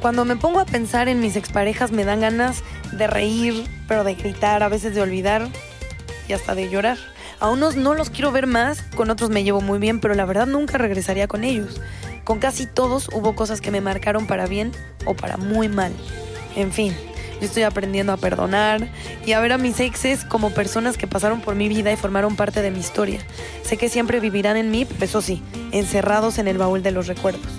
Cuando 0.00 0.24
me 0.24 0.36
pongo 0.36 0.60
a 0.60 0.64
pensar 0.64 1.08
en 1.08 1.20
mis 1.20 1.36
exparejas 1.36 1.92
me 1.92 2.04
dan 2.04 2.20
ganas 2.20 2.62
de 2.92 3.06
reír, 3.06 3.66
pero 3.86 4.02
de 4.02 4.14
gritar, 4.14 4.62
a 4.62 4.68
veces 4.68 4.94
de 4.94 5.02
olvidar 5.02 5.46
y 6.26 6.32
hasta 6.32 6.54
de 6.54 6.70
llorar. 6.70 6.96
A 7.38 7.50
unos 7.50 7.76
no 7.76 7.94
los 7.94 8.08
quiero 8.08 8.32
ver 8.32 8.46
más, 8.46 8.82
con 8.96 9.10
otros 9.10 9.28
me 9.28 9.44
llevo 9.44 9.60
muy 9.60 9.78
bien, 9.78 10.00
pero 10.00 10.14
la 10.14 10.24
verdad 10.24 10.46
nunca 10.46 10.78
regresaría 10.78 11.28
con 11.28 11.44
ellos. 11.44 11.82
Con 12.24 12.38
casi 12.38 12.64
todos 12.66 13.10
hubo 13.12 13.34
cosas 13.34 13.60
que 13.60 13.70
me 13.70 13.82
marcaron 13.82 14.26
para 14.26 14.46
bien 14.46 14.72
o 15.04 15.14
para 15.14 15.36
muy 15.36 15.68
mal. 15.68 15.92
En 16.56 16.72
fin, 16.72 16.94
yo 17.38 17.46
estoy 17.46 17.64
aprendiendo 17.64 18.14
a 18.14 18.16
perdonar 18.16 18.88
y 19.26 19.32
a 19.32 19.40
ver 19.40 19.52
a 19.52 19.58
mis 19.58 19.80
exes 19.80 20.24
como 20.24 20.50
personas 20.50 20.96
que 20.96 21.08
pasaron 21.08 21.42
por 21.42 21.56
mi 21.56 21.68
vida 21.68 21.92
y 21.92 21.96
formaron 21.96 22.36
parte 22.36 22.62
de 22.62 22.70
mi 22.70 22.80
historia. 22.80 23.20
Sé 23.62 23.76
que 23.76 23.90
siempre 23.90 24.18
vivirán 24.20 24.56
en 24.56 24.70
mí, 24.70 24.86
pero 24.86 25.04
eso 25.04 25.20
sí, 25.20 25.42
encerrados 25.72 26.38
en 26.38 26.48
el 26.48 26.56
baúl 26.56 26.82
de 26.82 26.90
los 26.90 27.06
recuerdos. 27.06 27.50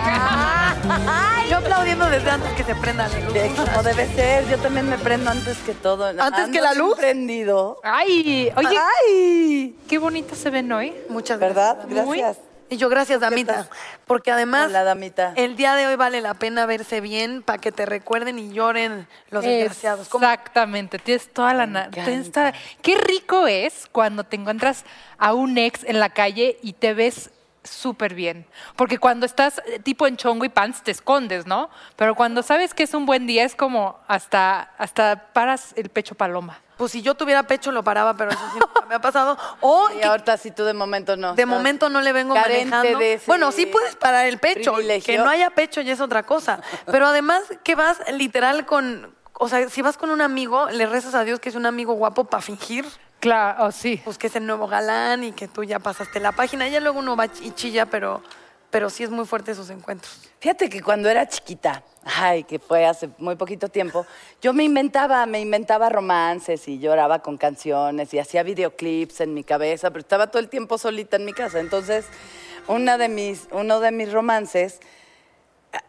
Aplaudiendo 1.70 2.10
desde 2.10 2.28
antes 2.30 2.52
que 2.54 2.64
se 2.64 2.74
prenda 2.74 3.06
la 3.06 3.18
luz. 3.20 3.32
De- 3.32 3.48
Como 3.54 3.82
debe 3.84 4.04
ser, 4.16 4.44
yo 4.48 4.58
también 4.58 4.88
me 4.90 4.98
prendo 4.98 5.30
antes 5.30 5.56
que 5.58 5.72
todo. 5.72 6.04
¿Antes 6.20 6.48
que 6.48 6.60
la 6.60 6.74
luz? 6.74 6.96
prendido. 6.98 7.78
Ay, 7.84 8.50
oye, 8.56 8.76
¡Ay! 9.06 9.76
qué 9.88 9.98
bonitas 9.98 10.36
se 10.36 10.50
ven 10.50 10.72
hoy. 10.72 10.92
Muchas 11.08 11.38
gracias. 11.38 11.56
¿Verdad? 11.86 11.86
Gracias. 11.88 12.38
Y 12.70 12.76
yo 12.76 12.88
gracias, 12.88 13.20
damita. 13.20 13.68
Porque 14.08 14.32
además, 14.32 14.66
Hola, 14.68 14.82
damita. 14.82 15.32
el 15.36 15.54
día 15.54 15.76
de 15.76 15.86
hoy 15.86 15.94
vale 15.94 16.20
la 16.20 16.34
pena 16.34 16.66
verse 16.66 17.00
bien 17.00 17.40
para 17.42 17.60
que 17.60 17.70
te 17.70 17.86
recuerden 17.86 18.40
y 18.40 18.52
lloren 18.52 19.06
los 19.30 19.44
desgraciados. 19.44 20.08
¿Cómo? 20.08 20.24
Exactamente, 20.24 20.98
tienes 20.98 21.32
toda 21.32 21.54
la... 21.54 21.88
tienes 21.90 22.32
toda- 22.32 22.52
Qué 22.82 22.96
rico 22.96 23.46
es 23.46 23.86
cuando 23.92 24.24
te 24.24 24.34
encuentras 24.34 24.84
a 25.18 25.34
un 25.34 25.56
ex 25.56 25.84
en 25.84 26.00
la 26.00 26.10
calle 26.10 26.58
y 26.62 26.72
te 26.72 26.94
ves 26.94 27.30
súper 27.62 28.14
bien. 28.14 28.46
Porque 28.76 28.98
cuando 28.98 29.26
estás 29.26 29.60
eh, 29.66 29.78
tipo 29.80 30.06
en 30.06 30.16
chongo 30.16 30.44
y 30.44 30.48
pants 30.48 30.82
te 30.82 30.90
escondes, 30.90 31.46
¿no? 31.46 31.70
Pero 31.96 32.14
cuando 32.14 32.42
sabes 32.42 32.74
que 32.74 32.82
es 32.84 32.94
un 32.94 33.06
buen 33.06 33.26
día 33.26 33.44
es 33.44 33.54
como 33.54 33.98
hasta, 34.08 34.60
hasta 34.78 35.32
paras 35.32 35.72
el 35.76 35.88
pecho 35.90 36.14
paloma. 36.14 36.60
Pues 36.76 36.92
si 36.92 37.02
yo 37.02 37.14
tuviera 37.14 37.42
pecho 37.42 37.72
lo 37.72 37.84
paraba, 37.84 38.16
pero 38.16 38.30
eso 38.30 38.40
sí 38.54 38.58
me 38.88 38.94
ha 38.94 39.00
pasado. 39.00 39.36
O 39.60 39.90
Y 39.94 39.98
que 39.98 40.04
ahorita 40.06 40.38
sí 40.38 40.50
tú 40.50 40.64
de 40.64 40.72
momento 40.72 41.14
no. 41.16 41.34
de 41.34 41.44
momento 41.44 41.90
no 41.90 42.00
le 42.00 42.12
vengo 42.14 42.34
manejando. 42.34 42.98
de 42.98 43.20
Bueno, 43.26 43.52
sí 43.52 43.66
puedes 43.66 43.96
parar 43.96 44.24
el 44.26 44.38
pecho. 44.38 44.72
privilegio. 44.72 45.14
Que 45.14 45.18
no 45.18 45.28
haya 45.28 45.50
pecho 45.50 45.82
ya 45.82 45.92
es 45.92 46.00
otra 46.00 46.22
cosa. 46.22 46.62
Pero 46.86 47.06
además 47.06 47.42
que 47.64 47.74
vas 47.74 47.98
literal 48.12 48.64
con... 48.64 49.14
O 49.34 49.48
sea, 49.48 49.68
si 49.68 49.82
vas 49.82 49.98
con 49.98 50.10
un 50.10 50.22
amigo, 50.22 50.70
le 50.70 50.86
rezas 50.86 51.14
a 51.14 51.24
Dios 51.24 51.38
que 51.40 51.50
es 51.50 51.54
un 51.54 51.66
amigo 51.66 51.92
guapo 51.94 52.24
para 52.24 52.42
fingir. 52.42 52.86
Claro, 53.20 53.66
oh, 53.66 53.70
sí. 53.72 54.00
pues 54.02 54.16
que 54.16 54.28
es 54.28 54.36
el 54.36 54.46
nuevo 54.46 54.66
galán 54.66 55.24
y 55.24 55.32
que 55.32 55.46
tú 55.46 55.62
ya 55.62 55.78
pasaste 55.78 56.20
la 56.20 56.32
página. 56.32 56.66
Ya 56.68 56.80
luego 56.80 56.98
uno 56.98 57.16
va 57.16 57.26
y 57.26 57.50
chilla, 57.50 57.84
pero, 57.86 58.22
pero 58.70 58.88
sí 58.88 59.04
es 59.04 59.10
muy 59.10 59.26
fuerte 59.26 59.52
esos 59.52 59.68
encuentros. 59.68 60.30
Fíjate 60.40 60.70
que 60.70 60.82
cuando 60.82 61.10
era 61.10 61.28
chiquita, 61.28 61.82
ay, 62.02 62.44
que 62.44 62.58
fue 62.58 62.86
hace 62.86 63.10
muy 63.18 63.36
poquito 63.36 63.68
tiempo, 63.68 64.06
yo 64.40 64.54
me 64.54 64.64
inventaba, 64.64 65.26
me 65.26 65.38
inventaba 65.38 65.90
romances 65.90 66.66
y 66.66 66.78
lloraba 66.78 67.18
con 67.18 67.36
canciones 67.36 68.14
y 68.14 68.18
hacía 68.18 68.42
videoclips 68.42 69.20
en 69.20 69.34
mi 69.34 69.44
cabeza, 69.44 69.90
pero 69.90 70.00
estaba 70.00 70.28
todo 70.28 70.40
el 70.40 70.48
tiempo 70.48 70.78
solita 70.78 71.16
en 71.16 71.26
mi 71.26 71.34
casa. 71.34 71.60
Entonces, 71.60 72.06
una 72.68 72.96
de 72.96 73.10
mis, 73.10 73.48
uno 73.52 73.80
de 73.80 73.90
mis 73.90 74.10
romances, 74.10 74.80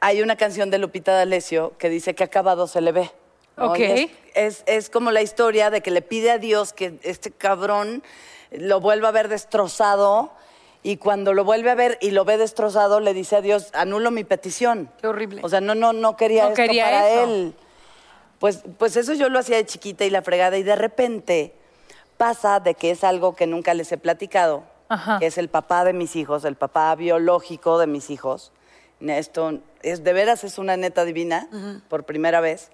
hay 0.01 0.21
una 0.21 0.35
canción 0.35 0.69
de 0.69 0.79
Lupita 0.79 1.13
D'Alessio 1.13 1.77
que 1.77 1.87
dice 1.87 2.13
que 2.13 2.25
acabado 2.25 2.67
se 2.67 2.81
le 2.81 2.91
ve. 2.91 3.11
¿No? 3.61 3.71
Ok. 3.71 3.79
Es, 3.79 4.09
es- 4.33 4.63
es 4.65 4.89
como 4.89 5.11
la 5.11 5.21
historia 5.21 5.69
de 5.69 5.81
que 5.81 5.91
le 5.91 6.01
pide 6.01 6.31
a 6.31 6.37
Dios 6.37 6.73
que 6.73 6.99
este 7.03 7.31
cabrón 7.31 8.03
lo 8.51 8.79
vuelva 8.79 9.09
a 9.09 9.11
ver 9.11 9.27
destrozado 9.29 10.31
y 10.83 10.97
cuando 10.97 11.33
lo 11.33 11.43
vuelve 11.43 11.69
a 11.69 11.75
ver 11.75 11.97
y 12.01 12.11
lo 12.11 12.25
ve 12.25 12.37
destrozado 12.37 12.99
le 12.99 13.13
dice 13.13 13.35
a 13.37 13.41
Dios, 13.41 13.69
anulo 13.73 14.09
mi 14.11 14.23
petición. 14.23 14.89
Qué 14.99 15.07
horrible. 15.07 15.41
O 15.43 15.49
sea, 15.49 15.61
no, 15.61 15.75
no, 15.75 15.93
no 15.93 16.17
quería 16.17 16.43
No 16.43 16.49
esto 16.49 16.61
quería 16.61 16.85
para 16.85 17.09
eso. 17.09 17.23
él. 17.23 17.53
Pues, 18.39 18.63
pues 18.79 18.95
eso 18.97 19.13
yo 19.13 19.29
lo 19.29 19.37
hacía 19.39 19.57
de 19.57 19.65
chiquita 19.65 20.03
y 20.05 20.09
la 20.09 20.21
fregada 20.23 20.57
y 20.57 20.63
de 20.63 20.75
repente 20.75 21.53
pasa 22.17 22.59
de 22.59 22.73
que 22.73 22.91
es 22.91 23.03
algo 23.03 23.35
que 23.35 23.45
nunca 23.47 23.73
les 23.75 23.91
he 23.91 23.97
platicado, 23.97 24.63
Ajá. 24.89 25.19
que 25.19 25.27
es 25.27 25.37
el 25.37 25.47
papá 25.49 25.83
de 25.85 25.93
mis 25.93 26.15
hijos, 26.15 26.43
el 26.45 26.55
papá 26.55 26.95
biológico 26.95 27.77
de 27.77 27.87
mis 27.87 28.09
hijos. 28.09 28.51
Esto 28.99 29.59
es 29.83 30.03
de 30.03 30.13
veras 30.13 30.43
es 30.43 30.57
una 30.57 30.77
neta 30.77 31.05
divina 31.05 31.47
por 31.89 32.03
primera 32.03 32.39
vez. 32.41 32.71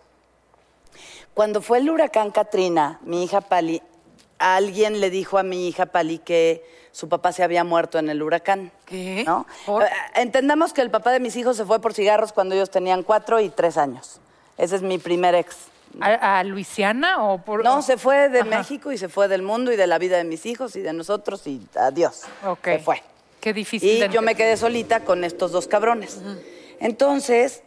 Cuando 1.33 1.61
fue 1.61 1.77
el 1.79 1.89
huracán 1.89 2.31
Katrina, 2.31 2.99
mi 3.03 3.23
hija 3.23 3.41
Pali, 3.41 3.81
alguien 4.39 4.99
le 4.99 5.09
dijo 5.09 5.37
a 5.37 5.43
mi 5.43 5.67
hija 5.67 5.87
Pali 5.87 6.19
que 6.19 6.65
su 6.91 7.09
papá 7.09 7.31
se 7.31 7.43
había 7.43 7.63
muerto 7.63 7.99
en 7.99 8.09
el 8.09 8.23
huracán. 8.23 8.71
¿Qué? 8.85 9.23
¿no? 9.25 9.45
¿Por? 9.65 9.83
Eh, 9.83 9.87
Entendamos 10.15 10.73
que 10.73 10.81
el 10.81 10.89
papá 10.89 11.11
de 11.11 11.19
mis 11.19 11.35
hijos 11.35 11.55
se 11.57 11.65
fue 11.65 11.79
por 11.79 11.93
cigarros 11.93 12.33
cuando 12.33 12.55
ellos 12.55 12.71
tenían 12.71 13.03
cuatro 13.03 13.39
y 13.39 13.49
tres 13.49 13.77
años. 13.77 14.19
Ese 14.57 14.75
es 14.77 14.81
mi 14.81 14.97
primer 14.97 15.35
ex. 15.35 15.55
¿A, 16.01 16.39
a 16.39 16.43
Luisiana 16.43 17.23
o 17.23 17.37
por...? 17.39 17.63
No, 17.63 17.81
se 17.81 17.97
fue 17.97 18.29
de 18.29 18.41
Ajá. 18.41 18.49
México 18.49 18.91
y 18.91 18.97
se 18.97 19.09
fue 19.09 19.27
del 19.27 19.41
mundo 19.41 19.71
y 19.71 19.75
de 19.75 19.87
la 19.87 19.97
vida 19.99 20.17
de 20.17 20.23
mis 20.23 20.45
hijos 20.45 20.75
y 20.75 20.81
de 20.81 20.91
nosotros 20.93 21.45
y 21.47 21.61
adiós. 21.75 22.23
Ok. 22.45 22.63
Se 22.65 22.79
fue. 22.79 23.01
Qué 23.39 23.53
difícil. 23.53 24.03
Y 24.03 24.09
yo 24.09 24.21
me 24.21 24.35
quedé 24.35 24.57
solita 24.57 25.01
con 25.01 25.23
estos 25.23 25.51
dos 25.51 25.67
cabrones. 25.67 26.19
Entonces, 26.79 27.57
eh, 27.57 27.66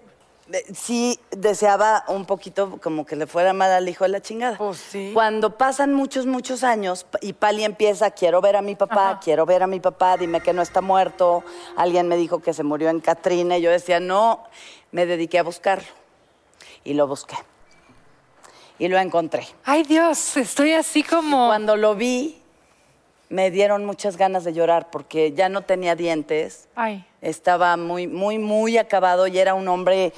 sí 0.75 1.19
deseaba 1.31 2.05
un 2.09 2.25
poquito 2.25 2.79
como 2.81 3.07
que 3.07 3.17
le 3.17 3.27
fuera 3.27 3.53
mal 3.53 3.71
al 3.71 3.89
hijo 3.89 4.05
de 4.05 4.11
la 4.11 4.21
chingada. 4.21 4.57
Pues 4.57 4.79
sí. 4.79 5.11
Cuando 5.15 5.57
pasan 5.57 5.95
muchos, 5.95 6.27
muchos 6.27 6.65
años 6.65 7.07
y 7.21 7.33
Pali 7.33 7.65
empieza, 7.65 8.11
quiero 8.11 8.41
ver 8.41 8.57
a 8.57 8.63
mi 8.63 8.75
papá, 8.75 9.21
quiero 9.23 9.47
ver 9.47 9.63
a 9.63 9.67
mi 9.67 9.81
papá, 9.81 10.17
dime 10.17 10.41
que 10.41 10.53
no 10.53 10.63
está 10.63 10.81
muerto. 10.81 11.45
Alguien 11.77 12.09
me 12.09 12.17
dijo 12.17 12.41
que 12.41 12.53
se 12.53 12.63
murió 12.63 12.91
en 12.91 13.01
Catrina 13.01 13.59
y 13.59 13.63
yo 13.63 13.71
decía, 13.71 14.01
no, 14.01 14.45
me 14.93 15.07
dediqué 15.07 15.39
a 15.39 15.43
buscarlo. 15.43 15.89
Y 16.85 16.95
lo 16.95 17.07
busqué. 17.07 17.37
Y 18.79 18.89
lo 18.89 18.99
encontré. 18.99 19.47
Ay, 19.65 19.83
Dios, 19.83 20.37
estoy 20.39 20.73
así 20.73 21.03
como... 21.03 21.49
Cuando 21.49 21.77
lo 21.77 21.95
vi, 21.95 22.41
me 23.29 23.51
dieron 23.51 23.85
muchas 23.85 24.17
ganas 24.17 24.45
de 24.45 24.53
llorar 24.53 24.91
porque 24.91 25.33
ya 25.33 25.49
no 25.49 25.63
tenía 25.63 25.95
dientes. 25.95 26.69
Ay. 26.75 27.05
Estaba 27.21 27.77
muy, 27.77 28.07
muy, 28.07 28.39
muy 28.39 28.79
acabado 28.79 29.27
y 29.27 29.39
era 29.39 29.55
un 29.55 29.69
hombre 29.69 30.13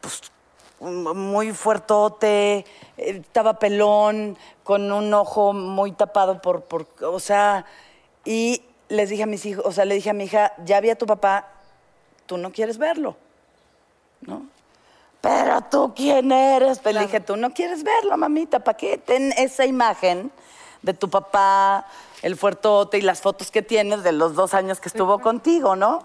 pues, 0.00 0.22
muy 0.80 1.52
fuertote, 1.52 2.58
eh, 2.58 2.64
estaba 2.96 3.58
pelón, 3.58 4.36
con 4.62 4.90
un 4.92 5.12
ojo 5.14 5.52
muy 5.52 5.92
tapado 5.92 6.40
por, 6.40 6.62
por, 6.62 6.86
o 7.02 7.20
sea, 7.20 7.64
y 8.24 8.62
les 8.88 9.10
dije 9.10 9.22
a 9.22 9.26
mis 9.26 9.46
hijos, 9.46 9.64
o 9.64 9.72
sea, 9.72 9.84
le 9.84 9.94
dije 9.94 10.10
a 10.10 10.14
mi 10.14 10.24
hija, 10.24 10.52
ya 10.64 10.80
vi 10.80 10.90
a 10.90 10.98
tu 10.98 11.06
papá, 11.06 11.48
tú 12.26 12.36
no 12.36 12.52
quieres 12.52 12.78
verlo, 12.78 13.16
¿no? 14.20 14.46
Pero 15.20 15.60
tú, 15.62 15.92
¿quién 15.94 16.30
eres? 16.30 16.78
Pues 16.78 16.94
le 16.94 17.00
dije, 17.00 17.20
tú 17.20 17.36
no 17.36 17.52
quieres 17.52 17.82
verlo, 17.82 18.16
mamita, 18.16 18.60
¿para 18.60 18.76
qué? 18.76 18.98
Ten 18.98 19.32
esa 19.32 19.64
imagen 19.64 20.30
de 20.82 20.94
tu 20.94 21.10
papá, 21.10 21.86
el 22.22 22.36
fuertote 22.36 22.98
y 22.98 23.00
las 23.00 23.20
fotos 23.20 23.50
que 23.50 23.62
tienes 23.62 24.04
de 24.04 24.12
los 24.12 24.34
dos 24.34 24.54
años 24.54 24.78
que 24.78 24.88
estuvo 24.88 25.18
contigo, 25.18 25.74
¿no? 25.74 26.02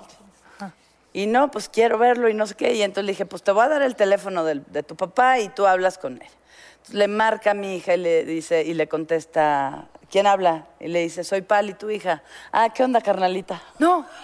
Y 1.13 1.27
no, 1.27 1.51
pues 1.51 1.69
quiero 1.69 1.97
verlo 1.97 2.29
y 2.29 2.33
no 2.33 2.47
sé 2.47 2.55
qué. 2.55 2.73
Y 2.73 2.81
entonces 2.81 3.05
le 3.05 3.11
dije, 3.11 3.25
pues 3.25 3.43
te 3.43 3.51
voy 3.51 3.65
a 3.65 3.69
dar 3.69 3.81
el 3.81 3.95
teléfono 3.95 4.43
del- 4.45 4.63
de, 4.67 4.83
tu 4.83 4.95
papá 4.95 5.39
y 5.39 5.49
tú 5.49 5.65
hablas 5.67 5.97
con 5.97 6.13
él. 6.21 6.27
Entonces 6.71 6.95
le 6.95 7.07
marca 7.07 7.51
a 7.51 7.53
mi 7.53 7.75
hija 7.75 7.95
y 7.95 7.97
le 7.97 8.25
dice, 8.25 8.63
y 8.63 8.73
le 8.73 8.87
contesta, 8.87 9.87
¿quién 10.09 10.25
habla? 10.25 10.67
Y 10.79 10.87
le 10.87 11.01
dice, 11.01 11.23
soy 11.23 11.41
Pali, 11.41 11.73
tu 11.73 11.89
hija. 11.89 12.23
Ah, 12.51 12.69
¿qué 12.73 12.83
onda, 12.83 13.01
carnalita? 13.01 13.61
No. 13.79 14.05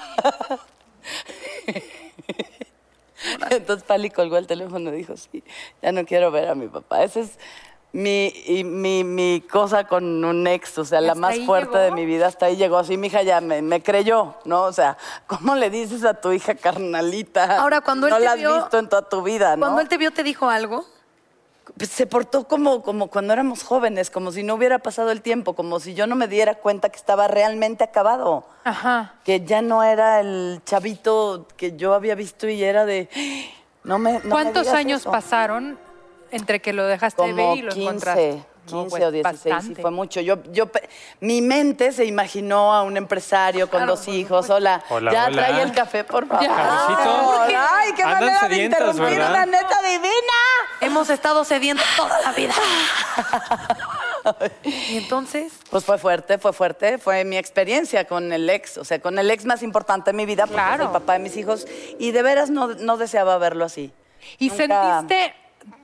Entonces 3.49 3.83
Pali 3.83 4.09
colgó 4.09 4.37
el 4.37 4.47
teléfono 4.47 4.93
y 4.93 4.97
dijo, 4.97 5.17
sí, 5.17 5.43
ya 5.81 5.91
no 5.91 6.05
quiero 6.05 6.31
ver 6.31 6.49
a 6.49 6.55
mi 6.55 6.67
papá. 6.67 7.03
Esa 7.03 7.21
es 7.21 7.39
mi, 7.93 8.27
y 8.45 8.63
mi, 8.63 9.03
mi 9.03 9.41
cosa 9.49 9.85
con 9.85 10.23
un 10.23 10.45
ex, 10.47 10.77
o 10.77 10.85
sea, 10.85 11.01
la 11.01 11.15
más 11.15 11.39
fuerte 11.45 11.77
de 11.77 11.91
mi 11.91 12.05
vida. 12.05 12.27
Hasta 12.27 12.47
ahí 12.47 12.55
llegó. 12.55 12.77
Así 12.77 12.97
mi 12.97 13.07
hija 13.07 13.23
ya 13.23 13.41
me, 13.41 13.61
me 13.61 13.81
creyó, 13.81 14.35
¿no? 14.45 14.63
O 14.63 14.73
sea, 14.73 14.97
¿cómo 15.25 15.55
le 15.55 15.69
dices 15.69 16.03
a 16.03 16.13
tu 16.13 16.31
hija 16.31 16.53
carnalita? 16.55 17.59
Ahora, 17.59 17.81
cuando 17.81 18.07
él 18.07 18.11
no 18.13 18.19
te 18.19 18.25
la 18.25 18.31
has 18.33 18.37
vio- 18.39 18.55
visto 18.61 18.77
en 18.79 18.89
toda 18.89 19.01
tu 19.03 19.21
vida, 19.23 19.55
¿no? 19.55 19.61
Cuando 19.65 19.81
él 19.81 19.87
te 19.87 19.97
vio, 19.97 20.11
¿te 20.11 20.23
dijo 20.23 20.49
algo? 20.49 20.85
Pues 21.77 21.89
se 21.89 22.07
portó 22.07 22.47
como, 22.47 22.81
como 22.81 23.07
cuando 23.07 23.33
éramos 23.33 23.61
jóvenes, 23.63 24.09
como 24.09 24.31
si 24.31 24.41
no 24.41 24.55
hubiera 24.55 24.79
pasado 24.79 25.11
el 25.11 25.21
tiempo, 25.21 25.53
como 25.53 25.79
si 25.79 25.93
yo 25.93 26.07
no 26.07 26.15
me 26.15 26.27
diera 26.27 26.55
cuenta 26.55 26.89
que 26.89 26.95
estaba 26.97 27.27
realmente 27.27 27.83
acabado. 27.83 28.45
Ajá. 28.63 29.15
Que 29.23 29.41
ya 29.41 29.61
no 29.61 29.83
era 29.83 30.19
el 30.21 30.61
chavito 30.65 31.45
que 31.57 31.75
yo 31.75 31.93
había 31.93 32.15
visto 32.15 32.47
y 32.47 32.63
era 32.63 32.85
de... 32.85 33.09
No 33.83 33.99
me, 33.99 34.13
no 34.23 34.29
¿Cuántos 34.29 34.67
años 34.69 35.01
eso". 35.01 35.11
pasaron 35.11 35.77
entre 36.31 36.61
que 36.61 36.73
lo 36.73 36.85
dejaste 36.85 37.21
de 37.23 37.31
Como 37.31 37.49
ver 37.49 37.57
y 37.57 37.61
lo 37.63 37.71
15, 37.71 37.81
encontraste? 37.87 38.43
15 38.67 38.75
No, 38.75 38.87
pues, 38.89 39.03
o 39.03 39.11
16, 39.11 39.41
sí 39.43 39.49
bastante. 39.49 39.81
fue 39.81 39.91
mucho. 39.91 40.19
Yo, 40.19 40.43
yo, 40.51 40.65
mi 41.21 41.41
mente 41.41 41.93
se 41.93 42.03
imaginó 42.03 42.73
a 42.73 42.83
un 42.83 42.97
empresario 42.97 43.69
con 43.69 43.85
dos 43.85 44.07
hijos. 44.09 44.49
Hola, 44.49 44.83
Hola, 44.89 45.13
ya 45.13 45.25
hola. 45.27 45.47
trae 45.47 45.61
el 45.61 45.71
café, 45.71 46.03
por 46.03 46.27
favor. 46.27 46.45
Cafecito. 46.45 47.41
Ay, 47.71 47.93
qué 47.95 48.03
Andan 48.03 48.19
manera 48.25 48.47
de 48.49 48.63
interrumpir 48.63 49.03
¿verdad? 49.05 49.29
una 49.31 49.45
neta 49.45 49.81
divina. 49.83 50.11
Hemos 50.81 51.09
estado 51.09 51.45
sedientos 51.45 51.85
toda 51.95 52.19
la 52.21 52.31
vida. 52.33 52.53
y 54.63 54.97
entonces, 54.97 55.53
Pues 55.69 55.85
fue 55.85 55.97
fuerte, 55.97 56.37
fue 56.37 56.53
fuerte. 56.53 56.97
Fue 56.97 57.23
mi 57.23 57.37
experiencia 57.37 58.05
con 58.05 58.31
el 58.33 58.49
ex, 58.49 58.77
o 58.77 58.83
sea, 58.83 58.99
con 58.99 59.17
el 59.17 59.29
ex 59.31 59.45
más 59.45 59.63
importante 59.63 60.11
de 60.11 60.17
mi 60.17 60.25
vida, 60.25 60.43
porque 60.45 60.55
Claro. 60.61 60.83
es 60.83 60.87
el 60.89 60.93
papá 60.93 61.13
de 61.13 61.19
mis 61.19 61.37
hijos. 61.37 61.65
Y 61.99 62.11
de 62.11 62.21
veras 62.21 62.49
no, 62.49 62.67
no 62.67 62.97
deseaba 62.97 63.37
verlo 63.37 63.65
así. 63.65 63.93
¿Y 64.39 64.49
Nunca- 64.49 64.99
sentiste, 65.05 65.33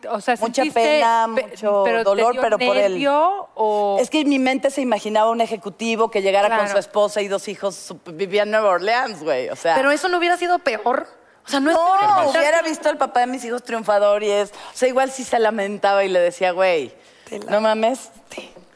o 0.10 0.22
sea, 0.22 0.36
Mucha 0.40 0.64
pena, 0.74 1.28
pe- 1.36 1.48
mucho 1.48 1.82
pero 1.86 2.04
dolor, 2.04 2.34
dio 2.34 2.42
pero 2.42 2.58
por 2.60 2.76
él. 2.78 3.06
o 3.08 3.98
Es 4.00 4.10
que 4.10 4.22
en 4.22 4.30
mi 4.30 4.40
mente 4.40 4.70
se 4.72 4.82
imaginaba 4.82 5.30
un 5.30 5.42
ejecutivo 5.42 6.10
que 6.12 6.22
llegara 6.22 6.58
con 6.58 6.68
su 6.70 6.78
esposa 6.78 7.22
y 7.22 7.28
dos 7.28 7.48
hijos, 7.48 7.94
vivía 8.06 8.44
en 8.44 8.52
Nueva 8.52 8.70
Orleans, 8.70 9.24
güey. 9.24 9.50
O 9.50 9.56
sea, 9.56 9.76
pero 9.76 9.92
eso 9.92 10.08
no 10.10 10.18
hubiera 10.18 10.38
sido 10.38 10.60
peor. 10.60 11.08
O 11.46 11.50
sea, 11.50 11.60
no 11.60 11.72
es 11.72 11.76
no, 11.76 12.30
hubiera 12.30 12.62
visto 12.62 12.88
al 12.88 12.98
papá 12.98 13.20
de 13.22 13.28
mis 13.28 13.44
hijos 13.44 13.64
triunfador 13.64 14.24
y 14.24 14.32
es, 14.32 14.52
o 14.52 14.78
sea, 14.78 14.88
igual 14.88 15.12
sí 15.12 15.24
se 15.26 15.38
lamentaba 15.40 16.04
y 16.06 16.10
le 16.10 16.20
decía, 16.20 16.52
güey, 16.52 16.94
la- 17.30 17.52
no 17.52 17.62
mames. 17.62 18.10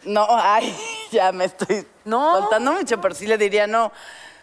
No, 0.03 0.25
ay, 0.29 0.75
ya 1.11 1.31
me 1.31 1.45
estoy 1.45 1.85
No. 2.05 2.39
soltando 2.39 2.73
mucho, 2.73 2.99
pero 3.01 3.13
sí 3.15 3.25
le 3.27 3.37
diría, 3.37 3.67
no, 3.67 3.91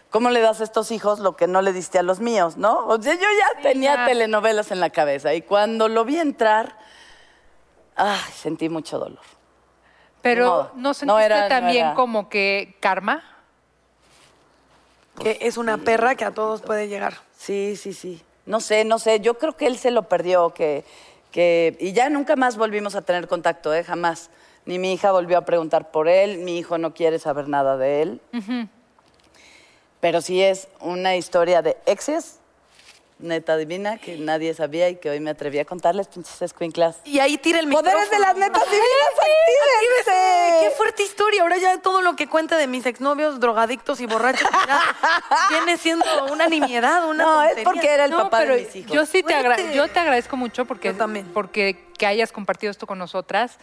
¿cómo 0.09 0.29
le 0.29 0.39
das 0.41 0.61
a 0.61 0.63
estos 0.63 0.91
hijos 0.91 1.19
lo 1.19 1.35
que 1.35 1.47
no 1.47 1.61
le 1.61 1.73
diste 1.73 1.99
a 1.99 2.03
los 2.03 2.19
míos, 2.19 2.57
no? 2.57 2.85
O 2.87 3.01
sea, 3.01 3.13
yo 3.15 3.21
ya 3.21 3.61
tenía 3.61 3.95
ya. 3.95 4.05
telenovelas 4.05 4.71
en 4.71 4.79
la 4.79 4.89
cabeza 4.89 5.33
y 5.33 5.41
cuando 5.41 5.87
lo 5.89 6.05
vi 6.05 6.17
entrar, 6.17 6.77
ay, 7.95 8.19
sentí 8.33 8.69
mucho 8.69 8.99
dolor. 8.99 9.19
pero 10.21 10.71
no 10.75 10.87
No 10.87 10.93
sentiste 10.93 11.23
era- 11.25 11.41
no 11.43 11.47
también 11.49 11.85
era. 11.87 11.95
como 11.95 12.29
que 12.29 12.75
karma? 12.79 13.23
que 15.21 15.37
es 15.41 15.57
una 15.57 15.77
perra 15.77 16.15
que 16.15 16.25
a 16.25 16.31
todos 16.31 16.61
puede 16.61 16.87
llegar. 16.89 17.13
Sí, 17.37 17.75
sí, 17.77 17.93
sí. 17.93 18.21
No 18.45 18.59
sé, 18.59 18.83
no 18.83 18.99
sé. 18.99 19.21
Yo 19.21 19.37
creo 19.37 19.55
que 19.55 19.65
él 19.67 19.77
se 19.77 19.89
lo 19.91 20.03
perdió, 20.09 20.49
que, 20.53 20.83
que 21.31 21.77
y 21.79 21.93
ya 21.93 22.09
nunca 22.09 22.35
más 22.35 22.57
volvimos 22.57 22.95
a 22.95 23.01
tener 23.01 23.27
contacto, 23.29 23.73
¿eh? 23.73 23.83
Jamás. 23.83 24.29
Ni 24.65 24.77
mi 24.79 24.91
hija 24.93 25.11
volvió 25.13 25.37
a 25.37 25.41
preguntar 25.45 25.89
por 25.91 26.09
él, 26.09 26.39
mi 26.39 26.57
hijo 26.57 26.77
no 26.77 26.93
quiere 26.93 27.17
saber 27.19 27.47
nada 27.47 27.77
de 27.77 28.01
él. 28.01 28.21
Pero 30.05 30.21
sí 30.21 30.39
es 30.39 30.67
una 30.81 31.15
historia 31.15 31.63
de 31.63 31.77
exes, 31.87 32.37
neta 33.17 33.57
divina, 33.57 33.97
que 33.97 34.17
nadie 34.17 34.53
sabía 34.53 34.87
y 34.87 34.97
que 34.97 35.09
hoy 35.09 35.19
me 35.19 35.31
atreví 35.31 35.57
a 35.57 35.65
contarles, 35.65 36.07
pinches 36.09 36.43
escuinclas. 36.43 36.97
Y 37.05 37.17
ahí 37.17 37.39
tira 37.39 37.57
el 37.59 37.65
micrófono. 37.65 37.91
¡Poderes 37.91 38.11
de 38.11 38.19
las 38.19 38.35
netas 38.37 38.63
divinas, 38.65 38.85
actívense! 40.05 40.59
¡Qué 40.61 40.69
fuerte 40.77 41.01
historia! 41.01 41.41
Ahora 41.41 41.57
ya 41.57 41.81
todo 41.81 42.03
lo 42.03 42.15
que 42.15 42.27
cuenta 42.27 42.55
de 42.55 42.67
mis 42.67 42.85
exnovios, 42.85 43.39
drogadictos 43.39 43.99
y 43.99 44.05
borrachos, 44.05 44.47
ya 44.67 44.79
viene 45.49 45.75
siendo 45.77 46.05
una 46.31 46.45
nimiedad, 46.49 47.09
una 47.09 47.23
No, 47.23 47.41
es 47.41 47.47
tontería. 47.55 47.63
porque 47.71 47.89
era 47.91 48.05
el 48.05 48.11
no, 48.11 48.17
papá 48.25 48.37
pero 48.41 48.53
de 48.57 48.61
mis 48.65 48.75
hijos. 48.75 48.91
yo 48.91 49.07
sí 49.07 49.23
te, 49.23 49.33
agra- 49.33 49.57
yo 49.73 49.87
te 49.87 49.99
agradezco 49.99 50.37
mucho 50.37 50.65
porque, 50.65 50.89
Yo 50.91 50.97
también. 50.99 51.31
porque 51.33 51.83
que 51.97 52.05
hayas 52.05 52.31
compartido 52.31 52.69
esto 52.69 52.85
con 52.85 52.99
nosotras 52.99 53.57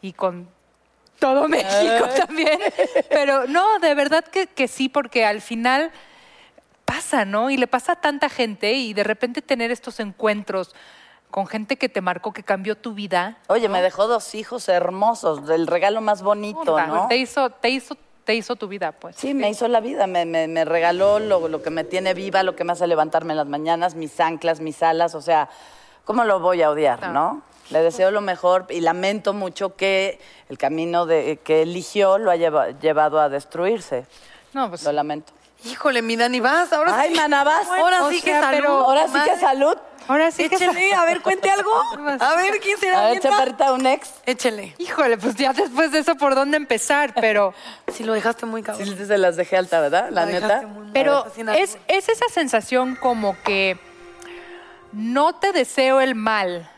y 0.00 0.12
con 0.12 0.48
todo 1.18 1.48
México 1.48 2.06
también. 2.16 2.58
Pero 3.10 3.46
no, 3.46 3.78
de 3.78 3.94
verdad 3.94 4.24
que, 4.24 4.46
que 4.46 4.68
sí, 4.68 4.88
porque 4.88 5.24
al 5.24 5.40
final 5.40 5.90
pasa, 6.84 7.24
¿no? 7.24 7.50
Y 7.50 7.56
le 7.56 7.66
pasa 7.66 7.92
a 7.92 7.96
tanta 7.96 8.28
gente 8.28 8.72
y 8.74 8.94
de 8.94 9.04
repente 9.04 9.42
tener 9.42 9.70
estos 9.70 10.00
encuentros 10.00 10.74
con 11.30 11.46
gente 11.46 11.76
que 11.76 11.90
te 11.90 12.00
marcó, 12.00 12.32
que 12.32 12.42
cambió 12.42 12.76
tu 12.76 12.94
vida. 12.94 13.36
Oye, 13.48 13.68
me 13.68 13.82
dejó 13.82 14.06
dos 14.06 14.34
hijos 14.34 14.68
hermosos, 14.68 15.46
del 15.46 15.66
regalo 15.66 16.00
más 16.00 16.22
bonito, 16.22 16.80
¿no? 16.86 17.06
Te 17.08 17.16
hizo, 17.18 17.50
te 17.50 17.68
hizo, 17.68 17.96
te 18.24 18.34
hizo 18.34 18.56
tu 18.56 18.66
vida, 18.68 18.92
pues. 18.92 19.16
Sí, 19.16 19.34
me 19.34 19.50
hizo 19.50 19.68
la 19.68 19.80
vida, 19.80 20.06
me, 20.06 20.24
me- 20.24 20.48
me 20.48 20.64
regaló 20.64 21.18
lo, 21.18 21.46
lo 21.48 21.62
que 21.62 21.68
me 21.68 21.84
tiene 21.84 22.14
viva, 22.14 22.42
lo 22.42 22.56
que 22.56 22.64
me 22.64 22.72
hace 22.72 22.86
levantarme 22.86 23.34
en 23.34 23.36
las 23.38 23.46
mañanas, 23.46 23.94
mis 23.94 24.18
anclas, 24.20 24.60
mis 24.60 24.82
alas, 24.82 25.14
o 25.14 25.20
sea, 25.20 25.50
¿cómo 26.06 26.24
lo 26.24 26.40
voy 26.40 26.62
a 26.62 26.70
odiar, 26.70 27.02
No. 27.08 27.12
no? 27.12 27.42
Le 27.70 27.82
deseo 27.82 28.10
lo 28.10 28.20
mejor 28.20 28.66
y 28.70 28.80
lamento 28.80 29.32
mucho 29.34 29.76
que 29.76 30.18
el 30.48 30.56
camino 30.58 31.04
de, 31.06 31.38
que 31.44 31.62
eligió 31.62 32.16
lo 32.18 32.30
haya 32.30 32.48
lleva- 32.50 32.70
llevado 32.80 33.20
a 33.20 33.28
destruirse. 33.28 34.06
No, 34.54 34.68
pues 34.70 34.82
Lo 34.84 34.92
lamento. 34.92 35.32
Híjole, 35.64 36.02
mi 36.02 36.14
Dani, 36.16 36.38
vas, 36.38 36.72
ahora 36.72 36.98
Ay, 37.00 37.10
sí. 37.10 37.16
mana, 37.16 37.42
vas. 37.44 37.66
Ahora 37.68 38.04
O 38.04 38.10
sí 38.10 38.20
que 38.22 38.30
sea, 38.30 38.40
salud. 38.42 38.56
pero- 38.58 38.72
Ahora 38.86 39.06
sí 39.06 39.12
que 39.12 39.18
madre. 39.18 39.40
salud. 39.40 39.76
ahora 40.06 40.30
sí 40.30 40.48
que... 40.48 40.54
Échele, 40.54 40.94
a 40.94 41.04
ver, 41.04 41.20
cuente 41.20 41.50
algo. 41.50 41.70
A 42.20 42.36
ver, 42.36 42.60
¿quién 42.60 42.78
será? 42.78 42.98
A 43.00 43.02
ver, 43.02 43.10
¿Mienta? 43.10 43.28
chaparrita, 43.30 43.72
un 43.72 43.84
ex. 43.86 44.08
Échele. 44.24 44.74
Híjole, 44.78 45.18
pues 45.18 45.34
ya 45.34 45.52
después 45.52 45.90
de 45.90 45.98
eso, 45.98 46.14
¿por 46.14 46.34
dónde 46.36 46.56
empezar? 46.56 47.12
Pero... 47.20 47.52
Si 47.92 48.04
lo 48.04 48.12
dejaste 48.12 48.46
muy 48.46 48.62
cabrón. 48.62 48.86
Sí, 48.86 49.04
se 49.04 49.18
las 49.18 49.34
dejé 49.36 49.56
alta, 49.56 49.80
¿verdad? 49.80 50.10
La 50.10 50.24
neta. 50.26 50.62
muy. 50.62 50.90
Pero 50.92 51.26
es, 51.56 51.76
es 51.88 52.08
esa 52.08 52.28
sensación 52.32 52.94
como 52.94 53.36
que 53.42 53.76
no 54.92 55.34
te 55.34 55.52
deseo 55.52 56.00
el 56.00 56.14
mal, 56.14 56.70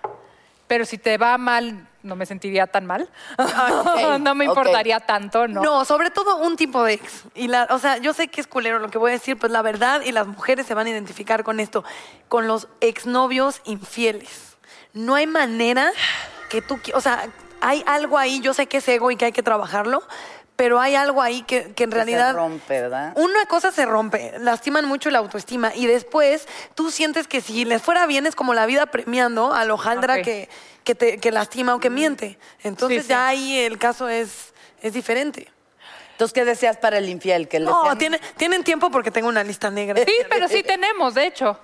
pero 0.70 0.84
si 0.84 0.98
te 0.98 1.18
va 1.18 1.36
mal, 1.36 1.88
no 2.04 2.14
me 2.14 2.26
sentiría 2.26 2.68
tan 2.68 2.86
mal. 2.86 3.10
no 4.20 4.36
me 4.36 4.44
importaría 4.44 5.00
tanto, 5.00 5.48
¿no? 5.48 5.64
¿no? 5.64 5.84
sobre 5.84 6.10
todo 6.10 6.36
un 6.36 6.56
tipo 6.56 6.84
de 6.84 6.92
ex. 6.92 7.24
Y 7.34 7.48
la, 7.48 7.66
o 7.70 7.80
sea, 7.80 7.96
yo 7.96 8.12
sé 8.12 8.28
que 8.28 8.40
es 8.40 8.46
culero 8.46 8.78
lo 8.78 8.88
que 8.88 8.96
voy 8.96 9.10
a 9.10 9.14
decir, 9.14 9.36
pues 9.36 9.50
la 9.50 9.62
verdad 9.62 10.02
y 10.02 10.12
las 10.12 10.28
mujeres 10.28 10.66
se 10.66 10.74
van 10.74 10.86
a 10.86 10.90
identificar 10.90 11.42
con 11.42 11.58
esto, 11.58 11.82
con 12.28 12.46
los 12.46 12.68
exnovios 12.80 13.62
infieles. 13.64 14.56
No 14.92 15.16
hay 15.16 15.26
manera 15.26 15.90
que 16.50 16.62
tú, 16.62 16.78
o 16.94 17.00
sea, 17.00 17.28
hay 17.60 17.82
algo 17.88 18.16
ahí, 18.16 18.38
yo 18.38 18.54
sé 18.54 18.68
que 18.68 18.76
es 18.76 18.86
ego 18.86 19.10
y 19.10 19.16
que 19.16 19.24
hay 19.24 19.32
que 19.32 19.42
trabajarlo, 19.42 20.04
pero 20.60 20.78
hay 20.78 20.94
algo 20.94 21.22
ahí 21.22 21.40
que, 21.44 21.72
que 21.72 21.84
en 21.84 21.90
realidad 21.90 22.32
Se 22.32 22.36
rompe, 22.36 22.80
¿verdad? 22.82 23.14
una 23.16 23.46
cosa 23.46 23.72
se 23.72 23.86
rompe, 23.86 24.34
lastiman 24.40 24.84
mucho 24.84 25.08
la 25.08 25.18
autoestima 25.18 25.72
y 25.74 25.86
después 25.86 26.46
tú 26.74 26.90
sientes 26.90 27.26
que 27.26 27.40
si 27.40 27.64
les 27.64 27.80
fuera 27.80 28.04
bien 28.04 28.26
es 28.26 28.34
como 28.34 28.52
la 28.52 28.66
vida 28.66 28.84
premiando 28.84 29.54
al 29.54 29.70
hojaldra 29.70 30.16
Ok. 30.16 30.22
que, 30.22 30.48
que, 30.84 30.94
te, 30.94 31.16
que 31.18 31.30
lastima 31.32 31.74
o 31.74 31.80
que 31.80 31.88
miente. 31.88 32.38
Entonces 32.62 32.98
Sí, 32.98 33.02
sí. 33.04 33.08
ya 33.08 33.26
ahí 33.28 33.58
el 33.60 33.78
caso 33.78 34.10
es, 34.10 34.52
es 34.82 34.92
diferente. 34.92 35.48
Entonces, 36.12 36.34
¿qué 36.34 36.44
deseas 36.44 36.76
para 36.76 36.98
el 36.98 37.08
infiel? 37.08 37.48
Que 37.48 37.58
No, 37.58 37.96
tiene, 37.96 38.20
tienen 38.36 38.62
tiempo 38.62 38.90
porque 38.90 39.10
tengo 39.10 39.28
una 39.28 39.42
lista 39.42 39.70
negra. 39.70 40.04
Sí, 40.04 40.12
pero 40.28 40.46
sí 40.46 40.62
tenemos, 40.62 41.14
de 41.14 41.24
hecho. 41.26 41.58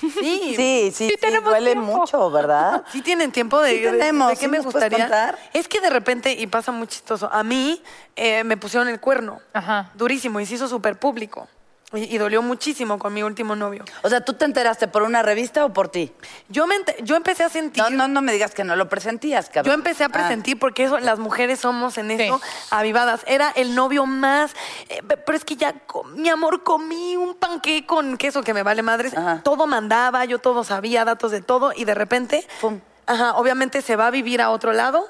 Sí, 0.00 0.54
Sí, 0.56 0.92
sí, 0.94 1.08
Sí 1.08 1.16
duele 1.44 1.72
tiempo. 1.72 1.96
mucho, 1.98 2.30
¿verdad? 2.30 2.84
Sí 2.92 3.02
tienen 3.02 3.32
tiempo 3.32 3.60
de, 3.60 3.76
Sí 3.76 3.82
tenemos, 3.82 4.28
de 4.28 4.34
qué 4.34 4.40
¿sí 4.40 4.48
me 4.48 4.60
gustaría. 4.60 5.34
Es 5.52 5.68
que 5.68 5.80
de 5.80 5.90
repente, 5.90 6.32
y 6.32 6.46
pasa 6.46 6.72
muy 6.72 6.86
chistoso, 6.86 7.28
a 7.32 7.42
mí 7.42 7.82
eh, 8.16 8.44
me 8.44 8.56
pusieron 8.56 8.88
el 8.88 9.00
cuerno. 9.00 9.40
Ajá. 9.52 9.90
Durísimo, 9.94 10.40
y 10.40 10.46
se 10.46 10.54
hizo 10.54 10.68
súper 10.68 10.98
público. 10.98 11.48
Y, 11.92 12.14
y 12.14 12.18
dolió 12.18 12.40
muchísimo 12.40 13.00
con 13.00 13.12
mi 13.12 13.24
último 13.24 13.56
novio. 13.56 13.84
O 14.02 14.08
sea, 14.08 14.20
¿tú 14.24 14.34
te 14.34 14.44
enteraste 14.44 14.86
por 14.86 15.02
una 15.02 15.22
revista 15.22 15.64
o 15.64 15.72
por 15.72 15.88
ti? 15.88 16.12
Yo, 16.48 16.68
me 16.68 16.76
yo 17.02 17.16
empecé 17.16 17.42
a 17.42 17.48
sentir... 17.48 17.82
No, 17.82 17.90
no, 17.90 18.06
no 18.06 18.22
me 18.22 18.32
digas 18.32 18.54
que 18.54 18.62
no 18.62 18.76
lo 18.76 18.88
presentías, 18.88 19.48
cabrón. 19.48 19.64
Yo 19.66 19.72
empecé 19.74 20.04
a 20.04 20.06
Ah. 20.06 20.10
presentir 20.10 20.56
porque 20.58 20.84
eso, 20.84 21.00
las 21.00 21.18
mujeres 21.18 21.58
somos 21.58 21.98
en 21.98 22.12
eso 22.12 22.40
avivadas. 22.70 23.22
Era 23.26 23.50
el 23.50 23.74
novio 23.74 24.06
más. 24.06 24.52
eh, 24.88 25.02
pe- 25.02 25.16
pero 25.16 25.36
es 25.36 25.44
que 25.44 25.56
ya, 25.56 25.74
mi 26.14 26.28
amor, 26.28 26.62
comí 26.62 27.16
un 27.16 27.34
panqué 27.34 27.84
con 27.86 28.16
queso 28.18 28.42
que 28.44 28.54
me 28.54 28.62
vale 28.62 28.82
madres. 28.82 29.16
Ajá. 29.16 29.40
Todo 29.42 29.66
mandaba, 29.66 30.24
yo 30.26 30.38
todo 30.38 30.62
sabía, 30.62 31.04
datos 31.04 31.32
de 31.32 31.40
todo. 31.42 31.72
Y 31.74 31.84
de 31.86 31.94
repente, 31.94 32.46
Pum. 32.60 32.78
ajá, 33.06 33.34
obviamente 33.34 33.82
se 33.82 33.96
va 33.96 34.06
a 34.06 34.10
vivir 34.12 34.40
a 34.40 34.50
otro 34.50 34.72
lado 34.72 35.08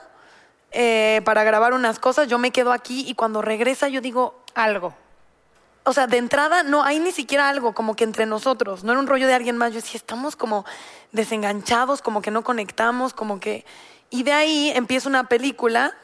eh, 0.72 1.20
para 1.26 1.44
grabar 1.44 1.74
unas 1.74 1.98
cosas. 1.98 2.26
Yo 2.28 2.38
me 2.38 2.52
quedo 2.52 2.72
aquí 2.72 3.04
y 3.06 3.14
cuando 3.14 3.42
regresa 3.42 3.88
yo 3.88 4.00
digo, 4.00 4.34
Algo. 4.54 4.94
O 5.84 5.92
sea, 5.92 6.06
de 6.06 6.18
entrada 6.18 6.62
no 6.62 6.82
hay 6.82 6.98
ni 6.98 7.12
siquiera 7.12 7.48
algo 7.48 7.72
como 7.72 7.96
que 7.96 8.04
entre 8.04 8.26
nosotros, 8.26 8.84
no 8.84 8.92
era 8.92 9.00
un 9.00 9.06
rollo 9.06 9.26
de 9.26 9.34
alguien 9.34 9.56
más. 9.56 9.70
Yo 9.72 9.80
decía, 9.80 9.96
estamos 9.96 10.36
como 10.36 10.64
desenganchados, 11.12 12.02
como 12.02 12.22
que 12.22 12.30
no 12.30 12.44
conectamos, 12.44 13.14
como 13.14 13.40
que... 13.40 13.64
Y 14.10 14.24
de 14.24 14.32
ahí 14.32 14.72
empieza 14.74 15.08
una 15.08 15.28
película, 15.28 15.94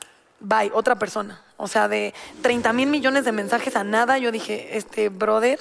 bye, 0.41 0.71
otra 0.73 0.97
persona. 0.97 1.43
O 1.57 1.69
sea, 1.69 1.89
de 1.89 2.15
30 2.43 2.73
mil 2.73 2.89
millones 2.89 3.25
de 3.25 3.33
mensajes 3.33 3.77
a 3.77 3.85
nada, 3.85 4.19
yo 4.19 4.31
dije, 4.31 4.77
este 4.77 5.09
brother, 5.09 5.59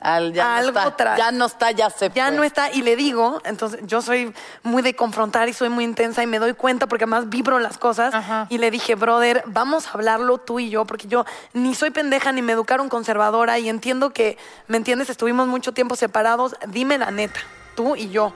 Al- 0.00 0.34
ya 0.34 0.56
Algo 0.56 0.72
no 0.78 0.88
está, 0.88 1.16
ya 1.16 1.30
no 1.32 1.46
está, 1.46 1.70
ya 1.70 1.88
se 1.90 2.10
ya 2.10 2.26
fue. 2.28 2.36
no 2.36 2.44
está. 2.44 2.70
Y 2.70 2.82
le 2.82 2.96
digo, 2.96 3.40
entonces 3.44 3.80
yo 3.84 4.02
soy 4.02 4.32
muy 4.62 4.82
de 4.82 4.94
confrontar 4.94 5.48
y 5.48 5.54
soy 5.54 5.70
muy 5.70 5.84
intensa 5.84 6.22
y 6.22 6.26
me 6.26 6.38
doy 6.38 6.52
cuenta 6.52 6.86
porque 6.86 7.04
además 7.04 7.30
vibro 7.30 7.58
las 7.58 7.78
cosas. 7.78 8.14
Ajá. 8.14 8.46
Y 8.50 8.58
le 8.58 8.70
dije, 8.70 8.94
brother, 8.94 9.42
vamos 9.46 9.86
a 9.86 9.90
hablarlo 9.92 10.36
tú 10.38 10.60
y 10.60 10.68
yo, 10.68 10.84
porque 10.84 11.08
yo 11.08 11.24
ni 11.54 11.74
soy 11.74 11.90
pendeja 11.90 12.30
ni 12.32 12.42
me 12.42 12.52
educaron 12.52 12.88
conservadora 12.90 13.58
y 13.58 13.68
entiendo 13.70 14.10
que, 14.10 14.36
¿me 14.68 14.76
entiendes? 14.76 15.08
Estuvimos 15.08 15.48
mucho 15.48 15.72
tiempo 15.72 15.96
separados. 15.96 16.56
Dime 16.68 16.98
la 16.98 17.10
neta, 17.10 17.40
tú 17.74 17.96
y 17.96 18.10
yo. 18.10 18.34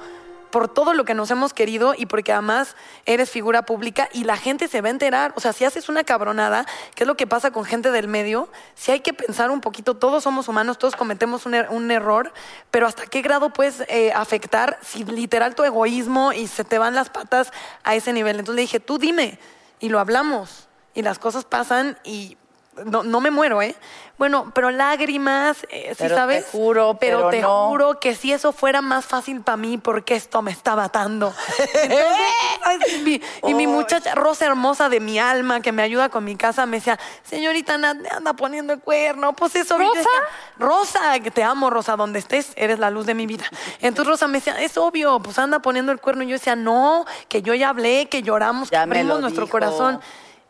Por 0.51 0.69
todo 0.69 0.95
lo 0.95 1.05
que 1.05 1.15
nos 1.15 1.31
hemos 1.31 1.55
querido 1.55 1.95
y 1.97 2.07
porque 2.07 2.33
además 2.33 2.75
eres 3.07 3.31
figura 3.31 3.63
pública 3.63 4.09
y 4.13 4.25
la 4.25 4.37
gente 4.37 4.69
se 4.69 4.81
va 4.81 4.89
a 4.89 4.91
enterar. 4.91 5.33
O 5.37 5.41
sea, 5.41 5.53
si 5.53 5.65
haces 5.65 5.89
una 5.89 6.05
cabronada, 6.05 6.67
que 6.95 7.05
es 7.05 7.07
lo 7.07 7.17
que 7.17 7.27
pasa 7.27 7.51
con 7.51 7.65
gente 7.65 7.91
del 7.91 8.09
medio, 8.09 8.49
si 8.75 8.93
hay 8.93 9.01
que 9.01 9.13
pensar 9.13 9.51
un 9.51 9.61
poquito, 9.61 9.97
todos 9.97 10.25
somos 10.25 10.49
humanos, 10.49 10.79
todos 10.79 10.97
cometemos 10.97 11.47
un, 11.47 11.55
er- 11.55 11.69
un 11.71 11.91
error, 11.91 12.33
pero 12.71 12.87
¿hasta 12.87 13.07
qué 13.07 13.23
grado 13.23 13.51
puedes 13.51 13.85
eh, 13.89 14.13
afectar 14.13 14.79
si 14.83 15.05
literal 15.05 15.55
tu 15.55 15.65
egoísmo 15.65 16.33
y 16.33 16.47
se 16.47 16.65
te 16.65 16.79
van 16.79 16.95
las 16.95 17.11
patas 17.11 17.53
a 17.85 17.95
ese 17.95 18.13
nivel? 18.13 18.39
Entonces 18.41 18.57
le 18.57 18.63
dije, 18.63 18.81
tú 18.81 18.99
dime, 18.99 19.39
y 19.79 19.89
lo 19.89 20.01
hablamos, 20.01 20.69
y 20.95 21.03
las 21.03 21.19
cosas 21.19 21.45
pasan 21.45 21.99
y 22.05 22.37
no, 22.85 23.03
no 23.03 23.21
me 23.21 23.31
muero, 23.31 23.61
¿eh? 23.63 23.75
Bueno, 24.17 24.53
pero 24.55 24.71
lágrimas, 24.71 25.67
eh, 25.71 25.89
¿sí 25.93 25.95
Pero 25.99 26.11
te 26.11 26.15
sabes? 26.15 26.47
juro, 26.53 26.99
pero 27.01 27.31
te 27.31 27.41
no. 27.41 27.69
juro 27.69 27.99
que 28.01 28.15
si 28.15 28.33
eso 28.33 28.53
fuera 28.53 28.83
más 28.83 29.07
fácil 29.07 29.41
para 29.41 29.57
mí, 29.57 29.79
porque 29.79 30.15
esto 30.15 30.43
me 30.43 30.51
está 30.51 30.77
matando. 30.77 31.33
Entonces, 31.59 32.17
ay, 32.63 32.79
mi- 33.03 33.21
y 33.49 33.55
mi 33.55 33.67
muchacha, 33.67 34.15
Rosa 34.15 34.45
hermosa 34.47 34.91
de 34.91 35.01
mi 35.01 35.19
alma, 35.19 35.61
que 35.63 35.73
me 35.73 35.83
ayuda 35.83 36.11
con 36.11 36.25
mi 36.25 36.37
casa, 36.37 36.67
me 36.67 36.77
decía, 36.79 36.99
señorita, 37.25 37.75
anda, 37.75 37.95
anda 38.15 38.35
poniendo 38.35 38.75
el 38.75 38.81
cuerno. 38.81 39.33
Pues 39.33 39.57
eso, 39.57 39.79
¿Rosa? 39.79 39.95
decía, 39.99 40.11
Rosa, 40.59 41.21
que 41.21 41.31
te 41.31 41.43
amo, 41.43 41.71
Rosa, 41.71 41.97
donde 41.97 42.19
estés, 42.19 42.53
eres 42.57 42.79
la 42.79 42.91
luz 42.91 43.07
de 43.07 43.15
mi 43.15 43.27
vida. 43.27 43.45
Entonces 43.81 44.07
Rosa 44.11 44.29
me 44.29 44.35
decía, 44.39 44.61
es 44.61 44.77
obvio, 44.77 45.19
pues 45.21 45.39
anda 45.39 45.61
poniendo 45.61 45.93
el 45.93 45.99
cuerno. 46.01 46.25
Y 46.25 46.29
yo 46.29 46.35
decía, 46.35 46.57
no, 46.57 47.07
que 47.29 47.41
yo 47.41 47.55
ya 47.55 47.71
hablé, 47.71 48.07
que 48.11 48.23
lloramos, 48.23 48.69
Ya 48.71 48.85
que 48.85 48.91
abrimos 48.91 49.21
nuestro 49.23 49.45
dijo. 49.47 49.53
corazón. 49.53 49.99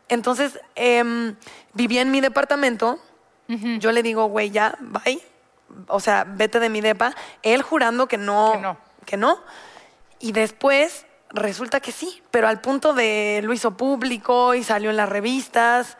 Entonces, 0.09 0.59
em, 0.75 1.37
vivía 1.73 2.01
en 2.01 2.11
mi 2.11 2.21
departamento. 2.21 2.99
Yo 3.47 3.91
le 3.91 4.01
digo, 4.01 4.27
güey, 4.27 4.49
ya, 4.49 4.77
bye. 4.79 5.21
O 5.87 5.99
sea, 5.99 6.23
vete 6.25 6.61
de 6.61 6.69
mi 6.69 6.79
depa. 6.79 7.13
Él 7.43 7.61
jurando 7.61 8.07
que 8.07 8.17
no. 8.17 8.53
Que 8.53 8.59
no. 8.59 8.77
que 9.05 9.17
no. 9.17 9.39
Y 10.19 10.31
después 10.31 11.05
resulta 11.33 11.79
que 11.79 11.91
sí, 11.91 12.21
pero 12.31 12.47
al 12.47 12.61
punto 12.61 12.93
de 12.93 13.41
lo 13.43 13.53
hizo 13.53 13.71
público 13.71 14.53
y 14.53 14.63
salió 14.63 14.89
en 14.89 14.97
las 14.97 15.09
revistas. 15.09 15.97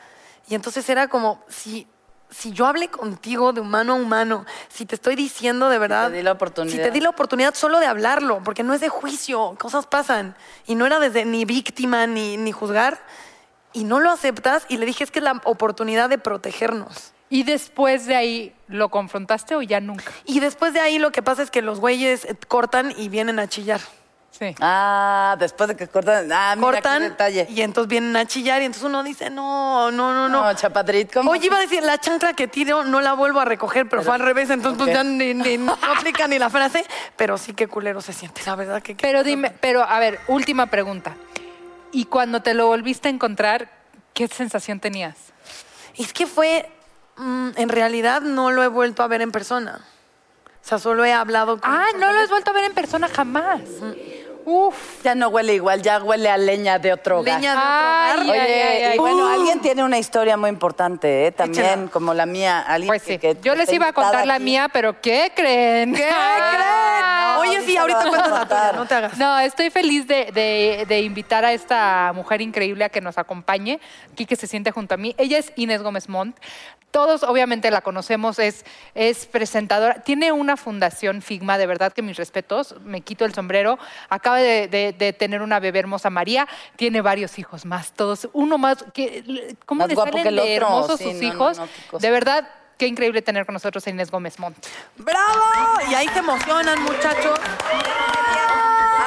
Y 0.47 0.55
entonces 0.55 0.87
era 0.89 1.07
como, 1.07 1.43
si, 1.47 1.87
si 2.29 2.51
yo 2.51 2.67
hablé 2.67 2.89
contigo 2.89 3.53
de 3.53 3.61
humano 3.61 3.93
a 3.93 3.95
humano, 3.95 4.45
si 4.69 4.85
te 4.85 4.95
estoy 4.95 5.15
diciendo 5.15 5.69
de 5.69 5.77
verdad. 5.77 6.11
di 6.11 6.21
la 6.21 6.33
oportunidad. 6.33 6.75
Si 6.75 6.81
te 6.81 6.91
di 6.91 6.99
la 6.99 7.09
oportunidad 7.09 7.53
solo 7.53 7.79
de 7.79 7.85
hablarlo, 7.85 8.41
porque 8.43 8.63
no 8.63 8.73
es 8.73 8.81
de 8.81 8.89
juicio, 8.89 9.55
cosas 9.59 9.87
pasan. 9.87 10.35
Y 10.67 10.75
no 10.75 10.85
era 10.85 10.99
desde 10.99 11.25
ni 11.25 11.45
víctima 11.45 12.07
ni, 12.07 12.37
ni 12.37 12.51
juzgar. 12.51 12.99
Y 13.73 13.83
no 13.85 13.99
lo 13.99 14.11
aceptas 14.11 14.65
y 14.69 14.77
le 14.77 14.85
dije, 14.85 15.03
es 15.03 15.11
que 15.11 15.19
es 15.19 15.23
la 15.23 15.39
oportunidad 15.45 16.09
de 16.09 16.17
protegernos. 16.17 17.13
¿Y 17.29 17.43
después 17.43 18.05
de 18.07 18.15
ahí 18.15 18.53
lo 18.67 18.89
confrontaste 18.89 19.55
o 19.55 19.61
ya 19.61 19.79
nunca? 19.79 20.11
Y 20.25 20.41
después 20.41 20.73
de 20.73 20.81
ahí 20.81 20.99
lo 20.99 21.11
que 21.11 21.21
pasa 21.21 21.41
es 21.41 21.49
que 21.51 21.61
los 21.61 21.79
güeyes 21.79 22.25
eh, 22.25 22.35
cortan 22.47 22.93
y 22.97 23.07
vienen 23.07 23.39
a 23.39 23.47
chillar. 23.47 23.79
Sí. 24.31 24.55
Ah, 24.59 25.35
después 25.39 25.69
de 25.69 25.75
que 25.77 25.87
cortan. 25.87 26.29
Ah, 26.31 26.55
mira 26.57 26.67
qué 26.71 26.73
cortan 26.75 27.01
detalle. 27.03 27.47
y 27.49 27.61
entonces 27.61 27.87
vienen 27.89 28.15
a 28.17 28.25
chillar 28.25 28.61
y 28.61 28.65
entonces 28.65 28.83
uno 28.87 29.03
dice, 29.03 29.29
no, 29.29 29.91
no, 29.91 30.13
no, 30.13 30.27
no. 30.27 30.43
No, 30.43 30.53
Chapadrit, 30.55 31.13
¿cómo? 31.13 31.31
Oye, 31.31 31.45
iba 31.45 31.57
a 31.57 31.61
decir, 31.61 31.83
la 31.83 31.97
chancla 31.99 32.33
que 32.33 32.47
tiro 32.47 32.83
no 32.83 32.99
la 33.01 33.13
vuelvo 33.13 33.39
a 33.39 33.45
recoger, 33.45 33.87
pero, 33.87 34.03
fue 34.03 34.15
al 34.15 34.21
revés, 34.21 34.49
entonces 34.49 34.77
pues, 34.77 34.89
ok. 34.89 34.95
ya 34.95 35.03
ni, 35.03 35.33
ni- 35.33 35.57
no 35.57 35.77
aplica 35.97 36.27
ni 36.27 36.39
la 36.39 36.49
frase, 36.49 36.85
pero 37.17 37.37
sí 37.37 37.53
que 37.53 37.67
culero 37.67 38.01
se 38.01 38.13
siente, 38.13 38.41
la 38.45 38.55
verdad 38.55 38.81
que... 38.81 38.95
Pero 38.95 39.23
dime, 39.23 39.51
pero 39.61 39.83
a 39.83 39.99
ver, 39.99 40.19
última 40.27 40.65
pregunta. 40.67 41.15
¿Y 41.91 42.05
cuando 42.05 42.41
te 42.41 42.53
lo 42.53 42.67
volviste 42.67 43.07
a 43.07 43.11
encontrar, 43.11 43.69
qué 44.13 44.27
sensación 44.27 44.79
tenías? 44.79 45.15
Es 45.97 46.13
que 46.13 46.25
fue, 46.27 46.69
mm, 47.17 47.49
en 47.57 47.69
realidad 47.69 48.21
no 48.21 48.51
lo 48.51 48.63
he 48.63 48.67
vuelto 48.67 49.03
a 49.03 49.07
ver 49.07 49.21
en 49.21 49.31
persona. 49.31 49.81
O 50.63 50.67
sea, 50.67 50.77
solo 50.79 51.03
he 51.05 51.11
hablado 51.13 51.59
con... 51.59 51.69
Ah, 51.71 51.85
no 51.97 52.11
lo 52.11 52.19
has 52.19 52.29
vuelto 52.29 52.51
a 52.51 52.53
ver 52.53 52.65
en 52.65 52.73
persona 52.73 53.07
jamás. 53.07 53.61
Uf. 54.45 54.75
Ya 55.03 55.13
no 55.15 55.27
huele 55.29 55.53
igual, 55.53 55.81
ya 55.83 56.01
huele 56.03 56.27
a 56.29 56.37
leña 56.37 56.79
de 56.79 56.93
otro 56.93 57.19
hogar. 57.19 57.39
Leña 57.39 57.51
de 57.53 57.57
otro 57.59 57.69
hogar. 57.69 58.19
ay, 58.21 58.29
Oye, 58.29 58.63
ay, 58.63 58.83
ay. 58.83 58.95
y 58.95 58.99
bueno, 58.99 59.25
Uh. 59.25 59.33
alguien 59.33 59.59
tiene 59.61 59.83
una 59.83 59.99
historia 59.99 60.35
muy 60.37 60.49
importante, 60.49 61.27
¿eh? 61.27 61.31
También, 61.31 61.65
Échala. 61.65 61.91
como 61.91 62.13
la 62.15 62.25
mía. 62.25 62.61
Alguien 62.61 62.87
Pues 62.87 63.03
sí. 63.03 63.19
que 63.19 63.37
Yo 63.43 63.53
les 63.55 63.71
iba 63.71 63.87
a 63.89 63.93
contar 63.93 64.25
la 64.25 64.39
mía, 64.39 64.67
pero 64.71 64.99
¿qué 64.99 65.31
creen? 65.35 65.93
¿Qué 65.93 66.09
Ah. 66.11 66.49
creen? 66.53 67.20
Oye, 67.41 67.61
sí, 67.65 67.77
ahorita 67.77 68.07
cuentas 68.07 68.31
la 68.31 68.45
tuya, 68.47 68.71
no 68.73 68.85
te 68.85 68.93
hagas. 68.95 69.17
No, 69.17 69.39
estoy 69.39 69.69
feliz 69.69 70.07
de, 70.07 70.31
de- 70.31 70.85
de 70.87 71.01
invitar 71.01 71.43
a 71.45 71.53
esta 71.53 72.11
mujer 72.13 72.41
increíble 72.41 72.83
a 72.83 72.89
que 72.89 73.01
nos 73.01 73.17
acompañe, 73.17 73.79
aquí 74.11 74.25
que 74.25 74.35
se 74.35 74.47
siente 74.47 74.71
junto 74.71 74.93
a 74.93 74.97
mí. 74.97 75.15
Ella 75.17 75.37
es 75.37 75.51
Inés 75.55 75.81
Gómez 75.81 76.07
Montt. 76.09 76.37
Todos 76.91 77.23
obviamente 77.23 77.71
la 77.71 77.79
conocemos, 77.79 78.37
es, 78.37 78.65
es 78.95 79.25
presentadora. 79.25 80.01
Tiene 80.03 80.33
una 80.33 80.57
fundación 80.57 81.21
Figma, 81.21 81.57
de 81.57 81.65
verdad 81.65 81.93
que 81.93 82.01
mis 82.01 82.17
respetos, 82.17 82.75
me 82.83 82.99
quito 82.99 83.23
el 83.23 83.33
sombrero. 83.33 83.79
Acaba 84.09 84.39
de, 84.39 84.67
de- 84.67 84.91
de 84.91 85.13
tener 85.13 85.41
una 85.41 85.61
bebé 85.61 85.79
hermosa 85.79 86.09
María, 86.09 86.49
tiene 86.75 86.99
varios 86.99 87.39
hijos 87.39 87.65
más, 87.65 87.93
todos, 87.93 88.27
uno 88.33 88.57
más, 88.57 88.83
que, 88.93 89.55
¿cómo 89.65 89.79
Más 89.79 89.87
le 89.87 89.95
guapo 89.95 90.09
salen 90.11 90.23
que 90.23 90.29
el 90.29 90.35
de 90.35 90.41
otro, 90.41 90.53
hermosos 90.67 90.97
sí, 90.99 91.05
sus 91.05 91.13
no, 91.21 91.27
hijos? 91.29 91.57
no, 91.59 91.99
de 91.99 92.11
verdad, 92.11 92.47
qué 92.81 92.87
increíble 92.87 93.21
tener 93.21 93.45
con 93.45 93.53
nosotros 93.53 93.85
a 93.85 93.91
Inés 93.91 94.09
Gómez 94.09 94.39
Montt. 94.39 94.57
¡Bravo! 94.97 95.37
Y 95.87 95.93
ahí 95.93 96.07
se 96.07 96.17
emocionan, 96.17 96.81
muchachos. 96.81 97.39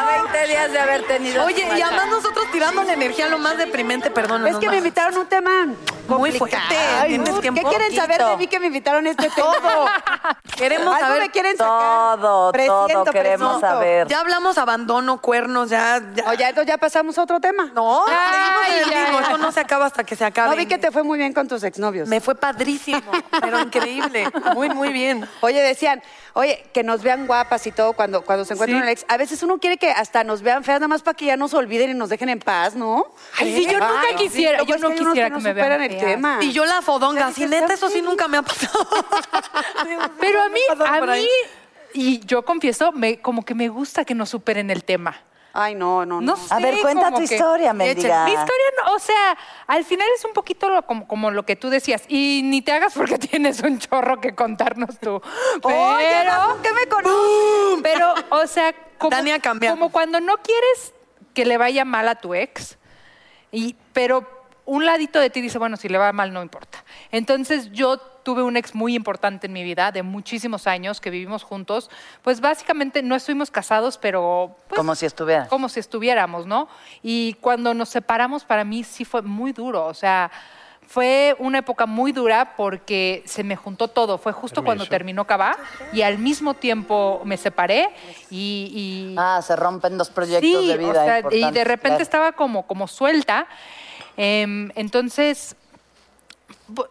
A 0.05 0.23
20 0.23 0.47
días 0.49 0.73
de 0.73 0.79
haber 0.79 1.07
tenido. 1.07 1.45
Oye, 1.45 1.67
y 1.77 1.81
además 1.83 2.09
nosotros 2.09 2.47
tirando 2.53 2.83
la 2.83 2.93
energía 2.93 3.29
lo 3.29 3.39
más 3.39 3.57
deprimente, 3.59 4.11
perdón. 4.11 4.47
Es 4.47 4.57
que 4.59 4.69
me 4.69 4.79
invitaron 4.79 5.19
un 5.19 5.27
tema 5.27 5.51
Muy 6.09 6.33
fuerte. 6.33 6.59
Ay. 7.01 7.19
¿Qué 7.41 7.63
quieren 7.63 7.95
saber 7.95 8.23
de 8.25 8.37
mí 8.37 8.47
que 8.47 8.61
me 8.61 8.67
invitaron 8.67 9.07
este 9.07 9.31
tema? 9.31 9.35
Todo. 9.53 9.87
Queremos 10.57 10.99
saber... 10.99 11.21
me 11.23 11.31
quieren 11.31 11.57
sacar. 11.57 12.21
Todo, 12.21 12.21
todo 12.21 12.53
Presiento, 12.53 13.05
queremos 13.11 13.59
presiento. 13.59 13.61
saber. 13.61 14.07
Ya 14.07 14.21
hablamos 14.21 14.57
abandono, 14.59 15.21
cuernos, 15.21 15.71
ya... 15.71 16.01
ya. 16.15 16.31
Oye, 16.31 16.45
entonces 16.49 16.69
ya 16.69 16.79
pasamos 16.79 17.19
a 17.19 17.23
otro 17.23 17.41
tema. 17.41 17.73
No, 17.75 18.05
Ay, 18.07 18.15
seguimos 18.31 18.67
en 18.69 18.75
el 18.85 18.91
ya, 18.91 19.01
mismo. 19.03 19.19
ya. 19.19 19.25
Esto 19.25 19.39
no 19.39 19.51
se 19.53 19.61
acaba 19.61 19.87
hasta 19.87 20.05
que 20.05 20.15
se 20.15 20.25
acabe. 20.25 20.51
No 20.51 20.57
vi 20.57 20.67
que 20.67 20.79
te 20.79 20.93
fue 20.93 21.03
muy 21.03 21.19
bien 21.19 21.33
con 21.33 21.49
tus 21.49 21.65
exnovios. 21.65 22.09
Me 22.09 22.21
fue 22.21 22.37
padrísimo, 22.37 23.01
pero 23.41 23.59
increíble. 23.61 24.31
Muy, 24.55 24.69
muy 24.69 24.93
bien. 24.93 25.29
Oye, 25.41 25.61
decían, 25.61 26.03
oye, 26.35 26.65
que 26.75 26.83
nos 26.83 27.03
vean 27.03 27.27
guapas 27.27 27.67
y 27.67 27.73
todo 27.73 27.95
cuando, 27.95 28.23
cuando 28.23 28.45
se 28.45 28.53
encuentran 28.55 28.81
Sí. 28.81 28.83
un 28.85 28.89
ex. 28.91 29.05
A 29.09 29.17
veces 29.17 29.43
uno 29.43 29.59
quiere 29.59 29.77
que 29.79 29.91
hasta 29.91 30.23
nos 30.25 30.43
vean 30.43 30.63
feas, 30.65 30.79
nada 30.81 30.89
más 30.89 31.03
para 31.03 31.17
que 31.17 31.25
ya 31.27 31.37
nos 31.37 31.55
olviden 31.55 31.91
y 31.91 31.95
nos 31.95 32.09
dejen 32.11 32.29
en 32.29 32.39
paz, 32.41 32.75
¿no? 32.75 33.07
Ay, 33.39 33.55
sí, 33.57 33.65
yo 33.67 33.73
nunca 33.79 34.03
Ay, 34.11 34.17
quisiera, 34.17 34.61
sí, 34.61 34.67
yo 34.67 34.77
no 34.79 34.91
quisiera 34.91 35.31
que 35.31 35.41
me 35.41 35.53
vean 35.53 35.83
el 35.83 35.91
feas. 35.93 36.05
tema. 36.05 36.39
Y 36.43 36.53
yo 36.53 36.65
la 36.67 36.83
fodonga, 36.83 37.29
dices, 37.29 37.49
neta, 37.49 37.75
eso 37.75 37.89
sí 37.89 38.03
nunca 38.03 38.29
me 38.29 38.37
ha 38.37 38.43
pasado. 38.43 38.87
Pero 40.21 40.43
a 40.43 40.49
mí, 40.49 40.61
a 40.87 41.01
mí, 41.07 41.27
y 41.95 42.19
yo 42.27 42.45
confieso, 42.45 42.93
me, 42.93 43.21
como 43.21 43.45
que 43.45 43.55
me 43.55 43.69
gusta 43.69 44.05
que 44.05 44.15
no 44.15 44.27
superen 44.27 44.71
el 44.71 44.85
tema. 44.85 45.17
Ay, 45.57 45.77
no, 45.77 46.05
no, 46.05 46.21
no. 46.21 46.35
No 46.37 46.39
A 46.51 46.59
ver, 46.59 46.81
cuenta 46.83 47.13
tu 47.13 47.23
historia, 47.23 47.73
mendiga. 47.73 48.25
Mi 48.25 48.33
historia, 48.33 48.67
no, 48.85 48.93
o 48.95 48.99
sea, 48.99 49.39
al 49.69 49.85
final 49.85 50.07
es 50.17 50.25
un 50.25 50.33
poquito 50.33 50.69
lo- 50.69 50.83
como, 50.85 51.07
como 51.07 51.31
lo 51.31 51.47
que 51.47 51.55
tú 51.55 51.71
decías. 51.71 52.03
Y 52.09 52.41
ni 52.45 52.61
te 52.61 52.73
hagas 52.73 52.93
porque 52.95 53.19
tienes 53.19 53.61
un 53.61 53.79
chorro 53.79 54.21
que 54.21 54.35
contarnos 54.35 54.99
tú. 54.99 55.23
Pero, 55.63 55.95
Oye, 55.97 56.29
¿con 56.49 56.61
qué 56.63 56.73
me 56.73 56.87
conoces? 56.89 57.81
pero, 57.85 58.15
o 58.31 58.47
sea, 58.49 58.75
como, 58.99 59.11
Dani 59.11 59.31
ha 59.31 59.39
cambiado. 59.39 59.77
como 59.77 59.91
cuando 59.93 60.21
no 60.21 60.39
quieres 60.39 60.93
que 61.35 61.45
le 61.47 61.57
vaya 61.57 61.85
mal 61.85 62.09
a 62.09 62.17
tu 62.17 62.35
ex, 62.35 62.77
y, 63.53 63.77
pero 63.93 64.27
un 64.67 64.85
ladito 64.85 65.21
de 65.21 65.31
ti 65.31 65.41
dice, 65.41 65.59
bueno, 65.59 65.77
si 65.77 65.89
le 65.89 65.99
va 65.99 66.13
mal 66.13 66.33
no 66.33 66.43
importa. 66.43 66.84
Entonces 67.13 67.71
yo 67.73 67.99
tuve 67.99 68.43
un 68.43 68.57
ex 68.57 68.75
muy 68.75 68.95
importante 68.95 69.47
en 69.49 69.53
mi 69.53 69.63
vida, 69.63 69.93
de 69.93 70.03
muchísimos 70.03 70.67
años, 70.67 71.01
que 71.01 71.11
vivimos 71.11 71.43
juntos. 71.43 71.91
Pues 72.23 72.41
básicamente 72.41 73.03
no 73.03 73.15
estuvimos 73.15 73.51
casados, 73.51 73.99
pero... 73.99 74.57
pues, 74.69 74.79
Como 74.79 74.95
si 74.95 75.05
estuvieran. 75.07 75.49
como 75.49 75.69
si 75.69 75.81
estuviéramos, 75.81 76.47
¿no? 76.47 76.69
Y 77.03 77.35
cuando 77.41 77.75
nos 77.75 77.91
separamos, 77.91 78.45
para 78.45 78.65
mí 78.65 78.83
sí 78.85 79.05
fue 79.05 79.21
muy 79.23 79.53
duro. 79.53 79.85
O 79.87 79.93
sea, 79.95 80.31
fue 80.87 81.35
una 81.39 81.59
época 81.59 81.87
muy 81.87 82.13
dura 82.13 82.57
porque 82.57 83.23
se 83.27 83.43
me 83.45 83.57
juntó 83.57 83.89
todo. 83.89 84.17
Fue 84.19 84.33
justo 84.33 84.63
cuando 84.65 84.87
terminó 84.87 85.27
Cabá 85.27 85.57
y 85.93 86.03
al 86.03 86.19
mismo 86.19 86.55
tiempo 86.55 87.21
me 87.25 87.37
separé 87.37 87.91
y... 88.31 89.13
y- 89.13 89.15
Ah, 89.19 89.41
se 89.43 89.55
rompen 89.57 89.97
dos 89.99 90.09
proyectos 90.11 90.63
sí, 90.63 90.69
de 90.69 90.77
vida. 90.79 90.91
o 90.91 90.95
sea, 90.95 91.23
y 91.31 91.51
de 91.53 91.65
repente 91.65 91.89
claro. 91.97 92.03
estaba 92.03 92.33
como, 92.33 92.67
como 92.67 92.87
suelta. 92.89 93.47
Em, 94.17 94.71
entonces, 94.75 95.57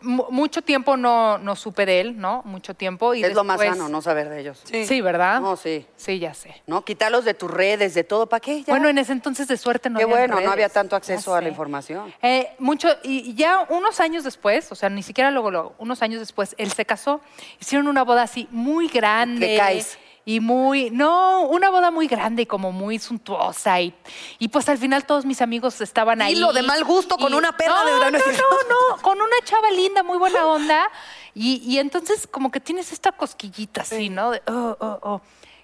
mucho 0.01 0.61
tiempo 0.61 0.97
no, 0.97 1.37
no 1.37 1.55
supe 1.55 1.85
de 1.85 2.01
él, 2.01 2.19
¿no? 2.19 2.41
Mucho 2.45 2.73
tiempo. 2.73 3.13
Y 3.13 3.23
es 3.23 3.33
lo 3.33 3.43
más 3.43 3.59
sano, 3.59 3.89
no 3.89 4.01
saber 4.01 4.29
de 4.29 4.39
ellos. 4.39 4.61
Sí, 4.63 5.01
¿verdad? 5.01 5.41
No, 5.41 5.55
sí. 5.55 5.85
Sí, 5.95 6.19
ya 6.19 6.33
sé. 6.33 6.61
¿No? 6.67 6.85
Quitarlos 6.85 7.25
de 7.25 7.33
tus 7.33 7.49
redes, 7.49 7.93
de 7.93 8.03
todo, 8.03 8.27
¿para 8.27 8.39
qué? 8.39 8.63
Ya. 8.63 8.73
Bueno, 8.73 8.89
en 8.89 8.97
ese 8.97 9.11
entonces 9.11 9.47
de 9.47 9.57
suerte 9.57 9.89
no 9.89 9.97
Qué 9.97 10.03
había 10.03 10.15
bueno, 10.15 10.39
no 10.39 10.51
había 10.51 10.69
tanto 10.69 10.91
Ya 10.91 10.97
acceso 10.97 11.33
a 11.33 11.41
la 11.41 11.49
información. 11.49 12.13
Eh, 12.21 12.49
mucho, 12.59 12.89
y 13.03 13.33
ya 13.33 13.65
unos 13.69 13.99
años 13.99 14.23
después, 14.23 14.71
o 14.71 14.75
sea, 14.75 14.89
ni 14.89 15.03
siquiera 15.03 15.31
luego, 15.31 15.49
luego, 15.49 15.75
unos 15.79 16.01
años 16.01 16.19
después, 16.19 16.55
él 16.57 16.71
se 16.71 16.85
casó, 16.85 17.21
hicieron 17.59 17.87
una 17.87 18.03
boda 18.03 18.23
así 18.23 18.47
muy 18.51 18.87
grande. 18.87 19.47
Te 19.47 19.57
caes. 19.57 19.97
Y 20.25 20.39
muy, 20.39 20.89
no, 20.89 21.41
una 21.47 21.69
boda 21.69 21.91
muy 21.91 22.07
grande 22.07 22.43
y 22.43 22.45
como 22.45 22.71
muy 22.71 22.97
suntuosa. 22.97 23.81
Y, 23.81 23.93
y 24.39 24.47
pues 24.47 24.69
al 24.69 24.77
final 24.77 25.05
todos 25.05 25.25
mis 25.25 25.41
amigos 25.41 25.81
estaban 25.81 26.21
ahí. 26.21 26.33
Hilo 26.33 26.53
de 26.53 26.63
mal 26.63 26.83
gusto 26.85 27.17
con 27.17 27.33
una 27.33 27.57
perra 27.57 27.79
no, 27.79 27.85
de 27.85 27.93
verano. 27.93 28.17
No, 28.19 28.31
no, 28.31 28.95
no, 28.95 29.01
con 29.01 29.19
una 29.19 29.35
chava 29.43 29.69
linda, 29.71 30.01
muy 30.01 30.17
buena 30.17 30.45
onda. 30.45 30.89
Y, 31.35 31.61
y 31.65 31.79
entonces 31.79 32.25
como 32.25 32.51
que 32.51 32.61
tienes 32.61 32.93
esta 32.93 33.11
cosquillita 33.11 33.81
así, 33.81 34.09
¿no? 34.09 34.31
De, 34.31 34.41
oh, 34.47 34.77
oh, 34.79 34.99
oh. 35.01 35.21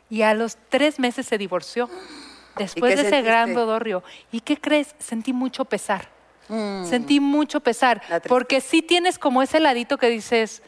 Y 0.10 0.24
a 0.24 0.34
los 0.34 0.58
tres 0.70 1.00
meses 1.00 1.26
se 1.26 1.38
divorció. 1.38 1.90
Después 2.58 2.98
de 2.98 3.08
ese 3.08 3.22
gran 3.22 3.54
bodorrio. 3.54 4.04
¿Y 4.32 4.42
qué 4.42 4.60
crees? 4.60 4.94
Sentí 5.00 5.32
mucho 5.32 5.64
pesar. 5.66 6.10
Sentí 6.50 7.20
mucho 7.20 7.60
pesar. 7.62 8.02
Mm. 8.10 8.28
Porque 8.28 8.60
sí 8.60 8.82
tienes 8.82 9.20
como 9.20 9.42
ese 9.42 9.60
ladito 9.60 9.98
que 9.98 10.10
dices, 10.10 10.64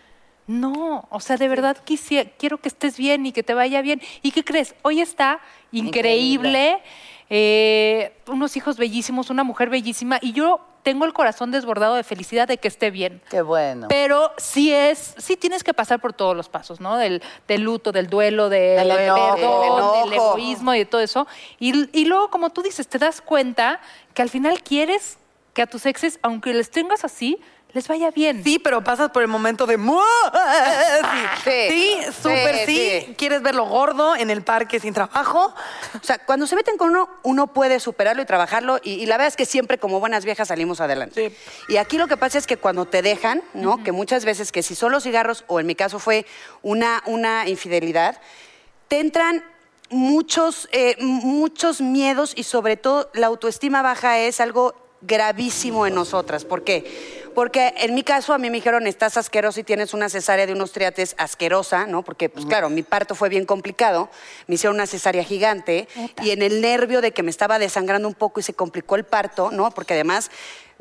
no, 0.48 1.08
o 1.10 1.20
sea, 1.20 1.38
de 1.38 1.48
verdad 1.48 1.78
quisi- 1.86 2.30
quiero 2.38 2.58
que 2.58 2.68
estés 2.68 2.98
bien 2.98 3.26
y 3.26 3.32
que 3.32 3.44
te 3.44 3.54
vaya 3.54 3.82
bien. 3.82 4.02
¿Y 4.22 4.32
qué 4.32 4.44
crees? 4.44 4.76
Hoy 4.82 5.00
está 5.02 5.40
increíble, 5.72 6.82
eh, 7.30 8.14
unos 8.28 8.58
hijos 8.58 8.78
bellísimos, 8.78 9.30
una 9.30 9.44
mujer 9.44 9.70
bellísima, 9.70 10.20
y 10.22 10.34
yo 10.34 10.60
tengo 10.84 11.06
el 11.06 11.14
corazón 11.14 11.52
desbordado 11.52 11.94
de 11.96 12.04
felicidad 12.04 12.48
de 12.48 12.58
que 12.58 12.68
esté 12.68 12.90
bien. 12.90 13.22
Qué 13.30 13.42
bueno. 13.44 13.88
Pero 13.88 14.32
sí 14.38 14.74
es, 14.74 15.14
sí 15.18 15.38
tienes 15.38 15.64
que 15.64 15.74
pasar 15.76 16.00
por 16.02 16.12
todos 16.14 16.36
los 16.36 16.50
pasos, 16.50 16.82
¿no? 16.82 16.98
Del, 16.98 17.22
del 17.48 17.62
luto, 17.62 17.92
del 17.92 18.08
duelo, 18.08 18.50
del, 18.50 18.88
Del 18.88 18.92
enojo. 19.00 19.36
perdón, 19.36 20.04
del 20.04 20.14
enojo. 20.14 20.30
egoísmo 20.32 20.74
y 20.74 20.80
de 20.80 20.86
todo 20.86 21.02
eso. 21.02 21.28
Y, 21.60 21.88
y 21.98 22.06
luego, 22.06 22.32
como 22.32 22.50
tú 22.50 22.64
dices, 22.64 22.88
te 22.88 22.98
das 22.98 23.22
cuenta 23.22 23.80
que 24.16 24.24
al 24.24 24.30
final 24.30 24.64
quieres 24.64 25.20
que 25.54 25.62
a 25.62 25.68
tus 25.68 25.86
exes, 25.86 26.18
aunque 26.24 26.54
les 26.54 26.72
tengas 26.72 27.06
así, 27.06 27.40
les 27.74 27.88
vaya 27.88 28.12
bien. 28.12 28.44
Sí, 28.44 28.60
pero 28.60 28.84
pasas 28.84 29.12
por 29.12 29.22
el 29.22 29.28
momento 29.28 29.66
de... 29.66 29.78
¡mua! 29.78 30.04
Sí, 31.44 31.98
súper 32.22 32.66
sí, 32.66 32.66
sí, 32.66 33.06
sí. 33.08 33.16
Quieres 33.18 33.42
verlo 33.42 33.66
gordo 33.66 34.16
en 34.16 34.30
el 34.30 34.44
parque 34.44 34.80
sin 34.80 34.94
trabajo. 34.94 35.54
O 35.96 36.04
sea, 36.04 36.20
cuando 36.20 36.48
se 36.48 36.56
meten 36.56 36.78
con 36.78 36.90
uno, 36.90 37.10
uno 37.24 37.48
puede 37.48 37.80
superarlo 37.80 38.22
y 38.22 38.26
trabajarlo. 38.26 38.80
Y, 38.84 38.94
y 38.94 39.06
la 39.06 39.16
verdad 39.16 39.30
es 39.30 39.38
que 39.38 39.46
siempre, 39.46 39.78
como 39.78 40.00
buenas 40.00 40.26
viejas, 40.26 40.50
salimos 40.50 40.82
adelante. 40.82 41.30
Sí. 41.30 41.74
Y 41.74 41.78
aquí 41.78 41.98
lo 41.98 42.08
que 42.08 42.18
pasa 42.18 42.38
es 42.38 42.48
que 42.48 42.58
cuando 42.58 42.86
te 42.86 43.02
dejan, 43.02 43.42
¿no? 43.54 43.84
Que 43.84 43.92
muchas 43.92 44.26
veces, 44.26 44.52
que 44.52 44.64
si 44.64 44.76
son 44.76 44.92
los 44.92 45.04
cigarros, 45.04 45.46
o 45.48 45.60
en 45.60 45.68
mi 45.68 45.76
caso 45.76 46.00
fue 46.00 46.26
una, 46.62 47.02
una 47.06 47.48
infidelidad, 47.48 48.20
te 48.88 49.00
entran 49.00 49.44
muchos, 49.90 50.68
eh, 50.72 50.96
muchos 51.00 51.82
miedos 51.82 52.34
y 52.36 52.44
sobre 52.44 52.78
todo 52.78 53.10
la 53.14 53.28
autoestima 53.28 53.82
baja 53.82 54.20
es 54.20 54.42
algo 54.42 54.76
gravísimo 55.02 55.88
en 55.88 55.96
nosotras. 55.96 56.46
¿Por 56.46 56.64
qué? 56.64 57.21
Porque 57.34 57.74
en 57.78 57.94
mi 57.94 58.04
caso 58.04 58.34
a 58.34 58.38
mí 58.38 58.50
me 58.50 58.58
dijeron, 58.58 58.88
estás 58.88 59.18
asquerosa 59.18 59.60
y 59.60 59.64
tienes 59.64 59.94
una 59.94 60.10
cesárea 60.10 60.46
de 60.46 60.54
unos 60.54 60.72
triates 60.72 61.16
asquerosa, 61.18 61.86
¿no? 61.86 62.04
Porque, 62.04 62.30
pues 62.30 62.46
claro, 62.46 62.70
mi 62.70 62.84
parto 62.84 63.16
fue 63.16 63.30
bien 63.30 63.46
complicado, 63.46 64.10
me 64.48 64.56
hicieron 64.56 64.76
una 64.76 64.88
cesárea 64.88 65.24
gigante 65.24 65.88
y 66.22 66.32
en 66.32 66.42
el 66.42 66.62
nervio 66.62 67.02
de 67.02 67.12
que 67.12 67.24
me 67.24 67.32
estaba 67.32 67.60
desangrando 67.60 68.08
un 68.08 68.16
poco 68.16 68.40
y 68.40 68.44
se 68.44 68.54
complicó 68.54 68.96
el 68.96 69.04
parto, 69.04 69.52
¿no? 69.52 69.72
Porque 69.72 69.94
además... 69.94 70.32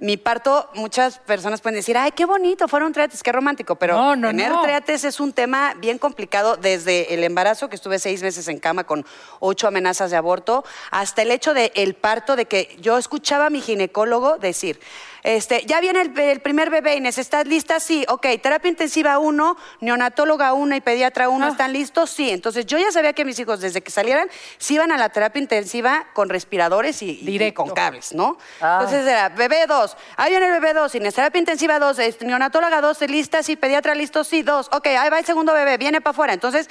Mi 0.02 0.16
parto, 0.16 0.70
muchas 0.72 1.18
personas 1.18 1.60
pueden 1.60 1.76
decir, 1.76 1.98
ay, 1.98 2.12
qué 2.12 2.24
bonito, 2.24 2.68
fueron 2.68 2.90
triates, 2.90 3.22
qué 3.22 3.32
romántico, 3.32 3.76
pero 3.76 3.96
No, 3.98 4.16
no, 4.16 4.28
tener 4.28 4.50
no. 4.50 4.62
triates 4.62 5.04
es 5.04 5.20
un 5.20 5.34
tema 5.34 5.74
bien 5.74 5.98
complicado 5.98 6.56
desde 6.56 7.12
el 7.12 7.22
embarazo, 7.22 7.68
que 7.68 7.76
estuve 7.76 7.98
seis 7.98 8.22
meses 8.22 8.48
en 8.48 8.58
cama 8.60 8.84
con 8.84 9.04
ocho 9.40 9.68
amenazas 9.68 10.10
de 10.10 10.16
aborto, 10.16 10.64
hasta 10.90 11.20
el 11.20 11.30
hecho 11.30 11.52
del 11.52 11.70
el 11.74 11.92
parto, 11.92 12.34
de 12.34 12.46
que 12.46 12.78
yo 12.80 12.96
escuchaba 12.96 13.44
a 13.44 13.50
mi 13.50 13.60
ginecólogo 13.60 14.38
decir, 14.38 14.80
este, 15.22 15.64
ya 15.66 15.80
viene 15.80 16.00
el, 16.00 16.18
el 16.18 16.40
primer 16.40 16.70
bebé, 16.70 16.96
Inés, 16.96 17.18
¿estás 17.18 17.46
lista? 17.46 17.80
Sí, 17.80 18.04
ok, 18.08 18.26
terapia 18.42 18.68
intensiva 18.68 19.18
uno, 19.18 19.56
neonatóloga 19.80 20.52
uno 20.52 20.74
y 20.76 20.80
pediatra 20.80 21.28
uno, 21.28 21.46
Ah. 21.46 21.50
¿están 21.50 21.72
listos? 21.72 22.10
Sí, 22.10 22.30
entonces 22.30 22.66
yo 22.66 22.78
ya 22.78 22.90
sabía 22.92 23.12
que 23.12 23.24
mis 23.24 23.38
hijos 23.38 23.60
desde 23.60 23.80
que 23.82 23.90
salieran, 23.90 24.28
se 24.58 24.74
iban 24.74 24.92
a 24.92 24.96
la 24.96 25.08
terapia 25.10 25.40
intensiva 25.40 26.06
con 26.14 26.28
respiradores 26.28 27.02
y, 27.02 27.20
y 27.22 27.52
con 27.52 27.70
cables, 27.70 28.12
¿no? 28.14 28.38
Ah. 28.60 28.78
Entonces 28.80 29.06
era 29.06 29.28
bebé 29.30 29.66
2, 29.66 29.96
ahí 30.16 30.30
viene 30.30 30.46
el 30.46 30.52
bebé 30.52 30.74
2, 30.74 30.94
Inés, 30.94 31.14
terapia 31.14 31.38
intensiva 31.38 31.78
2, 31.78 31.98
neonatóloga 32.20 32.80
2, 32.80 33.00
lista, 33.02 33.42
sí, 33.42 33.56
pediatra 33.56 33.94
listo, 33.94 34.24
sí, 34.24 34.42
2, 34.42 34.68
ok, 34.72 34.86
ahí 34.86 35.10
va 35.10 35.18
el 35.18 35.24
segundo 35.26 35.52
bebé, 35.52 35.76
viene 35.78 36.00
para 36.00 36.12
afuera. 36.12 36.32
Entonces, 36.32 36.68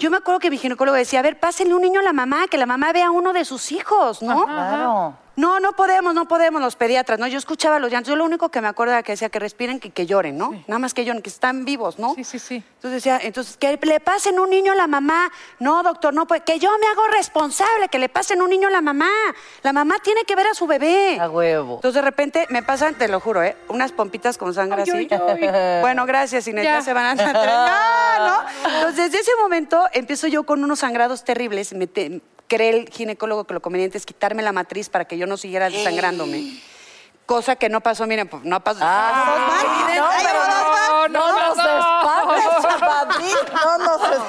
yo 0.00 0.10
me 0.10 0.16
acuerdo 0.16 0.40
que 0.40 0.50
mi 0.50 0.56
ginecólogo 0.58 0.96
decía, 0.96 1.20
a 1.20 1.22
ver, 1.22 1.38
pásenle 1.38 1.74
un 1.74 1.82
niño 1.82 2.00
a 2.00 2.02
la 2.02 2.12
mamá, 2.14 2.48
que 2.48 2.56
la 2.58 2.66
mamá 2.66 2.92
vea 2.92 3.08
a 3.08 3.10
uno 3.10 3.32
de 3.34 3.44
sus 3.44 3.70
hijos, 3.70 4.22
¿no? 4.22 4.46
Claro. 4.46 5.14
No, 5.36 5.58
no 5.58 5.72
podemos, 5.72 6.12
no 6.12 6.26
podemos 6.28 6.60
los 6.60 6.76
pediatras, 6.76 7.18
¿no? 7.18 7.26
Yo 7.26 7.38
escuchaba 7.38 7.78
los 7.78 7.90
llantos, 7.90 8.08
yo 8.10 8.16
lo 8.16 8.24
único 8.26 8.50
que 8.50 8.60
me 8.60 8.68
acuerdo 8.68 8.92
era 8.92 9.02
que 9.02 9.12
decía 9.12 9.30
que 9.30 9.38
respiren, 9.38 9.80
que, 9.80 9.90
que 9.90 10.04
lloren, 10.04 10.36
¿no? 10.36 10.50
Nada 10.66 10.78
más 10.78 10.92
que 10.92 11.04
lloren, 11.04 11.22
que 11.22 11.30
están 11.30 11.64
vivos, 11.64 11.98
¿no? 11.98 12.14
Sí, 12.14 12.24
sí, 12.24 12.38
sí. 12.38 12.56
Entonces 12.56 13.02
decía, 13.02 13.18
entonces, 13.22 13.56
que 13.56 13.78
le 13.80 14.00
pasen 14.00 14.38
un 14.38 14.50
niño 14.50 14.72
a 14.72 14.74
la 14.74 14.86
mamá. 14.86 15.30
No, 15.58 15.82
doctor, 15.82 16.12
no 16.12 16.26
puede. 16.26 16.42
Que 16.42 16.58
yo 16.58 16.68
me 16.78 16.86
hago 16.88 17.06
responsable, 17.16 17.88
que 17.88 17.98
le 17.98 18.10
pasen 18.10 18.42
un 18.42 18.50
niño 18.50 18.68
a 18.68 18.70
la 18.70 18.82
mamá. 18.82 19.08
La 19.62 19.72
mamá 19.72 19.94
tiene 20.02 20.24
que 20.24 20.34
ver 20.36 20.46
a 20.48 20.52
su 20.52 20.66
bebé. 20.66 21.18
A 21.18 21.30
huevo. 21.30 21.76
Entonces 21.76 21.94
de 21.94 22.02
repente 22.02 22.46
me 22.50 22.62
pasan, 22.62 22.96
te 22.96 23.08
lo 23.08 23.18
juro, 23.20 23.42
¿eh? 23.42 23.56
Unas 23.68 23.92
pompitas 23.92 24.36
con 24.36 24.52
sangre 24.52 24.82
Ay, 24.82 24.90
así. 24.90 25.08
ay, 25.10 25.46
ay. 25.46 25.80
Bueno, 25.80 26.04
gracias, 26.04 26.46
Inés, 26.48 26.64
ya, 26.64 26.74
Ya. 26.80 26.82
se 26.82 26.92
van 26.92 27.18
a 27.18 27.32
no, 27.32 28.26
no. 28.26 28.42
Entonces, 28.76 28.96
desde 29.10 29.20
ese 29.20 29.30
momento 29.40 29.82
empiezo 29.92 30.26
yo 30.26 30.44
con 30.44 30.62
unos 30.64 30.80
sangrados 30.80 31.24
terribles. 31.24 31.72
Me 31.72 31.86
te- 31.86 32.20
cree 32.48 32.70
el 32.70 32.88
ginecólogo 32.90 33.44
que 33.44 33.54
lo 33.54 33.62
conveniente 33.62 33.96
es 33.98 34.06
quitarme 34.06 34.42
la 34.42 34.52
matriz 34.52 34.88
para 34.88 35.04
que 35.04 35.16
yo 35.18 35.26
no 35.26 35.36
siguiera 35.36 35.70
desangrándome. 35.70 36.60
Cosa 37.26 37.54
que 37.54 37.68
no 37.68 37.80
pasó, 37.80 38.06
miren, 38.08 38.26
pues 38.26 38.42
no 38.44 38.58
pasó. 38.64 38.80
Ah, 38.82 39.46
no, 39.94 41.08
no, 41.08 41.08
no, 41.08 41.30
no 41.30 41.54
nos 41.54 41.58
espantes, 41.58 42.62
chapatín, 42.62 43.36
no 43.54 43.79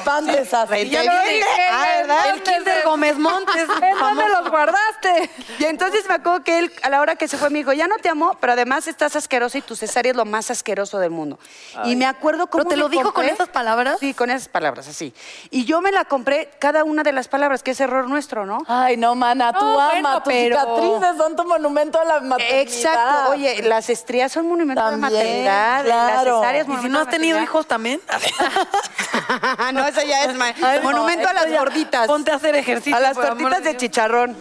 espantes 0.01 0.53
así. 0.53 0.89
Ya 0.89 1.03
lo 1.03 1.11
dije. 1.23 1.45
Ah, 1.71 1.85
¿verdad? 1.97 2.29
El 2.33 2.43
Kinder 2.43 2.83
Gómez 2.85 3.17
Montes. 3.17 3.67
¿En 3.81 3.97
dónde 3.99 4.27
los 4.29 4.49
guardaste? 4.49 5.29
Y 5.59 5.65
entonces 5.65 6.05
me 6.07 6.15
acuerdo 6.15 6.43
que 6.43 6.59
él, 6.59 6.73
a 6.83 6.89
la 6.89 7.01
hora 7.01 7.15
que 7.15 7.27
se 7.27 7.37
fue, 7.37 7.49
me 7.49 7.59
dijo, 7.59 7.73
ya 7.73 7.87
no 7.87 7.97
te 7.97 8.09
amo, 8.09 8.37
pero 8.39 8.53
además 8.53 8.87
estás 8.87 9.15
asquerosa 9.15 9.57
y 9.57 9.61
tu 9.61 9.75
cesárea 9.75 10.11
es 10.11 10.15
lo 10.17 10.25
más 10.25 10.51
asqueroso 10.51 10.99
del 10.99 11.11
mundo. 11.11 11.39
Y 11.85 11.95
me 11.95 12.05
acuerdo 12.05 12.47
cómo 12.47 12.63
¿Pero 12.63 12.69
te 12.69 12.77
lo 12.77 12.89
dijo 12.89 13.13
con 13.13 13.25
esas 13.25 13.49
palabras? 13.49 13.97
Sí, 13.99 14.13
con 14.13 14.29
esas 14.29 14.47
palabras, 14.47 14.87
así. 14.87 15.13
Y 15.49 15.65
yo 15.65 15.81
me 15.81 15.91
la 15.91 16.05
compré 16.05 16.49
cada 16.59 16.83
una 16.83 17.03
de 17.03 17.11
las 17.11 17.27
palabras, 17.27 17.63
que 17.63 17.71
es 17.71 17.79
error 17.79 18.07
nuestro, 18.07 18.45
¿no? 18.45 18.63
Ay, 18.67 18.97
no, 18.97 19.15
mana, 19.15 19.53
tú 19.53 19.65
No, 19.65 19.79
ama, 19.79 19.89
bueno, 19.91 20.23
tus 20.23 20.33
pero- 20.33 20.59
cicatrices 20.59 21.17
son 21.17 21.35
tu 21.35 21.45
monumento 21.45 21.99
a 21.99 22.05
la 22.05 22.19
maternidad. 22.21 22.61
Exacto. 22.61 23.31
Oye, 23.31 23.61
las 23.63 23.89
estrías 23.89 24.31
son 24.31 24.47
monumentos 24.47 24.83
de 24.85 24.91
También, 24.91 25.13
maternidad. 25.13 25.83
claro. 25.85 26.31
Las 26.31 26.39
cesáreas, 26.41 26.67
¿Y 26.67 26.77
si 26.83 26.89
no 26.89 26.99
de 26.99 27.03
has 27.05 27.09
tenido 27.09 27.41
hijos 27.41 27.65
también? 27.67 28.01
no, 29.73 29.85
eso 29.91 30.01
ya 30.07 30.25
es 30.25 30.35
ma- 30.35 30.53
Ay, 30.61 30.79
no, 30.79 30.83
monumento 30.91 31.27
a 31.27 31.33
las 31.33 31.51
gorditas. 31.51 32.07
Ponte 32.07 32.31
a 32.31 32.35
hacer 32.35 32.55
ejercicio. 32.55 32.95
A 32.95 32.99
las 32.99 33.15
tortitas 33.15 33.63
de 33.63 33.77
chicharrón. 33.77 34.35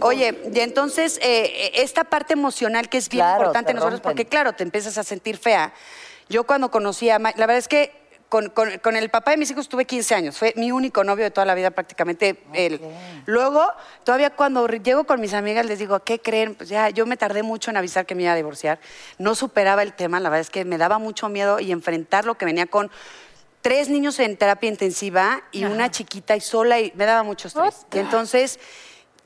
Oye, 0.00 0.40
y 0.54 0.60
entonces 0.60 1.18
eh, 1.22 1.72
esta 1.74 2.04
parte 2.04 2.34
emocional 2.34 2.88
que 2.88 2.98
es 2.98 3.08
bien 3.08 3.24
Claro, 3.24 3.40
importante 3.42 3.74
nosotros, 3.74 4.00
porque 4.00 4.26
claro, 4.26 4.52
te 4.52 4.62
empiezas 4.62 4.96
a 4.98 5.02
sentir 5.04 5.36
fea. 5.38 5.72
Yo 6.28 6.44
cuando 6.44 6.70
conocí 6.70 7.10
a 7.10 7.18
Mike, 7.18 7.38
la 7.38 7.46
verdad 7.46 7.58
es 7.58 7.68
que 7.68 8.00
con, 8.28 8.48
con- 8.48 8.78
con 8.78 8.96
el 8.96 9.10
papá 9.10 9.32
de 9.32 9.36
mis 9.36 9.50
hijos 9.50 9.68
tuve 9.68 9.84
15 9.84 10.14
años, 10.14 10.38
fue 10.38 10.54
mi 10.56 10.72
único 10.72 11.04
novio 11.04 11.22
de 11.24 11.30
toda 11.30 11.44
la 11.44 11.54
vida 11.54 11.70
prácticamente 11.70 12.42
él. 12.54 12.80
Luego, 13.26 13.66
todavía 14.04 14.30
cuando 14.30 14.66
llego 14.68 15.04
con 15.04 15.20
mis 15.20 15.34
amigas 15.34 15.66
les 15.66 15.78
digo, 15.78 16.00
¿qué 16.00 16.18
creen? 16.18 16.54
Pues 16.54 16.70
ya, 16.70 16.88
yo 16.88 17.04
me 17.04 17.18
tardé 17.18 17.42
mucho 17.42 17.70
en 17.70 17.76
avisar 17.76 18.06
que 18.06 18.14
me 18.14 18.22
iba 18.22 18.32
a 18.32 18.36
divorciar. 18.36 18.78
No 19.18 19.34
superaba 19.34 19.82
el 19.82 19.92
tema, 19.92 20.18
la 20.18 20.30
verdad 20.30 20.40
es 20.40 20.48
que 20.50 20.64
me 20.64 20.78
daba 20.78 20.98
mucho 20.98 21.28
miedo 21.28 21.60
y 21.60 21.72
enfrentar 21.72 22.24
lo 22.24 22.36
que 22.38 22.46
venía 22.46 22.64
con 22.64 22.90
tres 23.62 23.88
niños 23.88 24.18
en 24.18 24.36
terapia 24.36 24.68
intensiva 24.68 25.42
y 25.52 25.64
una 25.64 25.90
chiquita 25.90 26.36
y 26.36 26.40
sola 26.40 26.80
y 26.80 26.92
me 26.96 27.06
daba 27.06 27.22
mucho 27.22 27.48
estrés. 27.48 27.86
Y 27.92 27.98
entonces 27.98 28.58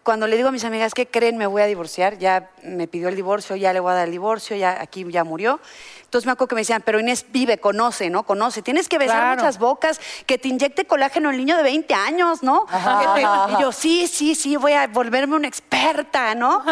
cuando 0.02 0.28
le 0.28 0.36
digo 0.36 0.50
a 0.50 0.52
mis 0.52 0.62
amigas 0.62 0.94
que 0.94 1.08
creen, 1.08 1.36
me 1.36 1.48
voy 1.48 1.62
a 1.62 1.66
divorciar, 1.66 2.16
ya 2.18 2.50
me 2.62 2.86
pidió 2.86 3.08
el 3.08 3.16
divorcio, 3.16 3.56
ya 3.56 3.72
le 3.72 3.80
voy 3.80 3.90
a 3.90 3.94
dar 3.96 4.04
el 4.04 4.12
divorcio, 4.12 4.56
ya 4.56 4.80
aquí 4.80 5.04
ya 5.10 5.24
murió. 5.24 5.58
Entonces 6.04 6.26
me 6.26 6.32
acuerdo 6.32 6.50
que 6.50 6.54
me 6.54 6.60
decían, 6.60 6.80
pero 6.86 7.00
Inés 7.00 7.26
vive, 7.30 7.58
conoce, 7.58 8.08
¿no? 8.08 8.22
Conoce. 8.22 8.62
Tienes 8.62 8.88
que 8.88 8.98
besar 8.98 9.16
Claro. 9.16 9.34
muchas 9.40 9.58
bocas, 9.58 10.00
que 10.26 10.38
te 10.38 10.46
inyecte 10.46 10.84
colágeno 10.84 11.30
el 11.30 11.36
niño 11.36 11.56
de 11.56 11.64
20 11.64 11.92
años, 11.94 12.44
¿no? 12.44 12.66
Te- 13.16 13.20
y 13.22 13.60
yo, 13.60 13.72
sí, 13.72 14.06
sí, 14.06 14.36
sí, 14.36 14.54
voy 14.54 14.74
a 14.74 14.86
volverme 14.86 15.34
una 15.34 15.48
experta, 15.48 16.36
¿no? 16.36 16.62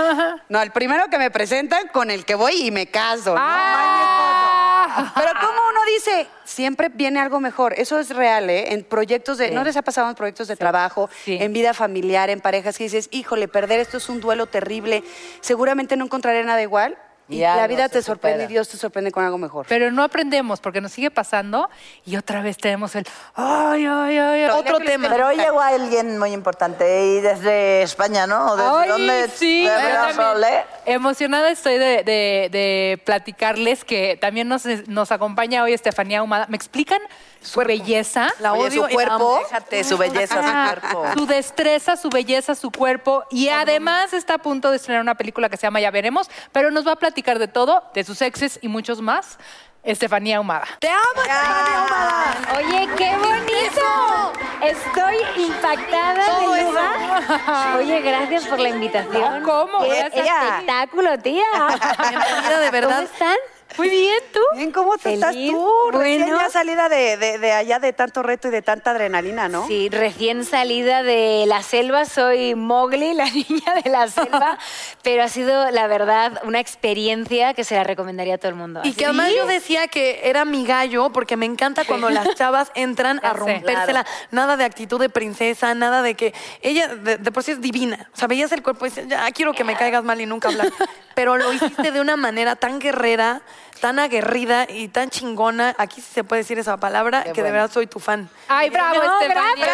No, 0.48 0.62
el 0.62 0.70
primero 0.70 1.09
que 1.11 1.18
me 1.18 1.33
presentan 1.33 1.88
con 1.88 2.12
el 2.12 2.24
que 2.24 2.37
voy 2.37 2.68
y 2.68 2.70
me 2.70 2.87
caso. 2.87 3.35
¿no? 3.35 3.40
Ah. 3.40 5.12
Pero 5.16 5.31
uno 5.33 5.63
dice, 5.85 6.27
siempre 6.44 6.88
viene 6.88 7.20
algo 7.20 7.40
mejor. 7.40 7.75
Eso 7.79 7.99
es 7.99 8.11
real, 8.11 8.49
¿eh? 8.51 8.73
En 8.73 8.85
proyectos 8.85 9.38
de, 9.38 9.51
¿no 9.51 9.64
les 9.64 9.77
ha 9.77 9.83
pasado 9.83 10.09
en 10.09 10.14
proyectos 10.14 10.49
de 10.49 10.57
trabajo, 10.57 11.09
Sí. 11.25 11.37
en 11.40 11.53
vida 11.53 11.75
familiar, 11.75 12.31
en 12.31 12.40
parejas 12.40 12.77
que 12.79 12.85
dices, 12.85 13.09
híjole, 13.12 13.49
perder 13.49 13.81
esto 13.81 13.97
es 13.99 14.09
un 14.09 14.20
duelo 14.20 14.47
terrible. 14.47 15.03
Seguramente 15.40 15.97
no 15.97 16.05
encontraré 16.05 16.44
nada 16.44 16.62
igual. 16.62 16.97
Y 17.28 17.37
Y 17.37 17.40
la 17.40 17.66
vida 17.66 17.84
se 17.84 17.88
te 17.94 18.02
sorprende 18.02 18.40
supera. 18.40 18.50
y 18.50 18.52
Dios 18.52 18.68
te 18.68 18.76
sorprende 18.76 19.10
con 19.10 19.24
algo 19.24 19.38
mejor. 19.38 19.64
Pero 19.68 19.90
no 19.90 20.02
aprendemos 20.02 20.60
porque 20.60 20.80
nos 20.82 20.92
sigue 20.92 21.10
pasando 21.10 21.70
y 22.04 22.16
otra 22.16 22.42
vez 22.42 22.58
tenemos 22.58 22.94
el 22.96 23.06
ay, 23.34 23.87
ay, 23.87 24.18
ay. 24.18 24.42
ay. 24.44 24.50
Otro 24.50 24.78
tema. 24.80 25.08
Pero 25.08 25.28
hoy 25.28 25.37
llegó 25.37 25.60
alguien 25.60 26.18
muy 26.18 26.32
importante 26.32 27.06
y 27.06 27.20
desde 27.22 27.82
España, 27.82 28.26
¿no? 28.26 28.52
¿O 28.52 28.56
¿Desde 28.56 28.70
Ay, 28.70 28.88
dónde? 28.90 29.28
sí, 29.34 29.60
¿De 29.62 29.68
yo 29.70 29.74
verdad, 29.74 30.06
también. 30.08 30.16
Sol, 30.16 30.44
eh? 30.44 30.64
Emocionada 30.87 31.50
estoy 31.50 31.78
de, 31.78 32.02
de- 32.04 32.48
de 32.52 33.02
platicarles 33.06 33.84
que 33.84 34.18
también 34.20 34.46
nos, 34.48 34.64
nos 34.87 35.10
acompaña 35.10 35.62
hoy 35.62 35.72
Estefanía 35.72 36.22
Humada. 36.22 36.46
¿Me 36.50 36.56
explican 36.56 37.00
su 37.44 37.61
belleza? 37.61 38.28
La 38.40 38.54
odio 38.54 38.87
su 38.87 38.92
cuerpo. 38.92 39.38
Déjate 39.44 39.85
su 39.85 39.98
belleza, 39.98 40.42
su 40.42 40.80
cuerpo. 40.80 41.04
Su 41.14 41.26
destreza, 41.26 41.96
su 41.96 42.09
belleza, 42.09 42.54
su 42.54 42.70
cuerpo. 42.70 43.24
Y 43.30 43.48
además 43.48 44.12
está 44.12 44.35
a 44.35 44.38
punto 44.38 44.70
de 44.70 44.76
estrenar 44.76 45.02
una 45.02 45.14
película 45.14 45.48
que 45.48 45.57
se 45.57 45.66
llama 45.66 45.80
Ya 45.80 45.90
Veremos, 45.90 46.30
pero 46.52 46.70
nos 46.70 46.87
va 46.87 46.92
a 46.92 46.96
platicar 46.96 47.38
de 47.38 47.48
todo, 47.48 47.85
de 47.94 48.02
sus 48.04 48.20
exes 48.22 48.59
y 48.62 48.68
muchos 48.68 49.00
más. 49.00 49.38
Estefanía 49.83 50.40
Humada. 50.40 50.66
¡Te 50.78 50.88
amo, 50.88 51.02
Estefanía 51.22 51.85
Humada! 51.85 52.35
Oye, 52.57 52.88
qué 52.96 53.16
bonito. 53.18 54.33
Estoy 54.62 55.16
impactada 55.44 56.24
Todo 56.26 56.54
eso. 56.57 56.68
lugar. 56.68 57.76
Oye, 57.76 58.00
gracias 58.00 58.46
por 58.46 58.61
la 58.61 58.70
invitación. 58.70 59.42
¿Cómo? 59.42 59.80
Qué 59.80 59.88
Gracias. 59.90 60.26
espectáculo, 60.26 61.18
tía. 61.18 61.44
Bienvenida, 62.09 62.61
de 62.61 62.70
verdad. 62.70 62.96
¿Cómo 62.96 63.09
están? 63.12 63.37
Muy 63.76 63.88
bien, 63.90 64.18
¿tú? 64.32 64.40
Bien, 64.54 64.70
¿cómo 64.72 64.96
te 64.98 65.14
estás 65.14 65.34
tú? 65.34 65.68
Recién 65.92 66.22
Bueno. 66.22 66.38
ya 66.40 66.50
salida 66.50 66.88
de, 66.88 67.16
de- 67.16 67.38
de 67.38 67.52
allá 67.52 67.78
de 67.78 67.92
tanto 67.92 68.22
reto 68.22 68.48
y 68.48 68.50
de 68.50 68.62
tanta 68.62 68.92
adrenalina, 68.92 69.48
¿no? 69.48 69.66
Sí, 69.66 69.88
recién 69.88 70.44
salida 70.44 71.02
de 71.02 71.44
la 71.46 71.62
selva, 71.62 72.04
soy 72.04 72.54
Mowgli, 72.54 73.14
la 73.14 73.24
niña 73.30 73.74
de 73.82 73.90
la 73.90 74.08
selva, 74.08 74.58
pero 75.02 75.22
ha 75.24 75.28
sido, 75.28 75.70
la 75.70 75.87
verdad, 75.87 76.40
una 76.44 76.60
experiencia 76.60 77.54
que 77.54 77.64
se 77.64 77.74
la 77.74 77.84
recomendaría 77.84 78.34
a 78.34 78.38
todo 78.38 78.48
el 78.50 78.54
mundo. 78.54 78.80
Y 78.84 78.92
que 78.92 79.06
además 79.06 79.30
yo 79.37 79.46
decía 79.46 79.88
que 79.88 80.20
era 80.28 80.44
mi 80.44 80.64
gallo, 80.64 81.10
porque 81.10 81.37
me 81.37 81.46
encanta 81.46 81.84
cuando 81.84 82.10
las 82.10 82.34
chavas 82.34 82.70
entran 82.74 83.18
a 83.24 83.32
sé. 83.32 83.37
rompérsela. 83.38 84.06
Nada 84.30 84.56
de 84.56 84.64
actitud 84.64 85.00
de 85.00 85.08
princesa, 85.08 85.74
nada 85.74 86.02
de 86.02 86.14
que 86.14 86.32
ella 86.62 86.88
de, 86.94 87.18
de 87.18 87.32
por 87.32 87.42
sí 87.42 87.50
es 87.52 87.60
divina. 87.60 88.08
O 88.14 88.16
sea, 88.16 88.28
veías 88.28 88.52
el 88.52 88.62
cuerpo 88.62 88.87
y 88.87 88.90
decías, 88.90 89.08
ya 89.08 89.30
quiero 89.32 89.52
que 89.52 89.64
me 89.64 89.74
caigas 89.76 90.04
mal 90.04 90.20
y 90.20 90.26
nunca 90.26 90.48
hablar. 90.48 90.68
Pero 91.14 91.37
lo 91.37 91.53
hiciste 91.53 91.90
de 91.92 92.00
una 92.00 92.16
manera 92.16 92.57
tan 92.57 92.79
guerrera, 92.81 93.42
tan 93.81 93.98
aguerrida 93.98 94.66
y 94.68 94.88
tan 94.88 95.11
chingona. 95.11 95.74
Aquí 95.79 96.00
sí 96.00 96.09
se 96.12 96.24
puede 96.24 96.42
decir 96.42 96.59
esa 96.59 96.77
palabra, 96.77 97.24
que 97.33 97.42
de 97.42 97.50
verdad 97.50 97.70
soy 97.70 97.87
tu 97.87 98.00
fan. 98.00 98.29
Ay, 98.48 98.70
bravo, 98.70 99.03
No, 99.03 99.20
Estefanía. 99.20 99.66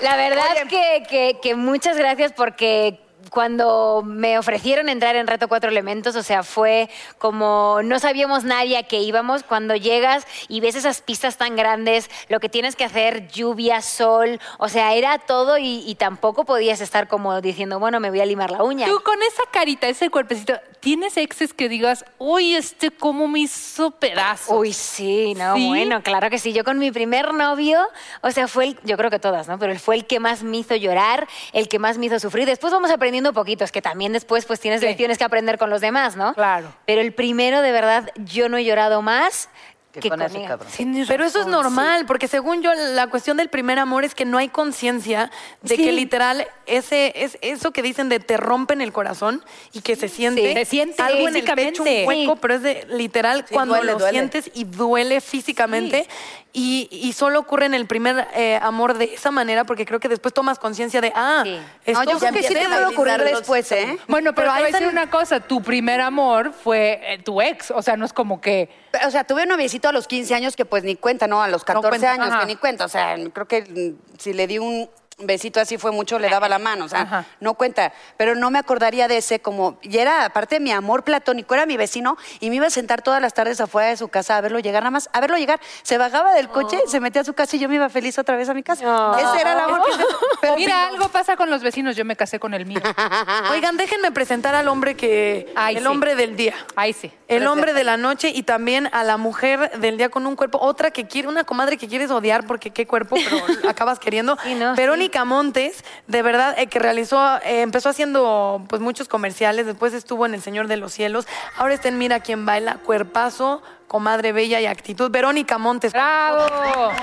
La 0.00 0.16
verdad 0.16 0.44
que, 0.68 1.04
que- 1.08 1.38
que 1.42 1.54
muchas 1.54 1.96
gracias 1.96 2.32
porque 2.32 3.00
cuando 3.32 4.02
me 4.04 4.38
ofrecieron 4.38 4.90
entrar 4.90 5.16
en 5.16 5.26
Reto 5.26 5.48
Cuatro 5.48 5.70
Elementos, 5.70 6.14
o 6.16 6.22
sea, 6.22 6.42
fue 6.42 6.90
como 7.16 7.80
no 7.82 7.98
sabíamos 7.98 8.44
nadie 8.44 8.76
a 8.76 8.82
qué 8.82 9.00
íbamos. 9.00 9.42
Cuando 9.42 9.74
llegas 9.74 10.26
y 10.48 10.60
ves 10.60 10.74
esas 10.74 11.00
pistas 11.00 11.38
tan 11.38 11.56
grandes, 11.56 12.10
lo 12.28 12.40
que 12.40 12.50
tienes 12.50 12.76
que 12.76 12.84
hacer, 12.84 13.28
lluvia, 13.28 13.80
sol, 13.80 14.38
o 14.58 14.68
sea, 14.68 14.94
era 14.94 15.18
todo 15.18 15.56
y, 15.56 15.82
y 15.86 15.94
tampoco 15.94 16.44
podías 16.44 16.82
estar 16.82 17.08
como 17.08 17.40
diciendo, 17.40 17.78
bueno, 17.78 18.00
me 18.00 18.10
voy 18.10 18.20
a 18.20 18.26
limar 18.26 18.50
la 18.50 18.62
uña. 18.62 18.86
Tú 18.86 19.00
con 19.02 19.20
esa 19.22 19.42
carita, 19.50 19.88
ese 19.88 20.10
cuerpecito, 20.10 20.54
¿tienes 20.80 21.16
exes 21.16 21.54
que 21.54 21.70
digas, 21.70 22.04
uy, 22.18 22.54
este 22.54 22.90
cómo 22.90 23.28
me 23.28 23.40
hizo 23.40 23.92
pedazos? 23.92 24.58
Uy, 24.58 24.74
sí, 24.74 25.34
no, 25.34 25.54
¿Sí? 25.54 25.68
bueno, 25.68 26.02
claro 26.02 26.28
que 26.28 26.38
sí. 26.38 26.52
Yo 26.52 26.64
con 26.64 26.78
mi 26.78 26.90
primer 26.90 27.32
novio, 27.32 27.80
o 28.20 28.30
sea, 28.30 28.46
fue 28.46 28.64
el, 28.64 28.78
yo 28.82 28.98
creo 28.98 29.08
que 29.08 29.18
todas, 29.18 29.48
¿no? 29.48 29.58
Pero 29.58 29.72
él 29.72 29.78
fue 29.78 29.94
el 29.94 30.06
que 30.06 30.20
más 30.20 30.42
me 30.42 30.58
hizo 30.58 30.76
llorar, 30.76 31.28
el 31.54 31.68
que 31.68 31.78
más 31.78 31.96
me 31.96 32.06
hizo 32.06 32.18
sufrir. 32.18 32.46
Después 32.46 32.72
vamos 32.72 32.90
aprendiendo 32.90 33.21
poquitos, 33.32 33.70
que 33.70 33.80
también 33.80 34.12
después 34.12 34.44
pues 34.46 34.58
tienes 34.58 34.80
Sí. 34.80 34.86
lecciones 34.86 35.18
que 35.18 35.24
aprender 35.24 35.58
con 35.58 35.70
los 35.70 35.80
demás, 35.80 36.16
¿no? 36.16 36.34
Claro. 36.34 36.72
Pero 36.86 37.00
el 37.00 37.14
primero, 37.14 37.62
de 37.62 37.70
verdad, 37.72 38.10
yo 38.16 38.48
no 38.48 38.56
he 38.56 38.64
llorado 38.64 39.00
más 39.02 39.48
Que 39.92 40.00
que 40.00 40.08
con 40.08 40.18
con, 40.20 40.26
ese 40.26 40.42
cabrón. 40.46 40.68
Pero 41.06 41.24
eso 41.24 41.40
es 41.40 41.46
normal, 41.46 42.06
porque 42.06 42.26
según 42.26 42.62
yo, 42.62 42.72
la 42.74 43.08
cuestión 43.08 43.36
del 43.36 43.50
primer 43.50 43.78
amor 43.78 44.04
es 44.04 44.14
que 44.14 44.24
no 44.24 44.38
hay 44.38 44.48
conciencia 44.48 45.30
de 45.60 45.76
Sí. 45.76 45.84
que 45.84 45.92
literal 45.92 46.46
ese, 46.66 47.12
es 47.14 47.36
eso 47.42 47.72
que 47.72 47.82
dicen 47.82 48.08
de 48.08 48.18
te 48.18 48.38
rompen 48.38 48.80
el 48.80 48.90
corazón 48.92 49.44
y 49.74 49.82
que 49.82 49.94
se 49.96 50.08
siente, 50.08 50.48
Sí. 50.48 50.54
Se 50.54 50.64
siente 50.64 51.02
algo 51.02 51.28
en 51.28 51.36
el 51.36 51.44
pecho, 51.44 51.82
un 51.82 51.88
físicamente. 51.88 52.06
hueco, 52.06 52.32
Sí. 52.34 52.38
pero 52.40 52.54
es 52.54 52.62
de 52.62 52.86
literal 52.90 53.44
Sí, 53.46 53.52
cuando 53.54 53.74
duele, 53.74 53.92
lo 53.92 53.98
duele. 53.98 54.12
sientes 54.18 54.50
y 54.54 54.64
duele 54.64 55.20
físicamente 55.20 56.08
y, 56.54 56.88
y 56.90 57.12
solo 57.14 57.40
ocurre 57.40 57.66
en 57.66 57.74
el 57.74 57.86
primer 57.86 58.28
eh, 58.34 58.58
amor 58.62 58.96
de 58.96 59.12
esa 59.14 59.30
manera 59.30 59.64
porque 59.64 59.84
creo 59.86 60.00
que 60.00 60.08
después 60.08 60.32
tomas 60.34 60.58
conciencia 60.58 61.00
de, 61.02 61.12
ah, 61.14 61.42
Sí. 61.44 61.58
esto 61.86 62.04
No, 62.04 62.10
yo 62.12 62.18
creo 62.18 62.32
que 62.32 62.42
sí 62.42 62.54
te 62.54 62.66
puede 62.66 62.84
ocurrir 62.86 63.18
después, 63.24 63.70
¿eh? 63.72 63.98
Bueno, 64.08 64.34
pero, 64.34 64.48
Pero 64.48 64.50
a 64.52 64.54
ahí 64.66 64.72
decir 64.72 64.86
una 64.88 65.10
cosa, 65.10 65.40
tu 65.40 65.62
primer 65.62 66.00
amor 66.00 66.52
fue 66.52 67.00
eh, 67.04 67.18
tu 67.18 67.40
ex, 67.42 67.70
o 67.70 67.82
sea, 67.82 67.96
no 67.98 68.06
es 68.06 68.12
como 68.14 68.40
que... 68.40 68.68
O 69.06 69.10
sea, 69.10 69.24
tuve 69.24 69.44
un 69.44 69.52
noviecito 69.82 69.88
a 69.88 69.92
los 69.92 70.06
15 70.06 70.34
años 70.34 70.56
que 70.56 70.64
pues 70.64 70.84
ni 70.84 70.96
cuenta, 70.96 71.26
¿no? 71.26 71.42
A 71.42 71.48
los 71.48 71.64
14 71.64 71.88
cuenta, 71.88 72.12
años 72.12 72.28
ajá. 72.28 72.40
que 72.40 72.46
ni 72.46 72.56
cuenta. 72.56 72.84
O 72.84 72.88
sea, 72.88 73.16
creo 73.32 73.48
que 73.48 73.62
mm, 73.62 74.18
si 74.18 74.32
le 74.32 74.46
di 74.46 74.58
un 74.58 74.88
besito 75.22 75.60
así 75.60 75.78
fue 75.78 75.92
mucho, 75.92 76.18
le 76.18 76.28
daba 76.28 76.48
la 76.48 76.58
mano. 76.58 76.84
O 76.84 76.88
sea, 76.88 77.02
Ajá. 77.02 77.24
no 77.40 77.54
cuenta. 77.54 77.92
Pero 78.16 78.34
no 78.34 78.50
me 78.50 78.58
acordaría 78.58 79.08
de 79.08 79.18
ese 79.18 79.40
como... 79.40 79.78
Y 79.82 79.98
era, 79.98 80.24
aparte, 80.24 80.60
mi 80.60 80.72
amor 80.72 81.04
platónico. 81.04 81.54
Era 81.54 81.66
mi 81.66 81.76
vecino 81.76 82.16
y 82.40 82.50
me 82.50 82.56
iba 82.56 82.66
a 82.66 82.70
sentar 82.70 83.02
todas 83.02 83.20
las 83.20 83.34
tardes 83.34 83.60
afuera 83.60 83.88
de 83.88 83.96
su 83.96 84.08
casa 84.08 84.36
a 84.36 84.40
verlo 84.40 84.58
llegar. 84.58 84.82
Nada 84.82 84.90
más, 84.90 85.10
a 85.12 85.20
verlo 85.20 85.36
llegar. 85.36 85.60
Se 85.82 85.98
bajaba 85.98 86.34
del 86.34 86.48
coche, 86.48 86.78
se 86.86 87.00
metía 87.00 87.22
a 87.22 87.24
su 87.24 87.34
casa 87.34 87.56
y 87.56 87.58
yo 87.58 87.68
me 87.68 87.76
iba 87.76 87.88
feliz 87.88 88.18
otra 88.18 88.36
vez 88.36 88.48
a 88.48 88.54
mi 88.54 88.62
casa. 88.62 88.84
Ese 89.18 89.40
era 89.40 89.52
el 89.52 89.58
amor 89.60 89.82
que... 89.84 89.92
Pero 90.40 90.56
Mira, 90.56 90.88
algo 90.88 91.08
pasa 91.08 91.36
con 91.36 91.50
los 91.50 91.62
vecinos, 91.62 91.96
yo 91.96 92.04
me 92.04 92.16
casé 92.16 92.38
con 92.38 92.54
el 92.54 92.66
mío. 92.66 92.80
Oigan, 93.50 93.76
déjenme 93.76 94.10
presentar 94.12 94.54
al 94.54 94.68
hombre 94.68 94.96
que, 94.96 95.52
Ay, 95.54 95.76
el 95.76 95.82
sí. 95.82 95.88
hombre 95.88 96.14
del 96.14 96.36
día. 96.36 96.54
Ahí 96.76 96.92
sí. 96.92 97.12
El 97.28 97.46
hombre 97.46 97.72
de 97.72 97.84
la 97.84 97.96
noche 97.96 98.30
y 98.34 98.42
también 98.42 98.88
a 98.92 99.04
la 99.04 99.16
mujer 99.16 99.78
del 99.78 99.96
día 99.96 100.08
con 100.08 100.26
un 100.26 100.36
cuerpo. 100.36 100.58
Otra 100.60 100.90
que 100.90 101.06
quiere, 101.06 101.28
una 101.28 101.44
comadre 101.44 101.76
que 101.76 101.88
quieres 101.88 102.10
odiar 102.10 102.46
porque 102.46 102.70
qué 102.70 102.86
cuerpo, 102.86 103.16
pero 103.16 103.42
acabas 103.70 103.98
queriendo. 103.98 104.36
Sí, 104.42 104.54
¿no? 104.54 104.74
Verónica 104.74 105.11
Montes, 105.24 105.84
de 106.06 106.22
verdad, 106.22 106.58
eh, 106.58 106.66
que 106.66 106.78
realizó, 106.78 107.36
eh, 107.44 107.62
empezó 107.62 107.88
haciendo 107.88 108.64
pues 108.68 108.80
muchos 108.80 109.08
comerciales, 109.08 109.66
después 109.66 109.94
estuvo 109.94 110.26
en 110.26 110.34
El 110.34 110.42
Señor 110.42 110.66
de 110.68 110.76
los 110.76 110.92
Cielos, 110.92 111.26
ahora 111.56 111.74
está 111.74 111.88
en 111.88 111.98
Mira 111.98 112.20
quién 112.20 112.46
baila, 112.46 112.78
cuerpazo, 112.84 113.62
comadre 113.92 114.32
bella 114.32 114.58
y 114.58 114.64
actitud. 114.66 115.10
Verónica 115.10 115.58
Montes. 115.58 115.92
¡Bravo! 115.92 116.46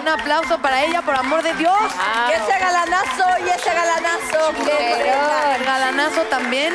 Un 0.01 0.07
aplauso 0.07 0.57
para 0.57 0.83
ella, 0.83 1.03
por 1.03 1.15
amor 1.15 1.43
de 1.43 1.53
Dios. 1.53 1.77
Ese 2.33 2.59
galanazo, 2.59 3.25
y 3.45 3.49
ese 3.49 3.69
galanazo. 3.69 4.65
qué 4.65 5.55
El 5.59 5.65
galanazo 5.65 6.21
también. 6.23 6.73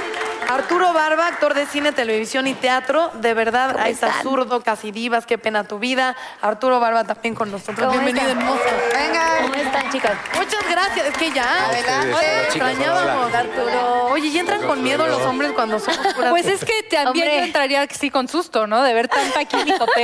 Arturo 0.48 0.92
Barba, 0.92 1.26
actor 1.26 1.54
de 1.54 1.64
cine, 1.66 1.90
televisión 1.92 2.46
y 2.46 2.52
teatro. 2.54 3.10
De 3.14 3.32
verdad, 3.32 3.76
ahí 3.80 3.92
está 3.92 4.12
zurdo, 4.22 4.60
casi 4.60 4.92
divas, 4.92 5.24
qué 5.24 5.38
pena 5.38 5.64
tu 5.64 5.78
vida. 5.78 6.14
Arturo 6.42 6.78
Barba 6.80 7.02
también 7.04 7.34
con 7.34 7.50
nosotros. 7.50 7.78
¿Cómo 7.78 7.92
Bienvenido, 7.92 8.28
están? 8.28 8.38
hermoso. 8.42 8.62
¿Cómo 9.42 9.54
están, 9.54 9.90
chicas? 9.90 10.12
Muchas 10.36 10.68
gracias. 10.70 11.06
Es 11.06 11.16
que 11.16 11.30
ya. 11.32 11.64
Adelante. 11.66 12.14
Oye, 12.14 12.14
Hola, 12.14 12.48
chicas, 12.52 12.70
extrañábamos. 12.72 13.34
Arturo. 13.34 14.04
Oye, 14.10 14.28
¿y 14.28 14.38
entran 14.38 14.62
con 14.66 14.82
miedo 14.82 15.06
los 15.06 15.22
hombres 15.22 15.52
cuando 15.52 15.80
son 15.80 15.94
puras- 16.14 16.30
Pues 16.30 16.46
es 16.46 16.62
que 16.62 16.82
también 16.90 17.26
Hombre. 17.26 17.38
yo 17.38 17.44
entraría 17.46 17.82
así 17.82 18.10
con 18.10 18.28
susto, 18.28 18.66
¿no? 18.66 18.82
De 18.82 18.92
ver 18.92 19.08
tanta 19.08 19.40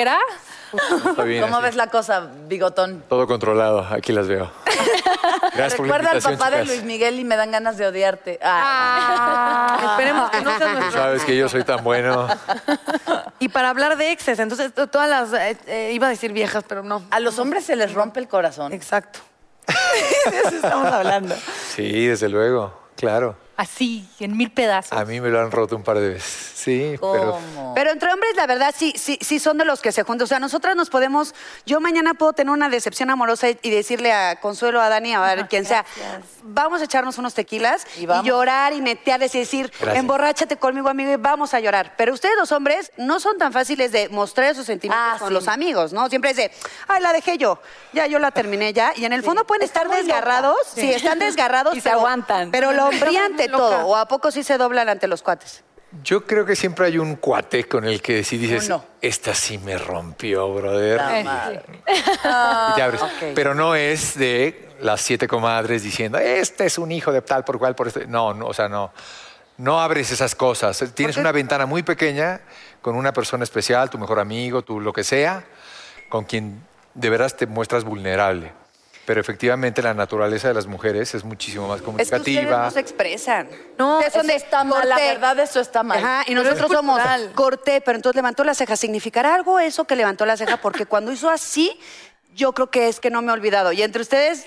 Está 0.03 1.25
bien. 1.25 1.43
¿Cómo 1.43 1.57
así. 1.57 1.65
ves 1.65 1.77
la 1.77 1.89
cosa, 1.89 2.29
bigotón? 2.47 3.03
Todo 3.09 3.27
controlado, 3.27 3.81
aquí 3.91 4.13
las 4.13 4.29
veo. 4.29 4.51
Gracias 5.55 5.75
por 5.75 5.87
la 5.89 5.99
Recuerda 5.99 6.11
al 6.13 6.23
papá 6.39 6.51
de. 6.51 6.65
Luis 6.65 6.83
Miguel 6.85 7.19
y 7.19 7.25
me 7.25 7.35
dan 7.37 7.51
ganas 7.51 7.77
de 7.77 7.87
odiarte. 7.87 8.39
Ah. 8.43 9.79
Esperemos 9.91 10.31
que 10.31 10.41
no 10.43 10.57
seas 10.59 10.73
Tú 10.73 10.79
nuestro. 10.79 11.01
sabes 11.03 11.25
que 11.25 11.37
yo 11.37 11.49
soy 11.49 11.65
tan 11.65 11.83
bueno. 11.83 12.29
Y 13.41 13.49
para 13.49 13.71
hablar 13.71 13.97
de 13.97 14.13
exes, 14.13 14.39
entonces 14.39 14.73
to- 14.73 14.87
todas 14.87 15.09
las. 15.11 15.33
eh, 15.33 15.57
eh, 15.67 15.91
iba 15.93 16.07
a 16.07 16.11
decir 16.11 16.33
viejas, 16.33 16.65
pero 16.69 16.83
no. 16.83 17.03
A 17.11 17.19
los 17.21 17.39
hombres 17.39 17.65
se 17.65 17.75
les 17.77 17.93
rompe 17.93 18.21
el 18.21 18.29
corazón. 18.29 18.73
Exacto. 18.73 19.19
De 20.31 20.39
eso 20.39 20.57
estamos 20.57 20.87
hablando. 20.87 21.35
Sí, 21.75 22.07
desde 22.07 22.29
luego, 22.29 22.73
claro. 22.97 23.37
Así, 23.61 24.09
en 24.19 24.37
mil 24.37 24.51
pedazos. 24.51 24.93
A 24.99 25.05
mí 25.05 25.21
me 25.21 25.29
lo 25.29 25.41
han 25.41 25.51
roto 25.51 25.77
un 25.77 25.83
par 25.83 25.99
de 25.99 26.09
veces. 26.15 26.47
Sí, 26.61 26.95
pero 27.01 27.39
Pero 27.75 27.91
entre 27.91 28.13
hombres, 28.13 28.33
la 28.37 28.47
verdad, 28.47 28.75
sí, 28.77 28.93
sí, 28.95 29.17
sí 29.23 29.39
son 29.39 29.57
de 29.57 29.65
los 29.65 29.81
que 29.81 29.93
se 29.93 30.03
juntan. 30.03 30.25
O 30.25 30.29
sea, 30.29 30.39
nosotras 30.41 30.77
nos 30.77 30.91
podemos. 30.91 31.35
Yo 31.65 31.81
mañana 31.81 32.13
puedo 32.13 32.35
tener 32.35 32.51
una 32.53 32.69
decepción 32.69 33.09
amorosa 33.09 33.49
y, 33.49 33.59
y 33.63 33.71
decirle 33.71 34.13
a 34.13 34.37
Consuelo, 34.41 34.79
a 34.79 34.91
Dani, 34.91 35.15
a 35.15 35.21
ver, 35.23 35.49
quien 35.49 35.65
sea, 35.65 35.87
vamos 36.43 36.83
a 36.83 36.85
echarnos 36.85 37.17
unos 37.17 37.33
tequilas 37.33 37.87
y, 37.97 38.05
vamos. 38.05 38.27
llorar 38.27 38.75
y 38.75 38.83
metear, 38.83 39.23
y 39.23 39.29
decir, 39.29 39.73
Gracias. 39.81 39.97
emborráchate 39.97 40.59
conmigo, 40.59 40.91
amigo, 40.91 41.11
y 41.13 41.17
vamos 41.17 41.55
a 41.55 41.61
llorar. 41.61 41.95
Pero 41.97 42.13
ustedes, 42.13 42.37
los 42.37 42.53
hombres, 42.53 42.93
no 42.99 43.21
son 43.21 43.39
tan 43.39 43.55
fáciles 43.55 43.91
de 43.91 44.11
mostrar 44.11 44.55
sus 44.55 44.67
sentimientos 44.67 45.15
Ah, 45.15 45.17
con 45.19 45.29
sí. 45.29 45.35
los 45.35 45.49
amigos, 45.49 45.95
¿no? 45.95 46.11
Siempre 46.11 46.33
es 46.33 46.37
de, 46.37 46.51
ay, 46.89 47.01
la 47.01 47.15
dejé 47.15 47.39
yo, 47.39 47.59
ya 47.95 48.07
yo 48.07 48.19
la 48.19 48.33
terminé 48.33 48.75
ya. 48.75 48.93
Y 48.97 49.07
en 49.07 49.15
el 49.15 49.23
fondo 49.23 49.47
pueden 49.47 49.63
estar 49.63 49.89
desgarrados. 49.89 50.59
Sí. 50.75 50.91
están 50.93 51.19
desgarrados. 51.19 51.75
Y 51.79 51.81
se 51.81 51.89
pero- 51.89 52.01
aguantan. 52.01 52.51
Pero 52.51 52.73
lo 52.73 52.91
frían 52.93 53.25
ante 53.33 53.49
Loca. 53.51 53.63
todo. 53.65 53.87
¿O 53.87 53.97
a 53.97 54.07
poco 54.09 54.31
sí 54.31 54.43
se 54.43 54.57
doblan 54.59 54.89
ante 54.89 55.07
los 55.07 55.23
cuates? 55.23 55.65
yo 56.05 56.25
creo 56.25 56.47
que 56.47 56.55
siempre 56.55 56.87
hay 56.87 56.99
un 56.99 57.17
cuate 57.17 57.65
con 57.67 57.85
el 57.85 58.01
que 58.01 58.23
si 58.23 58.39
dices, 58.39 58.67
Uno. 58.67 58.85
esta 59.03 59.35
sí 59.35 59.59
me 59.59 59.77
rompió, 59.77 60.55
brother. 60.55 60.97
La 60.99 61.19
Eh, 61.21 61.25
madre. 61.25 61.63
Y 61.89 62.75
te 62.77 62.83
abres. 62.83 63.01
Pero 63.35 63.57
no 63.57 63.75
es 63.75 64.17
de 64.17 64.69
las 64.81 65.01
siete 65.01 65.27
comadres 65.27 65.83
diciendo, 65.83 66.17
este 66.19 66.67
es 66.67 66.79
un 66.79 66.93
hijo 66.93 67.11
de 67.11 67.23
tal 67.23 67.43
por 67.43 67.59
cual, 67.59 67.75
por 67.75 67.89
este. 67.89 68.07
No, 68.07 68.33
no, 68.35 68.47
o 68.47 68.55
sea, 68.55 68.69
no. 68.69 68.93
No 69.57 69.81
abres 69.81 70.13
esas 70.13 70.37
cosas. 70.37 70.83
Tienes 70.95 71.17
una 71.17 71.33
ventana 71.33 71.67
muy 71.67 71.83
pequeña 71.83 72.41
con 72.81 72.95
una 72.95 73.13
persona 73.13 73.43
especial, 73.43 73.91
tu 73.91 73.99
mejor 73.99 74.21
amigo, 74.21 74.63
tu 74.63 74.79
lo 74.81 74.93
que 74.93 75.03
sea, 75.03 75.43
con 76.09 76.25
quien 76.25 76.63
de 76.95 77.11
veras 77.11 77.37
te 77.37 77.47
muestras 77.49 77.83
vulnerable. 77.83 78.53
Pero 79.07 79.21
efectivamente 79.21 79.83
la 79.83 79.95
naturaleza 79.95 80.49
de 80.49 80.55
las 80.55 80.67
mujeres 80.67 81.15
es 81.15 81.25
muchísimo 81.25 81.67
más 81.67 81.79
Es 81.79 81.83
que 81.83 81.91
ustedes 81.91 82.11
comunicativa. 82.13 82.65
no 82.65 82.71
se 82.71 82.81
expresan. 82.81 83.49
No, 83.79 84.01
Eso 84.01 84.23
de 84.23 84.35
está 84.35 84.63
mal, 84.63 84.89
la 84.89 84.97
verdad, 84.97 85.39
eso 85.41 85.59
está 85.61 85.83
mal. 85.83 85.99
Ajá, 85.99 86.23
y 86.27 86.35
nosotros 86.35 86.71
es 86.71 86.77
somos 86.77 87.01
corté, 87.35 87.81
pero 87.81 87.97
entonces 87.97 88.17
levantó 88.17 88.45
la 88.45 88.55
ceja. 88.55 88.77
¿Significará 88.77 89.35
algo 89.35 89.59
eso 89.59 89.85
que 89.85 89.97
levantó 89.97 90.27
la 90.27 90.37
ceja? 90.37 90.59
Porque 90.59 90.87
cuando 90.87 91.11
hizo 91.13 91.29
así, 91.31 91.77
yo 92.35 92.53
creo 92.53 92.71
que 92.71 92.89
es 92.89 93.01
que 93.01 93.11
no 93.11 93.23
me 93.23 93.31
he 93.31 93.33
olvidado. 93.33 93.73
Y 93.73 93.83
entre 93.83 94.03
ustedes, 94.03 94.47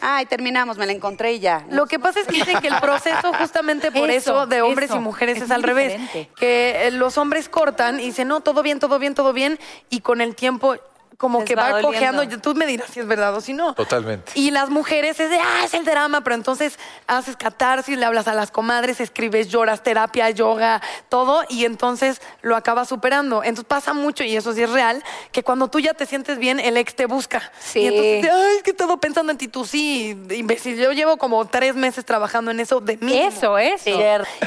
ay, 0.00 0.26
terminamos, 0.26 0.78
me 0.78 0.86
la 0.86 0.92
encontré 0.92 1.34
y 1.34 1.40
ya. 1.40 1.64
Lo 1.70 1.86
que 1.86 2.00
pasa 2.00 2.20
es 2.20 2.26
que 2.26 2.32
dicen 2.36 2.58
que 2.60 2.68
el 2.68 2.80
proceso 2.80 3.32
justamente 3.34 3.92
por 3.92 4.10
eso, 4.10 4.32
Eso, 4.32 4.46
de 4.46 4.62
hombres 4.62 4.90
eso. 4.90 4.98
y 4.98 5.00
mujeres 5.00 5.40
Es 5.40 5.50
al 5.50 5.62
revés. 5.62 6.00
Que 6.36 6.88
eh, 6.88 6.90
los 6.90 7.18
hombres 7.18 7.48
cortan 7.48 8.00
y 8.00 8.06
dicen, 8.06 8.26
no, 8.26 8.40
todo 8.40 8.62
bien, 8.62 8.80
todo 8.80 8.98
bien, 8.98 9.14
todo 9.14 9.32
bien. 9.32 9.58
Y 9.90 10.00
con 10.00 10.20
el 10.20 10.34
tiempo 10.34 10.76
como 11.22 11.38
Les 11.38 11.48
que 11.48 11.54
va 11.54 11.70
va, 11.70 11.80
cojeando. 11.80 12.26
Tú 12.40 12.52
me 12.56 12.66
dirás 12.66 12.90
si 12.90 12.98
es 12.98 13.06
verdad 13.06 13.32
o 13.36 13.40
si 13.40 13.52
no. 13.52 13.74
Totalmente. 13.74 14.32
Y 14.34 14.50
las 14.50 14.70
mujeres 14.70 15.20
es 15.20 15.30
de, 15.30 15.38
ah, 15.38 15.60
es 15.64 15.72
el 15.72 15.84
drama, 15.84 16.22
pero 16.24 16.34
entonces 16.34 16.80
haces 17.06 17.36
catarsis, 17.36 17.96
le 17.96 18.04
hablas 18.04 18.26
a 18.26 18.34
las 18.34 18.50
comadres, 18.50 18.98
escribes, 18.98 19.48
lloras, 19.48 19.84
terapia, 19.84 20.28
yoga, 20.30 20.82
todo, 21.08 21.44
y 21.48 21.64
entonces 21.64 22.20
lo 22.42 22.56
acabas 22.56 22.88
superando. 22.88 23.44
Entonces 23.44 23.66
pasa 23.68 23.92
mucho, 23.92 24.24
y 24.24 24.36
eso 24.36 24.52
sí 24.52 24.64
es 24.64 24.70
real, 24.70 25.00
que 25.30 25.44
cuando 25.44 25.68
tú 25.68 25.78
ya 25.78 25.94
te 25.94 26.06
sientes 26.06 26.38
bien, 26.38 26.58
el 26.58 26.76
ex 26.76 26.96
te 26.96 27.06
busca. 27.06 27.52
Sí. 27.60 27.78
Y 27.78 27.86
entonces, 27.86 28.28
ay, 28.28 28.56
es 28.56 28.62
que 28.64 28.72
todo 28.72 28.96
pensando 28.96 29.30
en 29.30 29.38
ti, 29.38 29.46
tú 29.46 29.64
sí, 29.64 30.18
imbécil. 30.28 30.76
Yo 30.76 30.90
llevo 30.90 31.18
como 31.18 31.46
tres 31.46 31.76
meses 31.76 32.04
trabajando 32.04 32.50
en 32.50 32.58
eso 32.58 32.80
de 32.80 32.96
mí. 32.96 33.16
Eso, 33.16 33.58
eso. 33.58 33.90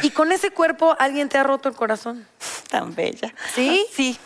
Y 0.02 0.10
con 0.10 0.34
ese 0.34 0.52
cuerpo, 0.52 0.94
¿alguien 1.00 1.30
te 1.30 1.38
ha 1.38 1.44
roto 1.44 1.70
el 1.70 1.76
corazón? 1.76 2.28
Tan 2.70 2.94
bella. 2.94 3.34
¿Sí? 3.54 3.86
Sí. 3.94 4.20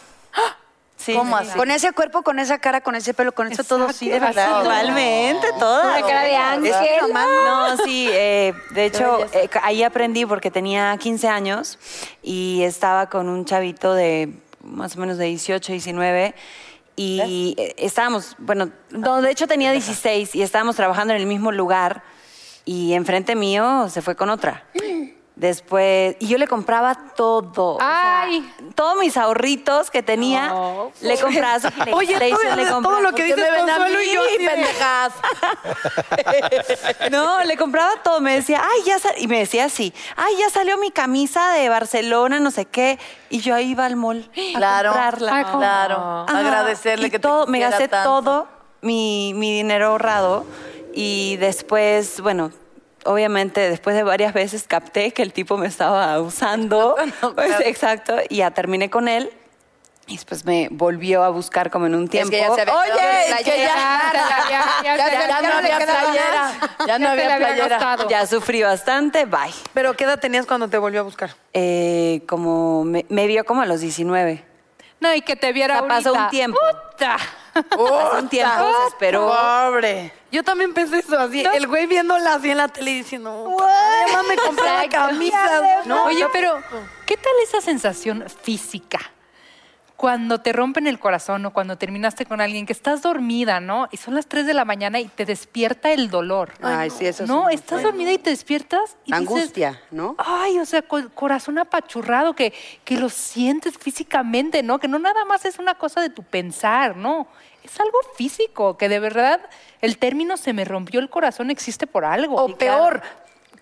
Sí, 1.10 1.18
¿Cómo 1.18 1.38
sí, 1.38 1.44
así? 1.44 1.52
sí. 1.52 1.58
Con 1.58 1.72
ese 1.72 1.92
cuerpo, 1.92 2.22
con 2.22 2.40
esa 2.40 2.60
cara, 2.60 2.82
con 2.82 2.96
ese 2.96 3.14
pelo, 3.14 3.32
con 3.32 3.52
eso 3.52 3.64
todo, 3.64 3.92
sí, 3.92 4.10
de 4.10 4.20
verdad. 4.20 4.62
Totalmente, 4.64 5.48
toda. 5.58 5.98
Una 5.98 6.08
cara 6.08 6.24
de 6.24 6.36
ángel. 6.36 6.66
Es 6.72 6.78
que 6.78 7.02
nomás 7.02 7.28
No, 7.28 7.84
sí, 7.84 8.08
eh, 8.12 8.54
de 8.72 8.86
hecho, 8.86 9.26
eh, 9.34 9.50
ahí 9.64 9.84
aprendí 9.84 10.26
porque 10.26 10.52
tenía 10.52 10.96
15 10.98 11.28
años 11.28 11.80
y 12.22 12.62
estaba 12.64 13.10
con 13.10 13.28
un 13.28 13.46
chavito 13.46 13.94
de 13.94 14.30
más 14.64 14.96
o 14.96 15.00
menos 15.00 15.18
de 15.18 15.26
18, 15.26 15.72
19 15.72 16.36
y 16.96 17.56
eh, 17.58 17.76
estábamos, 17.78 18.36
bueno, 18.40 18.72
no, 18.90 19.22
de 19.22 19.32
hecho 19.32 19.48
tenía 19.48 19.72
16 19.72 20.36
y 20.36 20.42
estábamos 20.42 20.76
trabajando 20.76 21.14
en 21.14 21.22
el 21.22 21.28
mismo 21.28 21.52
lugar 21.52 22.04
y 22.66 22.94
enfrente 22.94 23.36
mío 23.36 23.88
se 23.90 24.02
fue 24.02 24.16
con 24.16 24.30
otra. 24.30 24.66
Después, 25.40 26.18
y 26.20 26.28
yo 26.28 26.38
le 26.38 26.48
compraba 26.50 26.96
todo. 27.16 27.76
o 27.76 27.80
sea, 27.80 28.22
Ay. 28.24 28.54
todos 28.76 28.98
mis 29.00 29.16
ahorritos 29.16 29.90
que 29.90 30.04
tenía, 30.04 30.54
le 31.02 31.18
compraba 31.18 31.60
su 31.62 31.68
Oye, 31.94 32.14
todo, 32.20 32.56
le 32.56 32.66
todo 32.66 32.74
compraba- 32.76 33.00
lo 33.00 33.12
que 33.14 33.24
¿Por 33.24 33.36
qué 33.36 33.36
dices 33.36 33.50
a 33.50 33.58
Consuelo 33.58 34.02
y 34.02 34.14
yo 34.14 34.22
pendejas? 34.38 35.14
No, 37.12 37.44
le 37.44 37.58
compraba 37.58 37.92
todo. 38.04 38.20
Me 38.22 38.36
decía, 38.36 38.62
ay, 38.64 38.82
ya 38.86 39.00
sal-", 39.00 39.16
Y 39.18 39.28
me 39.28 39.40
decía 39.40 39.66
así, 39.66 39.94
ay, 40.16 40.34
ya 40.40 40.50
salió 40.50 40.78
mi 40.78 40.92
camisa 40.92 41.54
de 41.54 41.70
Barcelona, 41.70 42.40
no 42.40 42.52
sé 42.52 42.66
qué. 42.66 43.00
Y 43.30 43.40
yo 43.40 43.58
iba 43.60 43.86
al 43.86 43.96
mall 43.96 44.30
a 44.56 44.58
Claro, 44.58 44.90
comprarla. 44.92 45.36
Ay, 45.36 45.44
¿cómo? 45.46 45.60
claro. 45.60 45.96
Ajá. 46.28 46.38
Agradecerle 46.40 47.08
Y 47.08 47.12
que 47.12 47.20
te 47.20 47.28
todo, 47.28 47.48
Me 47.48 47.60
gasté 47.60 47.88
tanto. 47.88 48.10
todo 48.10 48.48
mi, 48.82 49.34
mi 49.36 49.54
dinero 49.54 49.88
ahorrado. 49.88 50.46
Y 50.94 51.38
después, 51.38 52.20
bueno, 52.22 52.52
obviamente 53.10 53.70
después 53.70 53.96
de 53.96 54.04
varias 54.04 54.34
veces 54.34 54.66
capté 54.68 55.12
que 55.12 55.22
el 55.24 55.34
tipo 55.34 55.58
me 55.58 55.68
estaba 55.68 56.20
usando. 56.22 56.96
No, 57.22 57.34
Pues, 57.34 57.48
claro. 57.48 57.66
exacto. 57.66 58.16
Y 58.30 58.38
ya 58.38 58.52
terminé 58.52 58.90
con 58.90 59.08
él. 59.08 59.32
Y 60.08 60.14
después 60.16 60.44
me 60.46 60.70
volvió 60.72 61.24
a 61.24 61.30
buscar 61.30 61.70
como 61.70 61.86
en 61.86 61.94
un 61.94 62.08
tiempo. 62.08 62.32
que 62.32 62.40
ya 62.40 62.54
se 62.56 62.62
había 62.62 62.74
Oye, 62.80 63.28
en 63.28 63.34
es 63.38 63.44
que 63.44 63.58
ya, 63.60 64.12
Ya, 64.50 64.98
ya, 64.98 65.28
ya, 65.28 65.42
no 65.42 65.54
había 65.58 65.78
playera. 65.78 66.52
Ya 66.88 67.00
no 67.00 67.10
había 67.10 67.38
playera. 67.38 67.98
Ya 68.10 68.26
sufrí 68.26 68.64
bastante, 68.64 69.26
bye. 69.26 69.54
Pero 69.74 69.94
¿qué 69.96 70.06
edad 70.06 70.20
tenías 70.20 70.46
cuando 70.48 70.68
te 70.68 70.78
volvió 70.80 71.02
a 71.02 71.04
buscar? 71.04 71.36
Eh, 71.54 72.22
como 72.28 72.84
me, 72.86 73.06
me 73.10 73.28
vio 73.28 73.44
como 73.46 73.62
a 73.62 73.66
los 73.68 73.82
19. 73.82 74.44
No, 75.00 75.14
y 75.14 75.22
que 75.22 75.36
te 75.36 75.54
viera 75.54 75.80
sea, 75.80 75.88
pasó 75.88 76.10
ahorita. 76.10 76.24
un 76.26 76.30
tiempo. 76.32 76.60
Puta. 76.92 77.18
Pasó 77.70 78.18
un 78.20 78.30
tiempo, 78.30 78.72
se 78.82 78.88
esperó. 78.88 79.28
Pobre. 79.28 80.14
Yo 80.32 80.44
también 80.44 80.74
pensé 80.74 81.00
eso, 81.00 81.18
así, 81.20 81.44
el 81.44 81.68
güey 81.68 81.88
viéndola 81.88 82.36
así 82.36 82.52
en 82.52 82.58
la 82.58 82.68
tele 82.68 82.92
y 82.92 82.96
diciendo, 83.00 83.58
además 83.60 84.26
me 84.28 84.36
compré 84.38 84.66
la 84.66 84.88
camisa. 84.90 85.82
No, 85.86 86.04
oye, 86.06 86.26
pero 86.32 86.62
¿qué 87.06 87.16
tal 87.18 87.34
esa 87.44 87.62
sensación 87.62 88.26
física? 88.44 89.00
Cuando 89.96 90.40
te 90.40 90.54
rompen 90.54 90.88
el 90.88 90.98
corazón 90.98 91.46
o 91.46 91.52
cuando 91.52 91.78
terminaste 91.78 92.26
con 92.26 92.40
alguien 92.40 92.66
que 92.66 92.72
estás 92.72 93.02
dormida, 93.02 93.60
¿no? 93.60 93.90
Y 93.92 93.98
son 93.98 94.16
las 94.16 94.28
3 94.28 94.46
de 94.46 94.54
la 94.54 94.64
mañana 94.64 95.02
y 95.02 95.10
te 95.10 95.26
despierta 95.26 95.92
el 95.92 96.10
dolor. 96.10 96.54
Ay, 96.62 96.90
sí, 96.90 97.06
eso 97.06 97.24
es 97.24 97.30
No, 97.30 97.44
muy 97.44 97.56
estás 97.56 97.82
feo. 97.82 97.90
dormida 97.90 98.14
y 98.14 98.18
te 98.18 98.30
despiertas 98.30 98.96
y 99.04 99.12
dices, 99.12 99.28
Angustia, 99.28 99.82
¿no? 99.92 100.16
Ay, 100.18 100.58
o 100.60 100.66
sea, 100.66 100.84
co- 100.84 101.10
corazón 101.14 101.58
apachurrado, 101.58 102.34
que, 102.34 102.54
que 102.86 102.96
lo 102.96 103.10
sientes 103.10 103.78
físicamente, 103.78 104.64
¿no? 104.64 104.80
Que 104.80 104.88
no 104.88 105.00
nada 105.00 105.26
más 105.26 105.44
es 105.44 105.60
una 105.60 105.76
cosa 105.76 106.00
de 106.00 106.10
tu 106.10 106.24
pensar, 106.24 106.96
¿no? 106.96 107.28
Es 107.64 107.80
algo 107.80 107.98
físico, 108.16 108.78
que 108.78 108.90
de 108.90 109.00
verdad 109.00 109.40
el 109.82 109.98
término 109.98 110.38
se 110.38 110.54
me 110.54 110.66
rompió 110.66 111.00
el 111.00 111.10
corazón 111.10 111.50
existe 111.52 111.88
por 111.88 112.06
algo. 112.06 112.36
O 112.44 112.56
peor, 112.58 113.02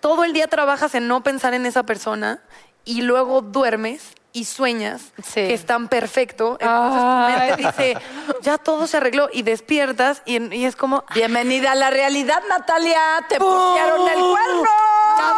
todo 0.00 0.24
el 0.24 0.32
día 0.32 0.46
trabajas 0.48 0.94
en 0.94 1.08
no 1.08 1.22
pensar 1.22 1.54
en 1.54 1.66
esa 1.66 1.82
persona 1.84 2.40
y 2.84 3.02
luego 3.02 3.42
duermes 3.42 4.12
y 4.32 4.44
sueñas 4.44 5.12
Sí. 5.22 5.34
que 5.34 5.54
están 5.54 5.88
perfecto. 5.88 6.58
Entonces 6.60 7.00
tu 7.02 7.38
mente 7.38 7.56
dice, 7.56 7.96
ya 8.42 8.58
todo 8.58 8.86
se 8.86 8.98
arregló 8.98 9.28
y 9.32 9.42
despiertas 9.42 10.22
y, 10.26 10.54
y 10.54 10.64
es 10.64 10.76
como... 10.76 11.04
Bienvenida 11.14 11.72
a 11.72 11.74
la 11.74 11.90
realidad, 11.90 12.42
Natalia. 12.48 13.00
Te 13.28 13.38
pusieron 13.38 14.08
el 14.08 14.18
cuerno. 14.18 14.70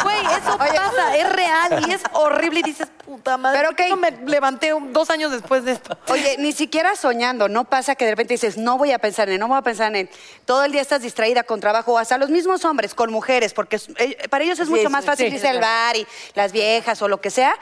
Güey, 0.02 0.26
eso 0.26 0.58
pasa, 0.58 1.16
es 1.16 1.32
real 1.32 1.84
y 1.86 1.92
es 1.92 2.02
horrible 2.12 2.60
y 2.60 2.62
dices, 2.62 2.88
puta 3.04 3.36
madre, 3.36 3.58
Pero 3.58 3.70
¿por 3.70 3.76
qué 3.76 3.84
ok. 3.84 3.90
no 3.90 3.96
me 3.96 4.10
levanté 4.30 4.72
dos 4.90 5.10
años 5.10 5.32
después 5.32 5.64
de 5.64 5.72
esto. 5.72 5.98
Oye, 6.08 6.36
ni 6.38 6.52
siquiera 6.52 6.96
soñando, 6.96 7.48
no 7.48 7.64
pasa 7.64 7.94
que 7.94 8.04
de 8.04 8.12
repente 8.12 8.34
dices, 8.34 8.56
no 8.56 8.78
voy 8.78 8.92
a 8.92 8.98
pensar 8.98 9.28
en 9.28 9.34
él, 9.34 9.40
no 9.40 9.48
voy 9.48 9.58
a 9.58 9.62
pensar 9.62 9.88
en 9.88 9.96
él. 9.96 10.10
Todo 10.44 10.64
el 10.64 10.72
día 10.72 10.80
estás 10.80 11.02
distraída 11.02 11.42
con 11.42 11.60
trabajo, 11.60 11.98
hasta 11.98 12.18
los 12.18 12.30
mismos 12.30 12.64
hombres, 12.64 12.94
con 12.94 13.12
mujeres, 13.12 13.52
porque 13.52 13.80
eh, 13.96 14.28
para 14.28 14.44
ellos 14.44 14.58
es 14.58 14.68
mucho 14.68 14.82
sí, 14.82 14.88
más 14.88 15.04
fácil 15.04 15.28
sí, 15.28 15.34
irse 15.34 15.48
al 15.48 15.60
bar 15.60 15.96
y 15.96 16.06
las 16.34 16.52
viejas 16.52 17.00
o 17.02 17.08
lo 17.08 17.20
que 17.20 17.30
sea. 17.30 17.54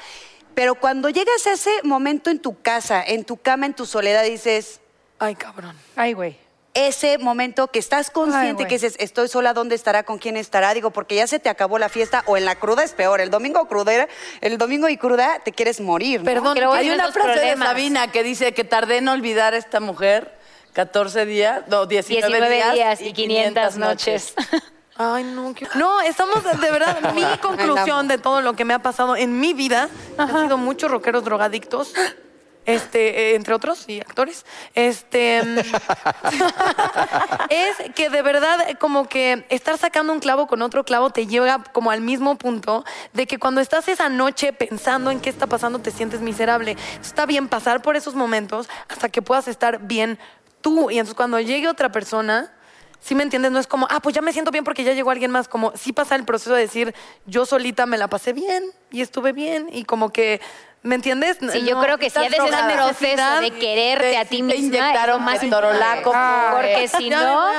Pero 0.55 0.75
cuando 0.75 1.09
llegas 1.09 1.47
a 1.47 1.53
ese 1.53 1.71
momento 1.85 2.31
en 2.31 2.41
tu 2.41 2.61
casa, 2.61 3.03
en 3.07 3.25
tu 3.25 3.37
cama, 3.37 3.67
en 3.67 3.75
tu 3.75 3.87
soledad, 3.87 4.25
dices, 4.25 4.81
Ay, 5.19 5.35
cabrón. 5.35 5.77
Ay, 5.97 6.13
güey. 6.13 6.48
Ese 6.87 7.19
momento 7.19 7.69
que 7.69 7.79
estás 7.79 8.11
consciente 8.11 8.55
güey. 8.65 8.69
que 8.69 8.75
dices, 8.77 8.95
estoy 8.99 9.29
sola, 9.29 9.53
¿dónde 9.55 9.75
estará? 9.75 10.03
¿Con 10.05 10.19
quién 10.19 10.37
estará? 10.37 10.73
Digo, 10.75 10.91
porque 10.91 11.17
ya 11.17 11.27
se 11.27 11.39
te 11.39 11.49
acabó 11.49 11.79
la 11.79 11.89
fiesta 11.89 12.23
o 12.27 12.37
en 12.37 12.45
la 12.45 12.55
cruda 12.57 12.85
es 12.85 12.93
peor. 12.93 13.21
El 13.21 13.31
domingo 13.31 13.67
crudera, 13.69 14.09
el 14.41 14.59
domingo 14.59 14.89
y 14.89 14.97
cruda 14.97 15.41
te 15.45 15.53
quieres 15.53 15.81
morir. 15.81 16.21
¿no? 16.21 16.25
Perdón, 16.27 16.59
Hay 16.75 16.91
una 16.91 17.11
frase 17.13 17.33
problemas. 17.33 17.59
de 17.61 17.65
Sabina 17.75 18.13
que 18.13 18.23
dice 18.23 18.53
que 18.55 18.65
tardé 18.65 18.99
en 18.99 19.09
olvidar 19.09 19.55
a 19.55 19.57
esta 19.57 19.81
mujer 19.81 20.37
14 20.75 21.27
días, 21.27 21.63
no, 21.69 21.87
19, 21.87 22.27
19 22.29 22.73
días 22.75 23.01
y 23.01 23.13
500 23.13 23.77
noches. 23.77 24.35
Ay, 25.01 25.23
no. 25.25 25.55
qué- 25.55 25.67
No, 25.77 26.01
estamos 26.01 26.43
de 26.43 26.55
de 26.55 26.71
verdad. 26.73 27.13
Mi 27.15 27.23
conclusión 27.41 28.09
de 28.09 28.19
todo 28.19 28.41
lo 28.43 28.55
que 28.55 28.65
me 28.65 28.75
ha 28.75 28.81
pasado 28.81 29.15
en 29.17 29.39
mi 29.39 29.53
vida 29.55 29.89
ha 30.17 30.27
sido 30.27 30.59
muchos 30.59 30.91
rockeros 30.91 31.23
drogadictos 31.25 31.93
este, 32.69 33.31
eh, 33.31 33.35
entre 33.35 33.55
otros 33.55 33.89
y 33.89 33.99
actores, 33.99 34.45
este, 34.75 35.43
mm, 35.43 35.59
es 37.49 37.91
que 37.95 38.11
de 38.11 38.21
verdad 38.21 38.79
como 38.79 39.09
que 39.09 39.47
estar 39.49 39.79
sacando 39.79 40.13
un 40.13 40.21
clavo 40.21 40.47
con 40.47 40.61
otro 40.61 40.85
clavo 40.85 41.09
te 41.09 41.27
lleva 41.27 41.65
como 41.73 41.91
al 41.91 42.03
mismo 42.03 42.37
punto 42.37 42.85
de 43.15 43.27
que 43.27 43.39
cuando 43.39 43.63
estás 43.63 43.89
esa 43.89 44.11
noche 44.11 44.53
pensando 44.53 45.11
en 45.11 45.21
qué 45.21 45.31
está 45.31 45.47
pasando 45.47 45.79
te 45.79 45.91
sientes 45.91 46.21
miserable. 46.21 46.77
Está 47.01 47.25
bien 47.25 47.49
pasar 47.49 47.81
por 47.81 47.97
esos 47.97 48.15
momentos 48.15 48.69
hasta 48.89 49.09
que 49.09 49.23
puedas 49.23 49.49
estar 49.49 49.87
bien 49.87 50.19
tú. 50.61 50.91
Y 50.91 50.99
entonces 50.99 51.15
cuando 51.15 51.41
llegue 51.41 51.69
otra 51.69 51.91
persona, 51.91 52.53
si 53.01 53.15
me 53.15 53.23
entiendes? 53.23 53.51
No 53.53 53.59
es 53.59 53.67
como, 53.67 53.87
ah, 53.91 54.01
pues 54.01 54.15
ya 54.15 54.21
me 54.21 54.33
siento 54.33 54.51
bien 54.51 54.65
porque 54.65 54.85
ya 54.85 54.93
llegó 54.93 55.11
alguien 55.11 55.31
más. 55.31 55.49
Como 55.49 55.73
sí 55.75 55.93
pasa 55.93 56.17
el 56.17 56.25
proceso 56.25 56.55
de 56.55 56.63
decir, 56.63 56.95
yo 57.27 57.47
solita 57.47 57.87
me 57.87 57.97
la 57.97 58.09
pasé 58.09 58.33
bien 58.35 58.65
y 58.91 59.01
estuve 59.01 59.33
bien. 59.33 59.69
Y 59.73 59.85
como 59.85 60.11
que, 60.11 60.41
¿me 60.83 60.95
entiendes? 60.95 61.39
Sí, 61.53 61.65
yo 61.65 61.81
creo 61.81 61.99
que 61.99 62.09
si 62.11 62.19
haces 62.19 62.39
ese 62.39 62.75
proceso 62.75 63.41
de 63.41 63.51
quererte 63.51 64.17
a 64.17 64.25
ti 64.25 64.43
misma. 64.43 64.79
inyectaron 64.79 65.21
es 65.21 65.25
más 65.25 65.41
ketorolaco, 65.41 66.11
importante. 66.11 66.53
porque 66.53 66.89
si 66.89 67.11
no, 67.11 67.51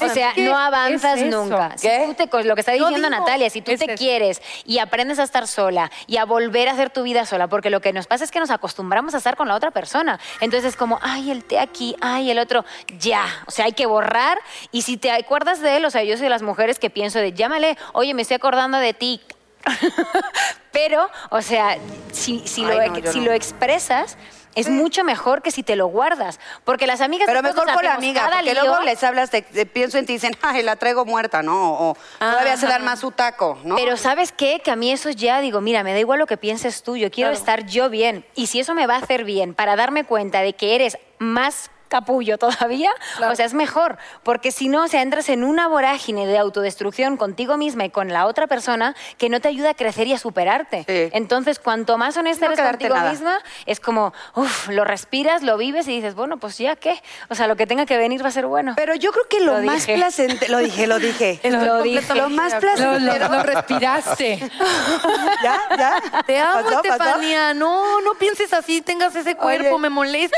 o 0.00 0.08
sea, 0.08 0.32
¿Qué 0.34 0.42
no 0.44 0.56
avanzas 0.58 1.18
es 1.20 1.30
nunca. 1.30 1.76
Si 1.76 1.88
tú 1.88 2.14
te 2.14 2.44
lo 2.44 2.54
que 2.54 2.60
está 2.60 2.72
diciendo 2.72 2.96
digo. 2.98 3.10
Natalia, 3.10 3.50
si 3.50 3.62
tú 3.62 3.72
Es 3.72 3.80
te 3.80 3.86
eso. 3.86 3.94
quieres 3.96 4.40
y 4.64 4.78
aprendes 4.78 5.18
a 5.18 5.24
estar 5.24 5.46
sola 5.46 5.90
y 6.06 6.16
a 6.16 6.24
volver 6.24 6.68
a 6.68 6.72
hacer 6.72 6.90
tu 6.90 7.02
vida 7.02 7.26
sola, 7.26 7.48
porque 7.48 7.70
lo 7.70 7.80
que 7.80 7.92
nos 7.92 8.06
pasa 8.06 8.24
es 8.24 8.30
que 8.30 8.40
nos 8.40 8.50
acostumbramos 8.50 9.14
a 9.14 9.18
estar 9.18 9.36
con 9.36 9.48
la 9.48 9.54
otra 9.54 9.70
persona. 9.70 10.18
Entonces 10.40 10.70
es 10.70 10.76
como, 10.76 10.98
ay, 11.02 11.30
el 11.30 11.44
té 11.44 11.58
aquí, 11.58 11.96
ay, 12.00 12.30
el 12.30 12.38
otro, 12.38 12.64
ya. 12.98 13.24
O 13.46 13.50
sea, 13.50 13.64
hay 13.66 13.72
que 13.72 13.86
borrar. 13.86 14.38
Y 14.72 14.82
si 14.82 14.96
te 14.96 15.10
acuerdas 15.10 15.60
de 15.60 15.76
él, 15.78 15.84
o 15.84 15.90
sea, 15.90 16.02
yo 16.04 16.16
soy 16.16 16.24
de 16.24 16.30
las 16.30 16.42
mujeres 16.42 16.78
que 16.78 16.90
pienso 16.90 17.18
de, 17.18 17.32
llámale, 17.32 17.76
oye, 17.92 18.14
me 18.14 18.22
estoy 18.22 18.36
acordando 18.36 18.78
de 18.78 18.94
ti. 18.94 19.20
Pero, 20.72 21.08
o 21.30 21.42
sea, 21.42 21.78
si, 22.12 22.46
si, 22.46 22.62
lo, 22.64 22.78
Ay, 22.78 22.90
no, 22.90 22.98
yo 22.98 23.12
si 23.12 23.18
no. 23.20 23.26
lo 23.26 23.32
expresas, 23.32 24.16
es 24.54 24.68
mucho 24.68 25.04
mejor 25.04 25.42
que 25.42 25.50
si 25.50 25.62
te 25.62 25.76
lo 25.76 25.86
guardas. 25.86 26.38
Porque 26.64 26.86
las 26.86 27.00
amigas 27.00 27.26
Pero 27.26 27.42
mejor 27.42 27.72
con 27.72 27.84
la 27.84 27.94
amiga, 27.94 28.28
porque 28.32 28.54
lío. 28.54 28.62
luego 28.64 28.80
les 28.82 29.02
hablas, 29.04 29.30
de, 29.30 29.42
de- 29.42 29.66
pienso 29.66 29.98
en 29.98 30.06
ti 30.06 30.12
y 30.12 30.16
dicen, 30.16 30.36
ay, 30.42 30.62
la 30.62 30.76
traigo 30.76 31.04
muerta, 31.04 31.42
¿no? 31.42 31.72
O, 31.72 31.90
o 31.92 31.96
todavía 32.18 32.56
se 32.56 32.66
dan 32.66 32.84
más 32.84 33.00
su 33.00 33.10
taco, 33.10 33.58
¿no? 33.64 33.76
Pero 33.76 33.96
¿sabes 33.96 34.32
qué? 34.32 34.60
Que 34.62 34.70
a 34.70 34.76
mí 34.76 34.90
eso 34.92 35.10
ya 35.10 35.40
digo, 35.40 35.60
mira, 35.60 35.82
me 35.84 35.92
da 35.92 35.98
igual 36.00 36.18
lo 36.18 36.26
que 36.26 36.36
pienses 36.36 36.82
tú, 36.82 36.96
yo 36.96 37.10
quiero 37.10 37.30
estar 37.30 37.66
yo 37.66 37.88
bien. 37.88 38.24
Y 38.34 38.46
si 38.48 38.60
eso 38.60 38.74
me 38.74 38.86
va 38.86 38.94
a 38.96 38.98
hacer 38.98 39.24
bien 39.24 39.54
para 39.54 39.76
darme 39.76 40.04
cuenta 40.04 40.40
de 40.40 40.54
que 40.54 40.74
eres 40.74 40.98
más 41.18 41.70
capullo 41.88 42.38
todavía, 42.38 42.90
o 43.28 43.34
sea, 43.34 43.46
es 43.46 43.54
mejor, 43.54 43.98
porque 44.22 44.52
si 44.52 44.68
no, 44.68 44.84
o 44.84 44.88
sea, 44.88 45.02
entras 45.02 45.28
en 45.28 45.44
una 45.44 45.68
vorágine 45.68 46.26
de 46.26 46.38
autodestrucción 46.38 47.16
contigo 47.16 47.56
misma 47.56 47.84
y 47.84 47.90
con 47.90 48.08
la 48.12 48.26
otra 48.26 48.46
persona 48.46 48.94
que 49.16 49.28
no 49.28 49.40
te 49.40 49.48
ayuda 49.48 49.70
a 49.70 49.74
crecer 49.74 50.06
y 50.06 50.12
a 50.14 50.18
superarte. 50.18 50.84
Sí. 50.86 51.10
Entonces, 51.16 51.58
cuanto 51.58 51.98
más 51.98 52.16
honesta 52.16 52.46
No 52.46 52.52
eres 52.52 52.64
contigo 52.66 52.94
nada. 52.94 53.10
misma, 53.10 53.38
es 53.66 53.80
como, 53.80 54.12
uff, 54.34 54.68
lo 54.68 54.84
respiras, 54.84 55.42
lo 55.42 55.56
vives 55.56 55.88
y 55.88 55.96
dices, 55.96 56.14
bueno, 56.14 56.36
pues 56.38 56.58
ya 56.58 56.76
qué, 56.76 57.00
o 57.28 57.34
sea, 57.34 57.46
lo 57.46 57.56
que 57.56 57.66
tenga 57.66 57.86
que 57.86 57.96
venir 57.96 58.22
va 58.24 58.28
a 58.28 58.32
ser 58.32 58.46
bueno. 58.46 58.74
Pero 58.76 58.94
yo 58.94 59.10
creo 59.12 59.24
que 59.28 59.40
lo, 59.40 59.58
Lo 59.58 59.62
más 59.66 59.86
dije. 59.86 59.96
placentero, 59.96 60.52
lo 60.52 60.58
dije, 60.58 60.86
lo 60.86 60.98
dije. 60.98 61.30
Estoy 61.42 61.52
lo 61.66 61.82
dije. 61.82 62.14
Lo 62.14 62.28
más. 62.30 62.52
Lo, 62.52 62.60
placentero. 62.60 62.98
lo- 63.28 63.28
lo 63.36 63.42
respiraste. 63.42 64.38
¿Ya? 65.42 65.58
¿Ya? 65.76 66.22
Te 66.26 66.38
amo, 66.38 66.62
¿Pasó? 66.64 66.82
¿Pasó? 66.82 66.92
Estefanía. 66.92 67.54
No, 67.54 68.00
no 68.00 68.14
pienses 68.14 68.52
así, 68.52 68.80
tengas 68.80 69.14
ese 69.16 69.34
cuerpo, 69.36 69.68
Oye. 69.74 69.78
me 69.78 69.88
molesta. 69.88 70.36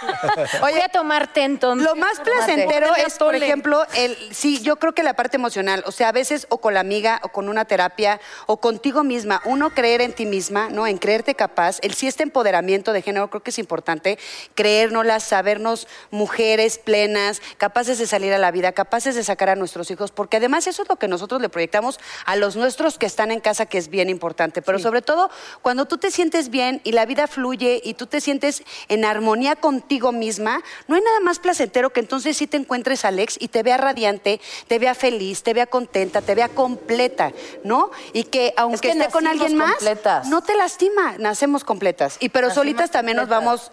Voy 0.60 0.72
a 0.82 0.88
tomarte 0.88 1.42
entonces. 1.42 1.86
Lo 1.86 1.96
más 1.96 2.20
placentero 2.20 2.94
es, 2.96 3.14
por 3.18 3.34
ejemplo, 3.34 3.84
el 3.96 4.16
sí, 4.32 4.60
yo 4.62 4.76
creo 4.76 4.92
que 4.94 5.02
la 5.02 5.14
parte 5.14 5.36
emocional, 5.36 5.82
o 5.86 5.92
sea, 5.92 6.08
a 6.08 6.12
veces 6.12 6.46
o 6.50 6.58
con 6.58 6.74
la 6.74 6.80
amiga 6.80 7.20
o 7.22 7.28
con 7.28 7.48
una 7.48 7.64
terapia 7.64 8.20
o 8.46 8.58
contigo 8.58 9.04
misma, 9.04 9.40
uno 9.44 9.70
creer 9.70 10.00
en 10.00 10.12
ti 10.12 10.26
misma, 10.26 10.68
¿no? 10.70 10.86
En 10.86 10.98
creerte 10.98 11.34
capaz, 11.34 11.78
el 11.82 11.94
sí 11.94 12.06
este 12.06 12.22
empoderamiento 12.22 12.92
de 12.92 13.02
género 13.02 13.30
creo 13.30 13.42
que 13.42 13.50
es 13.50 13.58
importante, 13.58 14.18
creérnoslas, 14.54 15.24
sabernos 15.24 15.88
mujeres 16.10 16.78
plenas, 16.78 17.40
capaces 17.58 17.98
de 17.98 18.06
salir 18.06 18.32
a 18.32 18.38
la 18.38 18.50
vida, 18.50 18.72
capaces 18.72 19.14
de 19.14 19.24
sacar 19.24 19.48
a 19.50 19.56
nuestros 19.56 19.90
hijos, 19.90 20.10
porque 20.10 20.38
además 20.38 20.66
eso 20.66 20.82
es 20.82 20.88
lo 20.88 20.96
que 20.96 21.08
nosotros 21.08 21.40
le 21.40 21.48
proyectamos 21.48 22.00
a 22.26 22.36
los 22.36 22.56
nuestros 22.56 22.98
que 22.98 23.06
están 23.06 23.30
en 23.30 23.40
casa, 23.40 23.66
que 23.66 23.78
es 23.78 23.88
bien 23.88 24.08
importante, 24.08 24.62
pero 24.62 24.78
sobre 24.78 25.02
todo 25.02 25.30
cuando 25.62 25.86
tú 25.86 25.98
te 25.98 26.10
sientes 26.10 26.50
bien 26.50 26.80
y 26.84 26.92
la 26.92 27.06
vida 27.06 27.26
fluye 27.26 27.80
y 27.84 27.94
tú 27.94 28.06
te 28.06 28.20
sientes 28.20 28.62
en 28.88 29.04
armonía 29.04 29.56
contigo 29.56 30.12
misma, 30.12 30.62
no 30.88 30.96
hay 30.96 31.02
nada 31.02 31.20
más 31.20 31.38
placentero 31.38 31.90
que 31.90 32.00
entonces 32.00 32.36
sí 32.36 32.46
te 32.46 32.56
encuentres 32.56 33.04
Alex 33.04 33.36
y 33.40 33.48
te 33.48 33.62
vea 33.62 33.76
radiante, 33.76 34.40
te 34.68 34.78
vea 34.78 34.94
feliz, 34.94 35.42
te 35.42 35.54
vea 35.54 35.66
contenta, 35.66 36.22
te 36.22 36.34
vea 36.34 36.48
completa, 36.48 37.32
¿no? 37.64 37.90
Y 38.12 38.24
que 38.24 38.54
aunque 38.56 38.92
que 38.92 38.98
esté 38.98 39.10
con 39.10 39.26
alguien 39.26 39.56
más, 39.56 39.76
completas. 39.76 40.28
no 40.28 40.42
te 40.42 40.54
lastima, 40.54 41.16
nacemos 41.18 41.64
completas. 41.64 42.16
Y 42.20 42.28
pero 42.28 42.50
solitas 42.50 42.90
también 42.90 43.16
nos 43.16 43.28
vamos 43.28 43.70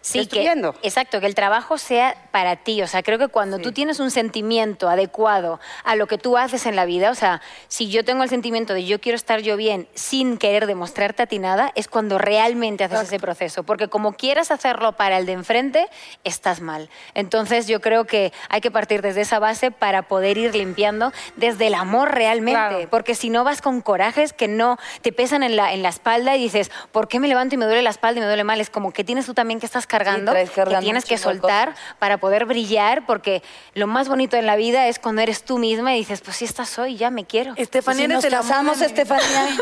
Sí, 0.00 0.26
que, 0.26 0.50
exacto, 0.82 1.20
que 1.20 1.26
el 1.26 1.34
trabajo 1.34 1.78
sea 1.78 2.14
para 2.30 2.56
ti. 2.56 2.82
O 2.82 2.86
sea, 2.86 3.02
creo 3.02 3.18
que 3.18 3.28
cuando 3.28 3.58
tú 3.58 3.72
tienes 3.72 4.00
un 4.00 4.10
sentimiento 4.10 4.88
adecuado 4.88 5.60
a 5.84 5.96
lo 5.96 6.06
que 6.06 6.18
tú 6.18 6.36
haces 6.36 6.66
en 6.66 6.76
la 6.76 6.84
vida, 6.84 7.10
o 7.10 7.14
sea, 7.14 7.40
si 7.68 7.88
yo 7.88 8.04
tengo 8.04 8.22
el 8.22 8.28
sentimiento 8.28 8.74
de 8.74 8.84
yo 8.84 9.00
quiero 9.00 9.16
estar 9.16 9.40
yo 9.40 9.56
bien 9.56 9.88
sin 9.94 10.38
querer 10.38 10.66
demostrarte 10.66 11.22
a 11.22 11.26
ti 11.26 11.38
nada, 11.38 11.72
es 11.74 11.88
cuando 11.88 12.18
realmente 12.18 12.84
haces 12.84 13.02
ese 13.02 13.18
proceso. 13.18 13.62
Porque 13.64 13.88
como 13.88 14.12
quieras 14.12 14.50
hacerlo 14.50 14.92
para 14.92 15.18
el 15.18 15.26
de 15.26 15.32
enfrente, 15.32 15.88
estás 16.24 16.60
mal. 16.60 16.88
Entonces 17.14 17.66
yo 17.66 17.80
creo 17.80 18.04
que 18.04 18.32
hay 18.48 18.60
que 18.60 18.70
partir 18.70 19.02
desde 19.02 19.22
esa 19.22 19.38
base 19.38 19.70
para 19.70 20.02
poder 20.02 20.38
ir 20.38 20.54
limpiando 20.54 21.12
desde 21.36 21.66
el 21.66 21.74
amor 21.74 22.14
realmente. 22.14 22.58
Claro. 22.58 22.88
Porque 22.90 23.14
si 23.14 23.30
no 23.30 23.44
vas 23.44 23.62
con 23.62 23.80
corajes 23.80 24.32
que 24.32 24.48
no 24.48 24.78
te 25.02 25.12
pesan 25.12 25.42
en 25.42 25.56
la, 25.56 25.72
en 25.72 25.82
la 25.82 25.88
espalda 25.88 26.36
y 26.36 26.42
dices, 26.42 26.70
¿por 26.92 27.08
qué 27.08 27.20
me 27.20 27.28
levanto 27.28 27.54
y 27.54 27.58
me 27.58 27.64
duele 27.64 27.82
la 27.82 27.90
espalda 27.90 28.18
y 28.18 28.22
me 28.22 28.26
duele 28.26 28.44
mal? 28.44 28.60
Es 28.60 28.70
como 28.70 28.92
que 28.92 29.04
tienes 29.04 29.26
tú 29.26 29.34
también 29.34 29.60
que 29.60 29.66
estás 29.66 29.87
cargando, 29.88 30.32
cargando 30.32 30.70
que 30.78 30.84
tienes 30.84 31.04
que 31.04 31.18
soltar 31.18 31.74
para 31.98 32.18
poder 32.18 32.44
brillar, 32.44 33.04
porque 33.06 33.42
lo 33.74 33.86
más 33.88 34.08
bonito 34.08 34.36
en 34.36 34.46
la 34.46 34.54
vida 34.54 34.86
es 34.86 34.98
cuando 35.00 35.22
eres 35.22 35.42
tú 35.42 35.58
misma 35.58 35.94
y 35.96 35.98
dices, 35.98 36.20
pues 36.20 36.36
sí, 36.36 36.44
esta 36.44 36.64
soy, 36.64 36.96
ya 36.96 37.10
me 37.10 37.24
quiero. 37.24 37.54
Estefanía, 37.56 38.06
Si 38.06 38.12
nos 38.12 38.24
casamos. 38.26 38.80
Estefanía. 38.80 39.48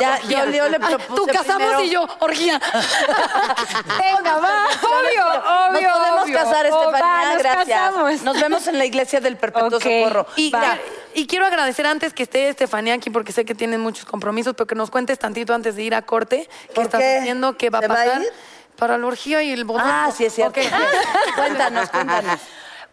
Ya, 0.00 0.18
yo, 0.22 0.50
yo 0.50 0.68
le 0.70 0.78
propuse 0.80 1.14
Tú 1.14 1.26
casamos 1.26 1.56
primero- 1.74 1.84
y 1.84 1.90
yo, 1.90 2.06
orgía. 2.20 2.58
Venga, 3.98 4.36
va, 4.38 4.64
obvio, 4.82 5.26
obvio. 5.68 5.88
Nos 5.90 5.98
podemos 5.98 6.24
obvio. 6.24 6.34
casar, 6.38 6.66
Oh, 6.70 6.80
Estefanía. 6.90 7.00
va, 7.06 7.32
nos 7.34 7.42
gracias. 7.42 7.66
casamos. 7.68 8.22
Nos 8.22 8.40
vemos 8.40 8.66
en 8.66 8.78
la 8.78 8.84
iglesia 8.86 9.20
del 9.20 9.36
Perpetuo 9.36 9.76
Ok. 9.78 9.82
Socorro. 9.82 10.26
Y, 11.14 11.26
quiero 11.26 11.46
agradecer 11.46 11.86
antes 11.86 12.12
que 12.14 12.22
esté 12.22 12.48
Estefanía 12.48 12.94
aquí 12.94 13.10
porque 13.10 13.32
sé 13.32 13.44
que 13.44 13.54
tienen 13.54 13.80
muchos 13.80 14.04
compromisos, 14.04 14.54
pero 14.56 14.66
que 14.66 14.74
nos 14.74 14.90
cuentes 14.90 15.18
tantito 15.18 15.52
antes 15.54 15.76
de 15.76 15.82
ir 15.82 15.94
a 15.94 16.02
corte 16.02 16.48
qué 16.68 16.74
¿Por 16.74 16.84
estás 16.84 17.02
haciendo, 17.18 17.56
qué 17.56 17.68
va 17.70 17.78
a 17.78 17.82
¿Se 17.82 17.88
va 17.88 17.94
a 17.94 18.04
pasar 18.04 18.22
ir? 18.22 18.28
Para 18.80 18.98
la 18.98 19.06
orgía 19.06 19.42
y 19.44 19.52
el 19.52 19.64
bodorrio. 19.64 19.92
Ah, 19.92 20.10
sí, 20.10 20.24
es 20.24 20.34
cierto. 20.34 20.58
Ok. 20.58 20.66
Cuéntanos, 21.36 21.88
cuéntanos. 21.90 22.40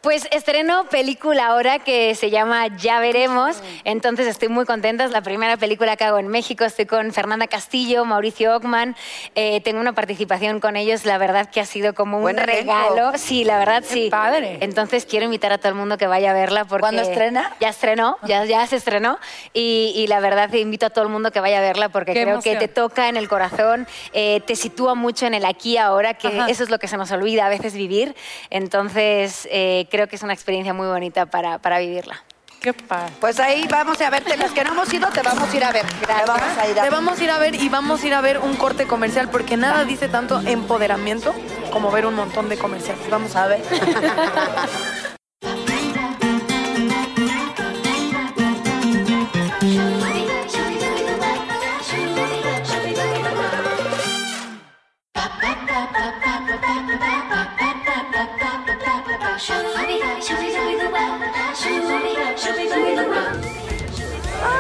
Pues 0.02 0.28
estreno 0.32 0.86
película 0.90 1.48
ahora 1.48 1.80
que 1.80 2.14
se 2.16 2.30
llama 2.30 2.68
Ya 2.78 3.00
Veremos. 3.00 3.62
Entonces 3.84 4.28
estoy 4.28 4.48
muy 4.48 4.64
contenta. 4.66 5.04
Es 5.04 5.12
la 5.12 5.22
primera 5.22 5.58
película 5.58 5.98
que 5.98 6.04
hago 6.04 6.20
en 6.20 6.28
México. 6.28 6.64
Estoy 6.64 6.86
con 6.86 7.12
Fernanda 7.12 7.48
Castillo, 7.48 8.06
Mauricio 8.06 8.56
Ockman. 8.56 8.96
Eh, 9.36 9.60
tengo 9.62 9.82
una 9.82 9.94
participación 9.94 10.60
con 10.60 10.78
ellos. 10.78 11.04
La 11.04 11.18
verdad 11.18 11.50
que 11.50 11.60
ha 11.60 11.66
sido 11.66 11.94
como 11.96 12.18
un 12.18 12.24
Buen 12.24 12.38
elenco. 12.40 12.72
regalo. 12.72 13.12
Sí, 13.18 13.44
la 13.44 13.58
verdad 13.58 13.84
sí. 13.86 14.08
padre. 14.12 14.60
Entonces 14.62 15.06
quiero 15.06 15.26
invitar 15.26 15.52
a 15.52 15.58
todo 15.58 15.70
el 15.70 15.76
mundo 15.76 15.98
que 15.98 16.06
vaya 16.08 16.30
a 16.30 16.34
verla. 16.34 16.64
Porque 16.66 16.82
¿Cuándo 16.82 17.02
estrena? 17.02 17.54
Ya 17.60 17.70
estrenó, 17.70 18.18
ya, 18.24 18.46
ya 18.46 18.66
se 18.68 18.76
estrenó. 18.78 19.18
Y, 19.54 19.92
y 19.96 20.08
la 20.08 20.20
verdad 20.20 20.54
invito 20.54 20.86
a 20.86 20.90
todo 20.92 21.04
el 21.06 21.10
mundo 21.10 21.32
que 21.32 21.40
vaya 21.42 21.58
a 21.58 21.62
verla 21.62 21.90
porque 21.90 22.14
Qué 22.14 22.22
creo 22.22 22.36
emoción. 22.36 22.56
que 22.60 22.68
te 22.68 22.74
toca 22.74 23.10
en 23.10 23.18
el 23.18 23.28
corazón, 23.28 23.88
eh, 24.14 24.42
te 24.46 24.56
sitúa 24.56 24.94
mucho 24.96 25.26
en 25.26 25.34
el 25.34 25.44
aquí 25.44 25.78
ahora, 25.78 26.14
que 26.14 26.28
Ajá. 26.28 26.46
eso 26.50 26.64
es 26.64 26.70
lo 26.70 26.78
que 26.78 26.88
se 26.88 26.98
nos 26.98 27.12
olvida 27.12 27.48
a 27.48 27.50
veces 27.50 27.74
vivir. 27.74 28.16
Entonces, 28.52 29.48
eh, 29.52 29.86
creo 29.90 30.08
que 30.08 30.16
es 30.16 30.24
una 30.24 30.34
experiencia 30.34 30.74
muy 30.74 30.88
bonita 30.88 31.26
para, 31.26 31.60
para 31.60 31.80
vivirla. 31.80 32.24
Qué 32.62 32.74
padre. 32.74 33.14
Pues 33.20 33.40
ahí 33.40 33.68
vamos 33.70 34.02
a 34.02 34.10
verte. 34.10 34.36
Las 34.36 34.52
que 34.52 34.64
no 34.64 34.72
hemos 34.72 34.92
ido, 34.94 35.08
te 35.10 35.22
vamos 35.22 35.54
a 35.54 35.56
ir 35.56 35.64
a 35.64 35.72
ver. 35.72 35.86
Te 35.86 36.06
vamos 36.26 36.58
a 36.58 36.68
ir 36.68 36.80
a 36.80 36.84
Te 36.84 36.90
vamos 36.90 37.20
a 37.20 37.24
ir 37.24 37.32
a 37.32 37.38
ver 37.38 37.56
y 37.56 37.70
vamos 37.70 38.04
a 38.04 38.08
ir 38.08 38.14
a 38.14 38.22
ver 38.22 38.40
un 38.40 38.56
corte 38.56 38.88
comercial 38.88 39.30
porque 39.30 39.58
nada 39.58 39.86
dice 39.86 40.10
tanto 40.10 40.42
empoderamiento 40.42 41.34
como 41.72 41.92
ver 41.92 42.06
un 42.06 42.16
montón 42.16 42.50
de 42.50 42.58
comerciales. 42.58 43.10
Vamos 43.10 43.36
a 43.36 43.48
ver. 43.48 43.62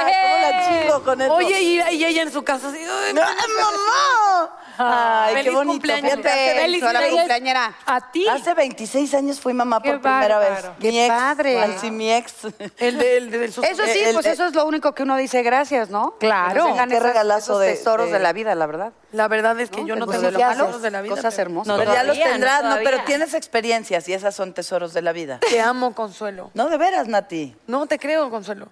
¿Cómo 0.00 0.38
la 0.42 0.68
chingo 0.68 1.02
con 1.02 1.20
eso? 1.20 1.32
Oye, 1.34 1.60
y, 1.60 1.80
y 1.96 2.04
ella 2.04 2.22
en 2.22 2.32
su 2.32 2.42
casa 2.42 2.68
así. 2.68 2.78
¡Ay, 2.78 3.14
¡No, 3.14 3.22
mamá! 3.22 4.35
Ay, 4.78 5.34
qué 5.34 5.40
Feliz 5.42 5.54
bonito. 5.54 5.72
cumpleaños. 5.72 6.10
Fíjate, 6.12 6.54
Feliz 6.60 6.82
a 6.82 6.92
la 6.92 7.00
26 7.00 7.20
cumpleañera. 7.20 7.74
A 7.86 8.10
ti. 8.12 8.26
Hace 8.28 8.54
26 8.54 9.14
años 9.14 9.40
fui 9.40 9.52
mamá 9.54 9.80
Qué 9.82 9.92
por 9.92 10.00
primera 10.02 10.38
vez. 10.38 10.50
bárbaro. 10.50 10.74
Mi 10.78 10.90
Qué 10.90 11.06
ex, 11.06 11.14
padre. 11.14 11.54
Nancy, 11.60 11.90
mi 11.90 12.12
ex. 12.12 12.34
El 12.78 12.98
de, 12.98 13.16
el 13.16 13.30
de- 13.30 13.44
Eso 13.46 13.62
sí, 13.62 13.70
El- 13.70 14.14
pues 14.14 14.26
el- 14.26 14.32
eso 14.32 14.46
es 14.46 14.54
lo 14.54 14.64
único 14.66 14.94
que 14.94 15.02
uno 15.02 15.16
dice 15.16 15.42
gracias, 15.42 15.90
¿no? 15.90 16.16
Claro. 16.18 16.74
Que 16.74 16.88
Qué 16.88 17.00
regalazo 17.00 17.52
esos 17.54 17.60
de- 17.60 17.72
tesoros 17.74 18.06
de- 18.06 18.12
de 18.14 18.18
la 18.20 18.32
vida, 18.32 18.54
la 18.54 18.66
verdad. 18.66 18.92
La 19.12 19.28
verdad 19.28 19.58
es 19.60 19.70
que 19.70 19.84
yo 19.84 19.96
no 19.96 20.06
Pues 20.06 20.18
tengo 20.18 20.30
los 20.30 20.40
lo 20.40 20.48
tesoros 20.48 20.82
de 20.82 20.90
la 20.90 21.00
vida. 21.02 21.14
Cosas 21.14 21.34
pero 21.34 21.42
hermosas. 21.48 21.78
pero 21.78 21.92
ya 21.94 22.02
los 22.04 22.18
tendrás, 22.18 22.62
no, 22.64 22.76
no, 22.76 22.82
pero 22.84 23.02
tienes 23.04 23.34
experiencias 23.34 24.08
y 24.08 24.12
esas 24.12 24.34
son 24.34 24.52
tesoros 24.52 24.92
de 24.92 25.02
la 25.02 25.12
vida. 25.12 25.38
Te 25.48 25.60
amo, 25.60 25.94
Consuelo. 25.94 26.50
No, 26.54 26.68
de 26.68 26.76
veras, 26.76 27.08
Nati. 27.08 27.56
No 27.66 27.86
te 27.86 27.98
creo, 27.98 28.28
Consuelo. 28.30 28.68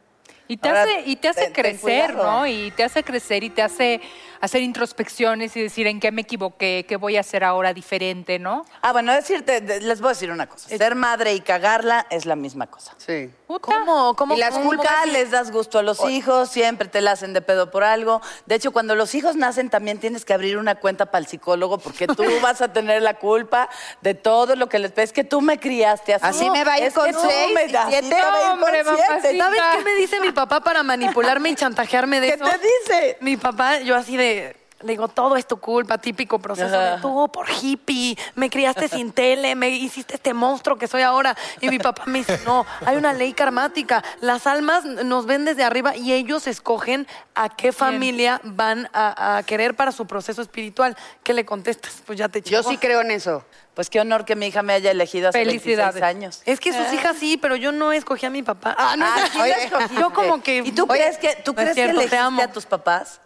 Y 0.47 0.59
te 0.59 0.69
Ahora, 0.69 0.83
hace, 0.83 1.03
y 1.07 1.17
te 1.17 1.29
hace 1.29 1.53
crecer. 1.53 2.15
¿no? 2.15 2.47
Y 2.47 2.71
te 2.73 2.85
hace 2.85 3.03
crecer 3.03 3.43
y 3.45 3.49
te 3.51 3.63
hace 3.63 4.03
hacer 4.45 4.63
introspecciones 4.63 5.57
y 5.57 5.63
decir 5.63 5.87
en 5.87 6.01
qué 6.01 6.13
me 6.13 6.23
equivoqué, 6.23 6.85
qué 6.89 6.97
voy 6.97 7.17
a 7.17 7.21
hacer 7.21 7.45
ahora 7.45 7.73
diferente, 7.75 8.39
¿no? 8.39 8.65
Ah, 8.83 8.93
bueno, 8.93 9.13
decirte, 9.13 9.61
de- 9.61 9.81
les 9.81 10.01
voy 10.01 10.09
a 10.09 10.13
decir 10.13 10.31
una 10.31 10.47
cosa. 10.47 10.69
Ser 10.69 10.95
madre 10.95 11.35
y 11.35 11.41
cagarla 11.41 12.07
es 12.11 12.27
la 12.27 12.37
misma 12.37 12.67
cosa. 12.67 12.93
Sí. 12.99 13.31
Puta. 13.47 13.67
¿Cómo? 13.73 14.15
¿Cómo? 14.17 14.35
Y 14.35 14.39
las 14.39 14.51
cómo- 14.55 14.67
culpas 14.67 15.07
les 15.09 15.31
das 15.31 15.51
gusto 15.51 15.79
a 15.79 15.83
los 15.83 16.09
hijos, 16.09 16.51
siempre 16.51 16.89
te 16.89 17.01
la 17.01 17.13
hacen 17.13 17.33
de 17.33 17.41
pedo 17.43 17.71
por 17.71 17.85
algo. 17.85 18.21
De 18.47 18.55
hecho, 18.55 18.73
cuando 18.73 18.95
los 18.95 19.15
hijos 19.15 19.37
nacen 19.37 19.71
también 19.71 19.99
tienes 19.99 20.25
que 20.25 20.33
abrir 20.35 20.57
una 20.59 20.75
cuenta 20.77 21.07
para 21.07 21.21
el 21.21 21.27
psicólogo 21.27 21.79
porque 21.79 22.07
tú 22.07 22.25
vas 22.43 22.61
a 22.63 22.73
tener 22.73 23.03
la 23.03 23.15
culpa 23.19 23.69
de 24.03 24.15
todo 24.15 24.57
lo 24.57 24.69
que 24.69 24.79
les. 24.79 24.93
Es 24.97 25.13
que 25.13 25.25
tú 25.25 25.41
me 25.41 25.59
criaste 25.59 26.15
así. 26.15 26.25
Así 26.27 26.51
me 26.51 26.65
va 26.65 26.75
a 26.75 26.79
ir 26.79 26.85
Es 26.85 26.95
que 26.95 27.01
con 27.01 27.11
tú 27.13 27.19
seis 27.23 27.55
me- 27.55 27.67
y 27.67 27.77
así 27.77 27.91
siete. 27.91 28.09
te 28.09 28.15
va 28.23 28.35
a 28.35 28.41
ir 28.41 28.45
con 28.45 28.53
Hombre, 28.53 28.83
siete. 28.85 28.91
mamacita. 29.09 29.45
¿Sabes 29.45 29.63
qué 29.79 29.85
me 29.85 29.95
dice 29.97 30.21
mi 30.21 30.33
papá 30.33 30.61
para 30.61 30.83
manipularme 30.83 31.51
y 31.51 31.55
chantajearme 31.55 32.21
de 32.21 32.29
¿Qué 32.29 32.35
eso? 32.35 32.45
te 32.45 32.59
dice? 32.59 33.17
Mi 33.21 33.37
papá, 33.37 33.79
yo 33.81 33.95
así 33.97 34.17
de. 34.17 34.34
Le 34.81 34.91
digo, 34.93 35.09
todo 35.09 35.37
es 35.37 35.47
tu 35.47 35.57
culpa, 35.59 35.97
típico 35.97 36.39
proceso 36.41 36.67
Ajá. 36.77 36.97
de 36.97 37.01
tú 37.01 37.31
por 37.33 37.47
hippie, 37.49 38.19
me 38.35 38.51
criaste 38.51 38.89
sin 38.89 39.13
tele, 39.13 39.55
me 39.55 39.71
hiciste 39.71 40.15
este 40.17 40.35
monstruo 40.35 40.77
que 40.77 40.87
soy 40.89 41.01
ahora. 41.01 41.35
Y 41.63 41.71
mi 41.71 41.79
papá 41.79 42.03
me 42.05 42.19
dice, 42.19 42.39
no, 42.45 42.67
hay 42.85 42.97
una 42.97 43.15
ley 43.15 43.33
karmática. 43.33 44.05
Las 44.21 44.47
almas 44.47 44.85
nos 44.85 45.25
ven 45.25 45.47
desde 45.47 45.65
arriba 45.65 45.97
y 45.97 46.13
ellos 46.13 46.47
escogen 46.47 47.07
a 47.35 47.49
qué 47.49 47.73
familia 47.73 48.43
van 48.45 48.91
a, 48.93 49.39
a 49.39 49.43
querer 49.45 49.75
para 49.75 49.91
su 49.91 50.07
proceso 50.07 50.43
espiritual. 50.43 50.99
¿Qué 51.23 51.33
le 51.33 51.47
contestas? 51.47 52.03
Pues 52.05 52.19
ya 52.19 52.29
te 52.29 52.43
Yo 52.43 52.59
chingó. 52.61 52.71
sí 52.71 52.77
creo 52.77 53.01
en 53.01 53.11
eso. 53.13 53.43
Pues 53.73 53.89
qué 53.89 54.01
honor 54.01 54.27
que 54.27 54.37
mi 54.37 54.49
hija 54.49 54.63
me 54.63 54.75
haya 54.75 54.91
elegido 54.91 55.31
hace 55.31 55.39
Felicidades. 55.39 55.95
26 55.95 56.05
años. 56.05 56.43
Es 56.45 56.61
que 56.61 56.73
sus 56.75 56.93
hijas 56.93 57.17
sí, 57.19 57.39
pero 57.39 57.57
yo 57.57 57.73
no 57.73 57.91
escogí 57.93 58.27
a 58.27 58.31
mi 58.31 58.43
papá. 58.43 58.75
Ah, 58.79 58.97
no, 58.99 59.07
Ah, 59.07 59.29
sí 59.33 59.41
oye, 59.41 59.51
la 59.51 59.57
escogí. 59.65 59.95
yo 59.99 60.13
como 60.13 60.43
que... 60.43 60.59
¿Y 60.59 60.73
tú 60.73 60.87
Oye, 60.91 61.01
crees 61.01 61.17
que, 61.19 61.43
tú 61.43 61.55
no 61.55 61.63
es 61.63 61.71
crees 61.71 61.75
que 61.75 61.75
cierto, 61.75 61.93
te 61.95 62.03
elegiste 62.03 62.19
amo. 62.19 62.43
a 62.43 62.49
tus 62.49 62.67
papás? 62.67 63.21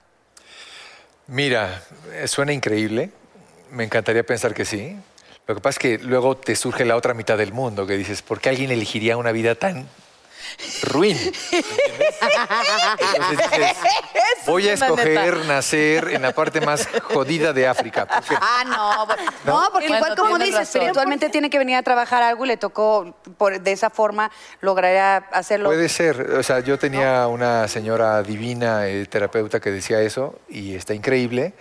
Mira, 1.28 1.82
suena 2.26 2.54
increíble. 2.54 3.10
Me 3.70 3.84
encantaría 3.84 4.24
pensar 4.24 4.54
que 4.54 4.64
sí. 4.64 4.96
Lo 5.46 5.54
que 5.54 5.60
pasa 5.60 5.76
es 5.76 5.78
que 5.78 5.98
luego 5.98 6.38
te 6.38 6.56
surge 6.56 6.86
la 6.86 6.96
otra 6.96 7.12
mitad 7.12 7.36
del 7.36 7.52
mundo 7.52 7.86
que 7.86 7.96
dices, 7.96 8.22
¿por 8.22 8.40
qué 8.40 8.48
alguien 8.48 8.70
elegiría 8.70 9.16
una 9.18 9.30
vida 9.30 9.54
tan 9.54 9.86
ruin? 10.82 11.16
¿Entiendes? 11.16 12.16
Entonces 13.30 13.50
dices, 13.58 13.76
voy 14.46 14.68
a 14.68 14.72
escoger 14.74 15.36
nacer 15.46 16.08
en 16.08 16.22
la 16.22 16.32
parte 16.32 16.60
más 16.60 16.88
jodida 17.02 17.52
de 17.52 17.66
África. 17.66 18.06
porque 18.06 18.34
Ah, 18.40 18.64
no. 18.66 19.06
No, 19.44 19.68
porque 19.72 19.86
igual 19.86 20.16
como 20.16 20.38
dices, 20.38 20.54
razón. 20.54 20.80
espiritualmente 20.80 21.28
tiene 21.30 21.50
que 21.50 21.58
venir 21.58 21.76
a 21.76 21.82
trabajar 21.82 22.22
algo 22.22 22.44
y 22.44 22.48
le 22.48 22.56
tocó 22.56 23.14
por, 23.36 23.60
de 23.60 23.72
esa 23.72 23.90
forma 23.90 24.30
lograría 24.60 25.16
hacerlo. 25.32 25.68
Puede 25.68 25.88
ser. 25.88 26.20
O 26.32 26.42
sea, 26.42 26.60
yo 26.60 26.78
tenía 26.78 27.26
una 27.26 27.68
señora 27.68 28.22
divina, 28.22 28.86
eh, 28.88 29.06
terapeuta, 29.06 29.60
que 29.60 29.70
decía 29.70 30.00
eso 30.00 30.38
y 30.48 30.74
está 30.74 30.94
increíble. 30.94 31.54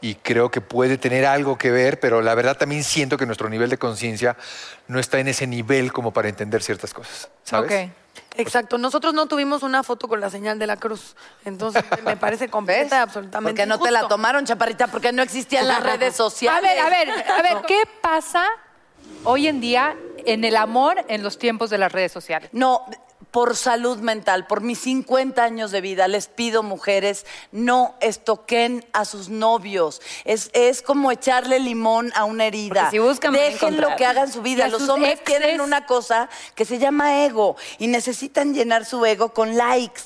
Y 0.00 0.14
creo 0.14 0.48
que 0.50 0.60
puede 0.60 0.96
tener 0.96 1.26
algo 1.26 1.58
que 1.58 1.72
ver, 1.72 1.98
pero 1.98 2.22
la 2.22 2.36
verdad 2.36 2.56
también 2.56 2.84
siento 2.84 3.16
que 3.16 3.26
nuestro 3.26 3.48
nivel 3.48 3.68
de 3.68 3.78
conciencia 3.78 4.36
no 4.86 5.00
está 5.00 5.18
en 5.18 5.26
ese 5.26 5.48
nivel 5.48 5.92
como 5.92 6.12
para 6.12 6.28
entender 6.28 6.62
ciertas 6.62 6.94
cosas. 6.94 7.28
¿Sabes? 7.42 7.88
Ok. 7.88 7.92
Exacto, 8.36 8.78
nosotros 8.78 9.14
no 9.14 9.26
tuvimos 9.26 9.62
una 9.62 9.82
foto 9.82 10.08
con 10.08 10.20
la 10.20 10.30
señal 10.30 10.58
de 10.58 10.66
la 10.66 10.76
cruz, 10.76 11.16
entonces 11.44 11.84
me 12.04 12.16
parece 12.16 12.48
completa 12.50 12.96
y 12.96 13.00
absolutamente 13.00 13.50
Porque 13.50 13.66
no 13.66 13.78
te 13.78 13.90
la 13.90 14.06
tomaron, 14.08 14.44
chaparrita, 14.44 14.86
porque 14.88 15.12
no 15.12 15.22
existían 15.22 15.66
las 15.68 15.82
redes 15.82 16.14
A 16.14 16.16
sociales. 16.16 16.62
ver, 16.62 16.78
a 16.80 16.88
ver, 16.88 17.10
a 17.30 17.42
ver, 17.42 17.62
¿qué 17.66 17.82
pasa 18.00 18.44
hoy 19.24 19.46
en 19.48 19.60
día 19.60 19.96
en 20.24 20.44
el 20.44 20.56
amor 20.56 21.04
en 21.08 21.22
los 21.22 21.38
tiempos 21.38 21.70
de 21.70 21.78
las 21.78 21.92
redes 21.92 22.12
sociales? 22.12 22.50
No, 22.52 22.84
por 23.30 23.56
salud 23.56 23.98
mental, 23.98 24.46
por 24.46 24.62
mis 24.62 24.78
50 24.80 25.42
años 25.42 25.70
de 25.70 25.80
vida, 25.80 26.08
les 26.08 26.28
pido, 26.28 26.62
mujeres, 26.62 27.26
no 27.52 27.94
estoquen 28.00 28.86
a 28.92 29.04
sus 29.04 29.28
novios. 29.28 30.00
Es, 30.24 30.50
es 30.54 30.82
como 30.82 31.10
echarle 31.12 31.60
limón 31.60 32.10
a 32.14 32.24
una 32.24 32.46
herida. 32.46 32.90
Si 32.90 32.98
buscan, 32.98 33.32
Dejen 33.32 33.80
lo 33.80 33.96
que 33.96 34.06
hagan 34.06 34.32
su 34.32 34.42
vida. 34.42 34.68
Los 34.68 34.88
hombres 34.88 35.20
exes. 35.20 35.26
tienen 35.26 35.60
una 35.60 35.86
cosa 35.86 36.28
que 36.54 36.64
se 36.64 36.78
llama 36.78 37.24
ego 37.24 37.56
y 37.78 37.86
necesitan 37.88 38.54
llenar 38.54 38.84
su 38.84 39.04
ego 39.04 39.34
con 39.34 39.56
likes. 39.56 40.02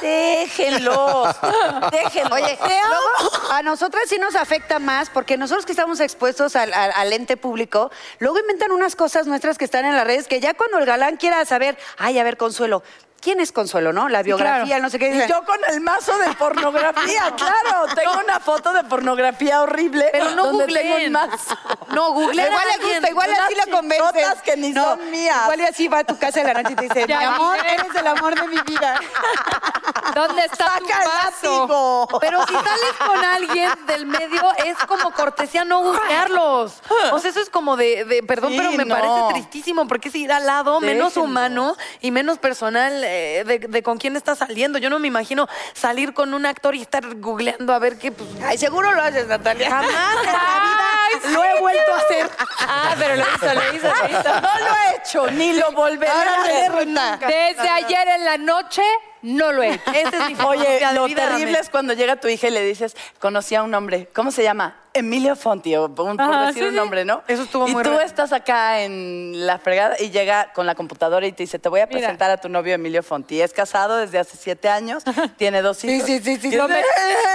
Déjenlos. 0.00 1.28
Déjenlos. 1.92 2.32
Oye, 2.32 2.58
luego, 2.60 3.52
a 3.52 3.62
nosotras 3.62 4.04
sí 4.08 4.18
nos 4.18 4.34
afecta 4.34 4.78
más 4.78 5.10
porque 5.10 5.36
nosotros 5.36 5.66
que 5.66 5.72
estamos 5.72 6.00
expuestos 6.00 6.56
al, 6.56 6.72
al- 6.72 6.92
al 6.94 7.12
ente 7.12 7.36
público, 7.36 7.90
luego 8.18 8.38
inventan 8.38 8.72
unas 8.72 8.96
cosas 8.96 9.26
nuestras 9.26 9.58
que 9.58 9.64
están 9.64 9.84
en 9.84 9.94
las 9.96 10.06
redes 10.06 10.28
que 10.28 10.40
ya 10.40 10.54
cuando 10.54 10.78
el 10.78 10.86
galán 10.86 11.16
quiera 11.16 11.44
saber, 11.44 11.76
ay, 11.98 12.18
a 12.18 12.24
ver, 12.24 12.36
Consuelo, 12.36 12.82
¿quién 13.24 13.40
es 13.40 13.50
Consuelo, 13.52 13.92
no? 13.94 14.08
La 14.10 14.22
biografía, 14.22 14.64
claro. 14.66 14.82
no 14.82 14.90
sé 14.90 14.98
qué. 14.98 15.08
Y 15.08 15.26
yo 15.28 15.42
con 15.44 15.58
el 15.68 15.80
mazo 15.80 16.16
de 16.18 16.32
pornografía, 16.34 17.32
claro. 17.36 17.86
Tengo 17.94 18.20
una 18.22 18.38
foto 18.38 18.72
de 18.74 18.84
pornografía 18.84 19.62
horrible. 19.62 20.10
Pero 20.12 20.30
no 20.32 20.44
donde 20.44 20.66
tengo 20.66 20.90
googleen. 20.90 21.06
un 21.06 21.12
mazo. 21.12 21.56
No, 21.88 22.12
googleen 22.12 22.46
Igual 22.48 22.64
le 22.78 22.86
gusta, 22.86 23.10
igual 23.10 23.30
así 23.32 23.54
la 23.54 23.64
chichotas 23.64 24.42
que 24.42 24.56
ni 24.58 24.72
son 24.74 25.10
mías. 25.10 25.42
Igual 25.44 25.60
y 25.60 25.62
así 25.64 25.88
va 25.88 25.98
a 26.00 26.04
tu 26.04 26.18
casa 26.18 26.40
en 26.42 26.46
la 26.48 26.54
noche 26.54 26.72
y 26.72 26.76
te 26.76 26.82
dice, 26.82 27.06
mi 27.08 27.12
amor, 27.14 27.56
eres 27.66 27.94
el 27.94 28.06
amor 28.06 28.34
de 28.38 28.46
mi 28.48 28.60
vida. 28.60 29.00
¿Dónde 30.14 30.42
está 30.44 30.78
tu 30.78 30.86
Saca 30.86 31.02
el 31.02 31.08
vaso? 31.08 31.60
látigo. 31.60 32.08
Pero 32.20 32.46
si 32.46 32.52
sales 32.52 32.92
con 33.06 33.24
alguien 33.24 33.70
del 33.86 34.06
medio, 34.06 34.42
es 34.64 34.76
como 34.86 35.10
cortesía 35.12 35.64
no 35.64 35.80
googlearlos. 35.80 36.74
O 37.12 37.18
sea, 37.18 37.30
eso 37.30 37.40
es 37.40 37.50
como 37.50 37.76
de, 37.76 38.04
de- 38.04 38.22
perdón, 38.22 38.52
Sí, 38.52 38.58
pero 38.58 38.72
me 38.72 38.84
no. 38.84 38.94
parece 38.94 39.32
tristísimo, 39.32 39.88
porque 39.88 40.08
es 40.08 40.14
ir 40.14 40.30
al 40.32 40.46
lado 40.46 40.80
menos 40.80 41.16
humano 41.16 41.76
y 42.00 42.10
menos 42.10 42.38
personal 42.38 43.02
eh, 43.14 43.44
de, 43.44 43.58
de 43.60 43.82
con 43.82 43.98
quién 43.98 44.16
estás 44.16 44.38
saliendo. 44.38 44.78
Yo 44.78 44.90
no 44.90 44.98
me 44.98 45.08
imagino 45.08 45.48
salir 45.72 46.12
con 46.14 46.34
un 46.34 46.46
actor 46.46 46.74
y 46.74 46.82
estar 46.82 47.02
googleando 47.16 47.72
a 47.72 47.78
ver 47.78 47.98
qué, 47.98 48.12
pues, 48.12 48.28
Ay, 48.44 48.58
seguro 48.58 48.92
lo 48.92 49.02
haces, 49.02 49.26
Natalia. 49.26 49.70
jamás 49.70 50.16
en 50.20 50.32
la 50.32 50.62
vida 51.22 51.32
lo 51.32 51.44
he 51.44 51.60
vuelto 51.60 51.92
a 51.94 51.96
hacer. 51.98 52.30
Ah, 52.60 52.94
pero 52.98 53.16
lo 53.16 53.22
hizo, 53.22 53.54
lo 53.54 53.76
hizo, 53.76 53.86
lo 53.88 54.08
hizo. 54.18 54.40
No 54.40 54.58
lo 54.58 54.74
he 54.74 54.96
hecho, 54.96 55.30
ni 55.30 55.52
lo 55.54 55.72
volveré 55.72 56.10
a 56.10 56.18
Ahora 56.18 56.42
hacer. 56.42 56.72
resulta. 56.72 57.16
Desde 57.26 57.68
ayer 57.68 58.08
en 58.08 58.24
la 58.24 58.36
noche 58.38 58.82
no 59.24 59.52
lo 59.52 59.62
he 59.62 59.74
hecho. 59.74 59.90
Esa 59.92 60.28
es 60.28 60.38
mi 60.38 60.44
Oye, 60.44 60.80
lo 60.94 61.06
vida, 61.06 61.28
terrible 61.28 61.58
es 61.58 61.70
cuando 61.70 61.92
llega 61.94 62.16
tu 62.16 62.28
hija 62.28 62.48
y 62.48 62.50
le 62.50 62.62
dices, 62.62 62.96
conocí 63.18 63.54
a 63.54 63.62
un 63.62 63.74
hombre, 63.74 64.08
¿cómo 64.14 64.30
se 64.30 64.42
llama? 64.42 64.76
Emilio 64.92 65.34
Fonti, 65.34 65.74
o 65.74 65.92
por, 65.92 66.16
por 66.16 66.38
decir 66.46 66.62
sí, 66.62 66.68
un 66.68 66.70
sí. 66.70 66.76
nombre, 66.76 67.04
¿no? 67.04 67.22
Eso 67.26 67.42
estuvo 67.42 67.66
y 67.66 67.72
muy 67.72 67.82
tú 67.82 67.90
raro. 67.90 68.02
estás 68.02 68.32
acá 68.32 68.82
en 68.82 69.44
la 69.46 69.58
fregada 69.58 69.96
y 69.98 70.10
llega 70.10 70.52
con 70.52 70.66
la 70.66 70.76
computadora 70.76 71.26
y 71.26 71.32
te 71.32 71.42
dice, 71.42 71.58
te 71.58 71.68
voy 71.68 71.80
a 71.80 71.86
Mira. 71.86 71.98
presentar 71.98 72.30
a 72.30 72.36
tu 72.36 72.48
novio 72.48 72.74
Emilio 72.74 73.02
Fonti. 73.02 73.40
Es 73.40 73.52
casado 73.52 73.96
desde 73.96 74.18
hace 74.20 74.36
siete 74.36 74.68
años, 74.68 75.02
tiene 75.36 75.62
dos 75.62 75.82
hijos. 75.82 76.06
sí, 76.06 76.20
sí, 76.20 76.36
sí. 76.36 76.48
Y 76.52 76.56
No 76.56 76.68
me- 76.68 76.78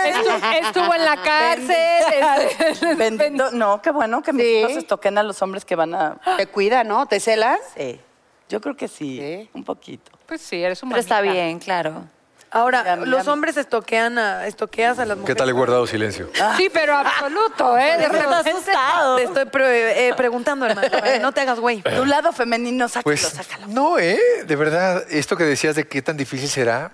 estuvo, 0.05 0.35
estuvo 0.61 0.93
en 0.93 1.03
la 1.03 1.17
cárcel. 1.21 2.95
Bendito, 2.97 3.51
no, 3.51 3.81
qué 3.81 3.91
bueno 3.91 4.21
que 4.21 4.31
mis 4.31 4.45
Sí. 4.45 4.57
hijos 4.59 4.71
estoquen 4.77 5.17
a 5.17 5.23
los 5.23 5.41
hombres 5.41 5.65
que 5.65 5.75
van 5.75 5.93
a... 5.95 6.17
Te 6.37 6.47
cuida, 6.47 6.83
¿no? 6.83 7.07
¿Te 7.07 7.19
celas? 7.19 7.59
Sí, 7.75 7.99
yo 8.47 8.61
creo 8.61 8.77
que 8.77 8.87
sí, 8.87 9.17
Sí. 9.19 9.49
un 9.53 9.63
poquito. 9.65 10.11
Pues 10.30 10.39
sí, 10.41 10.63
eres 10.63 10.82
un 10.84 10.89
Pero 10.89 11.01
está 11.01 11.19
bien, 11.21 11.59
claro. 11.59 12.05
Ahora, 12.51 12.84
Ya, 12.84 12.95
los 12.95 13.27
hombres 13.27 13.57
estoquean 13.57 14.17
a, 14.17 14.47
estoqueas 14.47 14.97
a 14.99 15.05
las 15.05 15.17
mujeres. 15.17 15.36
¿Qué 15.36 15.38
tal 15.38 15.49
he 15.49 15.51
guardado 15.51 15.86
silencio? 15.86 16.30
Sí, 16.57 16.69
pero 16.73 16.95
absoluto, 16.95 17.77
¿eh? 17.77 17.97
De 17.97 18.07
repente- 18.07 18.71
Te 19.17 19.23
estoy 19.23 19.45
pre- 19.45 20.07
eh, 20.09 20.13
preguntando, 20.15 20.65
hermano. 20.65 20.88
eh, 21.03 21.19
No 21.19 21.32
te 21.32 21.41
hagas 21.41 21.59
güey. 21.59 21.82
Tu 21.82 22.05
lado 22.05 22.32
femenino, 22.32 22.88
sácalo, 22.88 23.03
Pues 23.03 23.21
sácalo. 23.21 23.67
no, 23.67 23.99
¿eh? 23.99 24.19
De 24.45 24.55
verdad, 24.55 25.03
esto 25.09 25.36
que 25.36 25.43
decías 25.43 25.75
de 25.75 25.88
qué 25.88 26.01
tan 26.01 26.15
difícil 26.17 26.47
será, 26.49 26.91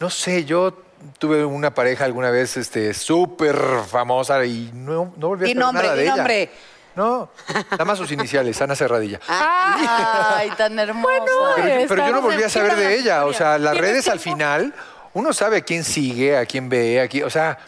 no 0.00 0.08
sé, 0.10 0.44
yo 0.44 0.82
tuve 1.18 1.44
una 1.44 1.72
pareja 1.74 2.04
alguna 2.04 2.30
vez 2.30 2.56
este, 2.56 2.92
súper 2.94 3.56
famosa 3.88 4.44
y 4.44 4.70
no, 4.74 5.14
no 5.16 5.28
volví 5.28 5.44
a 5.44 5.46
Di 5.46 5.52
saber 5.52 5.64
nombre, 5.64 5.82
nada 5.84 5.94
di 5.94 5.98
de 6.00 6.04
ella. 6.06 6.16
nombre. 6.16 6.50
No, 6.96 7.30
nada 7.70 7.84
más 7.84 7.98
sus 7.98 8.10
iniciales, 8.12 8.60
Ana 8.60 8.74
Cerradilla. 8.74 9.20
Ay, 9.28 10.50
tan 10.56 10.78
hermosa. 10.78 11.14
pero, 11.56 11.80
yo- 11.80 11.88
pero 11.88 12.06
yo 12.06 12.12
no 12.12 12.22
volví 12.22 12.42
a 12.42 12.48
saber 12.48 12.74
de 12.76 12.96
ella. 12.98 13.24
O 13.26 13.32
sea, 13.32 13.58
las 13.58 13.72
¿Tienes 13.72 13.90
redes 13.90 14.08
al 14.08 14.18
final, 14.20 14.74
uno 15.14 15.32
sabe 15.32 15.58
a 15.58 15.60
quién 15.62 15.84
sigue, 15.84 16.36
a 16.36 16.44
quién 16.46 16.68
ve, 16.68 17.00
a 17.00 17.08
quién, 17.08 17.24
o 17.24 17.30
sea, 17.30 17.58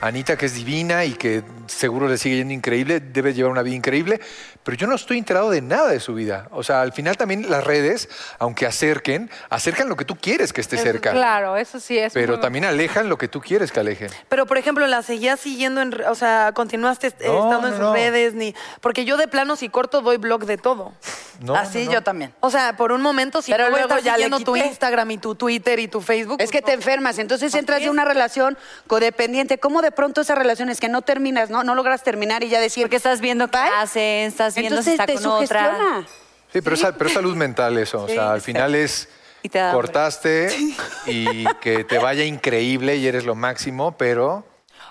Anita, 0.00 0.36
que 0.36 0.46
es 0.46 0.54
divina 0.54 1.04
y 1.04 1.12
que 1.12 1.42
seguro 1.66 2.08
le 2.08 2.16
sigue 2.16 2.36
yendo 2.36 2.54
increíble, 2.54 3.00
debe 3.00 3.34
llevar 3.34 3.52
una 3.52 3.62
vida 3.62 3.76
increíble, 3.76 4.18
pero 4.62 4.76
yo 4.76 4.86
no 4.86 4.94
estoy 4.94 5.18
enterado 5.18 5.50
de 5.50 5.60
nada 5.60 5.88
de 5.90 6.00
su 6.00 6.14
vida. 6.14 6.48
O 6.52 6.62
sea, 6.62 6.80
al 6.80 6.92
final 6.92 7.16
también 7.18 7.50
las 7.50 7.64
redes, 7.64 8.08
aunque 8.38 8.66
acerquen, 8.66 9.30
acercan 9.50 9.88
lo 9.88 9.96
que 9.96 10.04
tú 10.06 10.16
quieres 10.16 10.52
que 10.52 10.60
esté 10.62 10.78
cerca. 10.78 11.12
Claro, 11.12 11.56
eso 11.56 11.78
sí 11.80 11.98
es. 11.98 12.12
Pero 12.14 12.34
muy- 12.34 12.40
también 12.40 12.64
alejan 12.64 13.08
lo 13.08 13.18
que 13.18 13.28
tú 13.28 13.40
quieres 13.40 13.72
que 13.72 13.80
alejen. 13.80 14.10
Pero, 14.28 14.46
por 14.46 14.56
ejemplo, 14.58 14.86
¿la 14.86 15.02
seguías 15.02 15.38
siguiendo, 15.40 15.80
en, 15.82 15.94
o 16.06 16.14
sea, 16.14 16.52
continuaste 16.54 17.08
No, 17.26 17.44
estando 17.44 17.60
no, 17.62 17.66
en 17.68 17.72
sus 17.74 17.80
no. 17.80 17.92
redes? 17.92 18.34
ni 18.34 18.54
Porque 18.80 19.04
yo 19.04 19.16
de 19.18 19.28
plano, 19.28 19.54
si 19.56 19.68
corto, 19.68 20.00
doy 20.00 20.16
blog 20.16 20.44
de 20.46 20.56
todo. 20.56 20.92
No, 21.40 21.54
Así 21.54 21.80
no, 21.80 21.84
no. 21.86 21.92
yo 21.92 22.02
también. 22.02 22.34
O 22.40 22.50
sea, 22.50 22.76
por 22.76 22.92
un 22.92 23.00
momento, 23.00 23.40
si 23.42 23.50
Pero 23.50 23.64
no 23.64 23.70
voy 23.70 23.80
a 23.80 23.86
luego 23.86 23.98
estar 23.98 24.04
ya 24.04 24.14
siguiendo 24.14 24.40
tu. 24.40 24.56
Instagram 24.56 25.10
y 25.12 25.18
tu 25.18 25.34
Twitter 25.34 25.78
y 25.78 25.88
tu 25.88 26.00
Facebook. 26.02 26.36
Es 26.40 26.50
que 26.50 26.60
te 26.62 26.72
enfermas, 26.72 27.18
entonces 27.18 27.54
entras 27.54 27.80
es. 27.82 27.88
una 27.88 28.04
relación 28.04 28.58
codependiente. 28.86 29.58
¿Cómo 29.58 29.80
de 29.80 29.89
pronto 29.90 30.20
esa 30.20 30.34
relación 30.34 30.68
es 30.70 30.80
que 30.80 30.88
no 30.88 31.02
terminas, 31.02 31.50
no, 31.50 31.64
no 31.64 31.74
logras 31.74 32.02
terminar 32.02 32.42
y 32.42 32.48
ya 32.48 32.60
decir... 32.60 32.84
Porque 32.84 32.96
estás 32.96 33.20
viendo 33.20 33.48
qué 33.50 33.58
hacen, 33.58 34.26
estás 34.28 34.54
viendo 34.54 34.82
si 34.82 34.90
Entonces 34.90 35.00
está 35.00 35.06
te 35.06 35.14
con 35.14 35.42
otra. 35.44 36.06
Sí, 36.52 36.60
pero, 36.62 36.74
Es, 36.74 36.82
pero 36.96 37.06
es 37.06 37.12
salud 37.14 37.36
mental 37.36 37.78
eso. 37.78 38.02
O 38.04 38.08
sea, 38.08 38.32
al 38.32 38.40
final 38.40 38.74
es 38.74 39.08
Y 39.42 39.48
te 39.48 39.58
da 39.58 39.70
hambre. 39.70 39.82
cortaste 39.86 40.48
y 41.06 41.44
que 41.60 41.84
te 41.84 41.98
vaya 41.98 42.24
increíble 42.24 42.96
y 42.96 43.06
eres 43.06 43.24
lo 43.24 43.34
máximo, 43.34 43.92
pero 43.96 44.44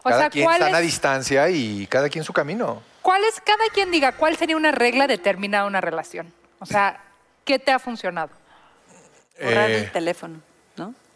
O 0.03 0.09
cada 0.09 0.21
sea, 0.21 0.29
quien 0.29 0.45
¿cuál 0.45 0.61
está 0.61 0.77
a 0.77 0.79
es- 0.79 0.85
distancia 0.85 1.49
y 1.49 1.85
cada 1.87 2.09
quien 2.09 2.23
su 2.23 2.33
camino. 2.33 2.81
¿Cuál 3.01 3.23
es, 3.23 3.39
cada 3.41 3.63
quien 3.73 3.91
diga, 3.91 4.11
cuál 4.13 4.35
sería 4.37 4.55
una 4.57 4.71
regla 4.71 5.07
de 5.07 5.17
terminar 5.17 5.65
una 5.65 5.81
relación? 5.81 6.33
O 6.59 6.65
sea, 6.65 7.01
¿qué 7.45 7.57
te 7.59 7.71
ha 7.71 7.79
funcionado? 7.79 8.29
Borrar 9.41 9.69
Eh, 9.69 9.77
el 9.79 9.91
teléfono, 9.91 10.35
¿no? 10.35 10.48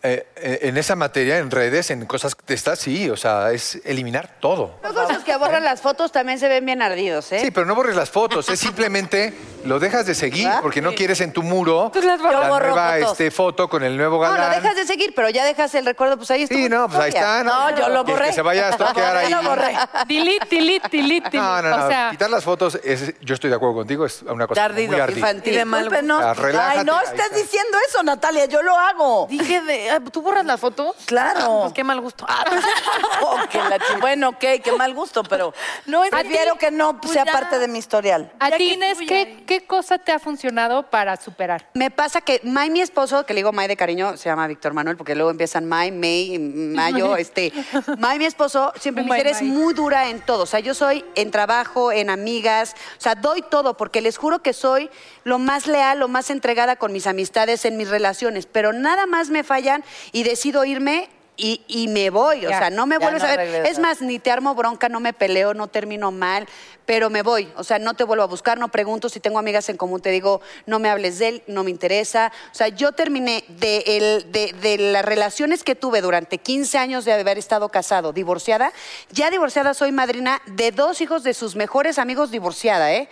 Eh, 0.06 0.28
eh, 0.36 0.60
en 0.64 0.76
esa 0.76 0.98
materia, 0.98 1.38
en 1.38 1.50
redes, 1.50 1.90
en 1.90 2.06
cosas 2.06 2.36
de 2.46 2.54
estas, 2.54 2.78
sí, 2.78 3.10
o 3.10 3.16
sea, 3.16 3.54
es 3.54 3.80
eliminar 3.86 4.36
todo. 4.42 4.78
Los 4.84 4.92
cosas 4.92 5.24
que 5.24 5.34
borran 5.38 5.64
las 5.64 5.80
fotos 5.80 6.12
también 6.12 6.40
se 6.40 6.50
ven 6.50 6.66
bien 6.66 6.82
ardidos, 6.82 7.32
¿eh? 7.32 7.40
Sí, 7.40 7.52
pero 7.52 7.66
no 7.66 7.74
borres 7.74 7.96
las 7.96 8.10
fotos, 8.10 8.50
es 8.50 8.60
simplemente 8.60 9.34
lo 9.66 9.80
dejas 9.80 10.06
de 10.06 10.16
seguir 10.16 10.48
¿Ah? 10.48 10.60
porque 10.62 10.82
no 10.82 10.94
quieres 10.94 11.22
en 11.22 11.32
tu 11.34 11.44
muro 11.44 11.90
Pues 11.92 12.06
la 12.06 12.18
Yo 12.18 12.24
borro 12.24 12.68
nueva 12.70 12.94
fotos. 12.94 13.12
este, 13.12 13.32
foto 13.32 13.68
con 13.70 13.84
el 13.84 13.98
nuevo 13.98 14.16
No, 14.24 14.32
galán. 14.32 14.50
lo 14.50 14.56
dejas 14.56 14.76
de 14.76 14.86
seguir, 14.86 15.14
pero 15.16 15.30
ya 15.30 15.46
dejas 15.46 15.74
el 15.76 15.86
recuerdo, 15.86 16.18
pues 16.18 16.30
ahí 16.32 16.44
estuvo 16.44 16.60
Sí, 16.60 16.70
no, 16.70 16.88
pues 16.88 17.00
ahí 17.00 17.10
está. 17.10 17.44
No, 17.44 17.76
yo 17.78 17.90
lo 17.90 18.04
borré. 18.04 18.28
Que 18.28 18.34
se 18.34 18.42
vaya 18.42 18.68
a 18.68 18.70
estoquear 18.72 19.16
ahí. 19.18 19.30
Lo 19.32 19.44
borré. 19.44 19.76
Delete, 20.08 20.48
delete, 20.56 20.98
delete. 20.98 21.38
No, 21.38 21.62
no, 21.62 21.70
no. 21.78 21.86
O 21.86 21.88
sea, 21.90 22.10
Quitar 22.12 22.30
las 22.30 22.44
fotos, 22.44 22.80
es- 22.84 23.14
yo 23.22 23.34
estoy 23.34 23.50
de 23.50 23.56
acuerdo 23.56 23.76
contigo, 23.76 24.06
es 24.06 24.22
una 24.24 24.48
cosa 24.48 24.66
Ardido, 24.66 24.92
muy 24.92 25.00
ardida. 25.02 25.20
infantil. 25.20 25.54
Y 25.54 25.58
de 25.58 25.66
mal. 25.66 25.88
Ah, 26.22 26.34
relájate, 26.34 26.80
Ay, 26.80 26.86
no 26.86 27.00
estés 27.02 27.20
está. 27.20 27.36
diciendo 27.36 27.78
eso, 27.88 28.04
Natalia, 28.04 28.46
yo 28.46 28.62
lo 28.62 28.78
hago. 28.78 29.28
Dije 29.30 29.62
de. 29.62 29.90
ah, 29.92 30.00
¿Tú 30.12 30.22
borras 30.22 30.46
las 30.46 30.60
fotos? 30.60 30.96
Claro. 31.06 31.62
Pues 31.62 31.74
qué 31.74 31.84
mal 31.84 32.00
gusto. 32.02 32.26
Ah, 32.28 32.44
pues, 32.48 32.64
Oh, 33.22 33.38
que 33.50 33.58
la 33.58 33.78
bueno, 34.00 34.30
ok, 34.30 34.40
qué 34.64 34.72
mal 34.78 34.94
gusto, 34.94 35.24
pero 35.24 35.54
No, 35.86 36.02
prefiero 36.10 36.56
que 36.56 36.72
no 36.72 37.00
Pues 37.00 37.14
sea 37.14 37.26
ya. 37.26 37.32
parte 37.32 37.60
de 37.60 37.68
mi 37.68 37.80
historial. 37.80 38.32
a 38.40 38.52
ti, 38.52 38.74
Inés, 38.74 38.98
¿qué. 39.08 39.44
¿Qué 39.54 39.68
cosa 39.68 40.00
te 40.00 40.12
ha 40.12 40.18
funcionado 40.18 40.90
para 40.90 41.16
superar? 41.16 41.70
Me 41.76 41.92
pasa 41.92 42.22
que 42.22 42.42
May, 42.44 42.72
mi 42.72 42.82
esposo, 42.82 43.24
que 43.24 43.36
le 43.36 43.42
digo 43.42 43.52
May 43.52 43.68
de 43.68 43.78
cariño, 43.78 44.18
se 44.18 44.28
llama 44.28 44.48
Víctor 44.48 44.74
Manuel, 44.74 44.98
porque 44.98 45.14
luego 45.14 45.30
empiezan 45.30 45.66
May, 45.66 45.92
May, 45.92 46.40
Mayo, 46.40 47.16
este. 47.16 47.54
May, 48.00 48.18
mi 48.18 48.26
esposo, 48.26 48.74
siempre 48.80 49.04
me 49.04 49.12
dice, 49.16 49.30
eres 49.30 49.42
muy 49.44 49.76
dura 49.76 50.10
en 50.10 50.22
todo. 50.22 50.44
O 50.44 50.46
sea, 50.48 50.60
yo 50.60 50.74
soy 50.74 51.06
en 51.14 51.30
trabajo, 51.30 51.92
en 51.92 52.10
amigas, 52.10 52.76
o 52.98 53.02
sea, 53.02 53.14
doy 53.14 53.44
todo, 53.44 53.78
porque 53.78 54.02
les 54.02 54.18
juro 54.18 54.42
que 54.42 54.54
soy 54.54 54.90
lo 55.24 55.38
más 55.38 55.68
leal, 55.68 56.00
lo 56.00 56.08
más 56.08 56.32
entregada 56.32 56.76
con 56.78 56.92
mis 56.92 57.06
amistades, 57.06 57.64
en 57.66 57.78
mis 57.78 57.90
relaciones, 57.90 58.48
pero 58.48 58.74
nada 58.74 59.06
más 59.06 59.30
me 59.30 59.44
fallan 59.44 59.84
y 60.14 60.24
decido 60.24 60.66
irme. 60.66 61.10
Y, 61.36 61.62
y 61.68 61.88
me 61.88 62.12
voy, 62.12 62.46
o 62.46 62.50
sea, 62.50 62.70
no 62.70 62.86
me 62.86 62.98
vuelves 63.00 63.24
no 63.24 63.28
a 63.30 63.36
ver. 63.38 63.66
Es 63.66 63.80
más, 63.80 64.02
ni 64.02 64.20
te 64.20 64.30
armo 64.30 64.54
bronca, 64.54 64.88
no 64.88 65.00
me 65.00 65.14
peleo, 65.14 65.56
no 65.56 65.66
termino 65.68 66.12
mal, 66.12 66.48
pero 66.86 67.10
me 67.10 67.24
voy. 67.24 67.52
O 67.58 67.64
sea, 67.64 67.80
no 67.80 67.96
te 67.96 68.04
vuelvo 68.04 68.22
a 68.22 68.28
buscar, 68.28 68.60
no 68.60 68.68
pregunto 68.68 69.10
si 69.10 69.20
tengo 69.20 69.40
amigas 69.40 69.68
en 69.70 69.78
común, 69.78 70.00
te 70.00 70.12
digo, 70.12 70.42
no 70.68 70.78
me 70.78 70.90
hables 70.90 71.18
de 71.18 71.28
él, 71.30 71.44
no 71.48 71.64
me 71.64 71.72
interesa. 71.72 72.32
O 72.52 72.56
sea, 72.56 72.68
yo 72.68 72.92
terminé 72.92 73.44
de, 73.48 73.78
el- 73.88 74.32
de, 74.32 74.54
de 74.54 74.78
las 74.78 75.04
relaciones 75.04 75.64
que 75.64 75.74
tuve 75.74 76.02
durante 76.02 76.38
15 76.38 76.78
años 76.78 77.04
de 77.04 77.14
haber 77.14 77.40
estado 77.40 77.70
casado, 77.70 78.14
divorciada. 78.14 78.72
Ya 79.10 79.32
divorciada 79.32 79.74
soy 79.74 79.92
madrina 79.92 80.40
de 80.46 80.72
dos 80.72 81.02
hijos 81.02 81.24
de 81.24 81.34
sus 81.34 81.56
mejores 81.56 81.98
amigos 81.98 82.30
divorciada, 82.30 82.94
¿eh? 82.94 83.10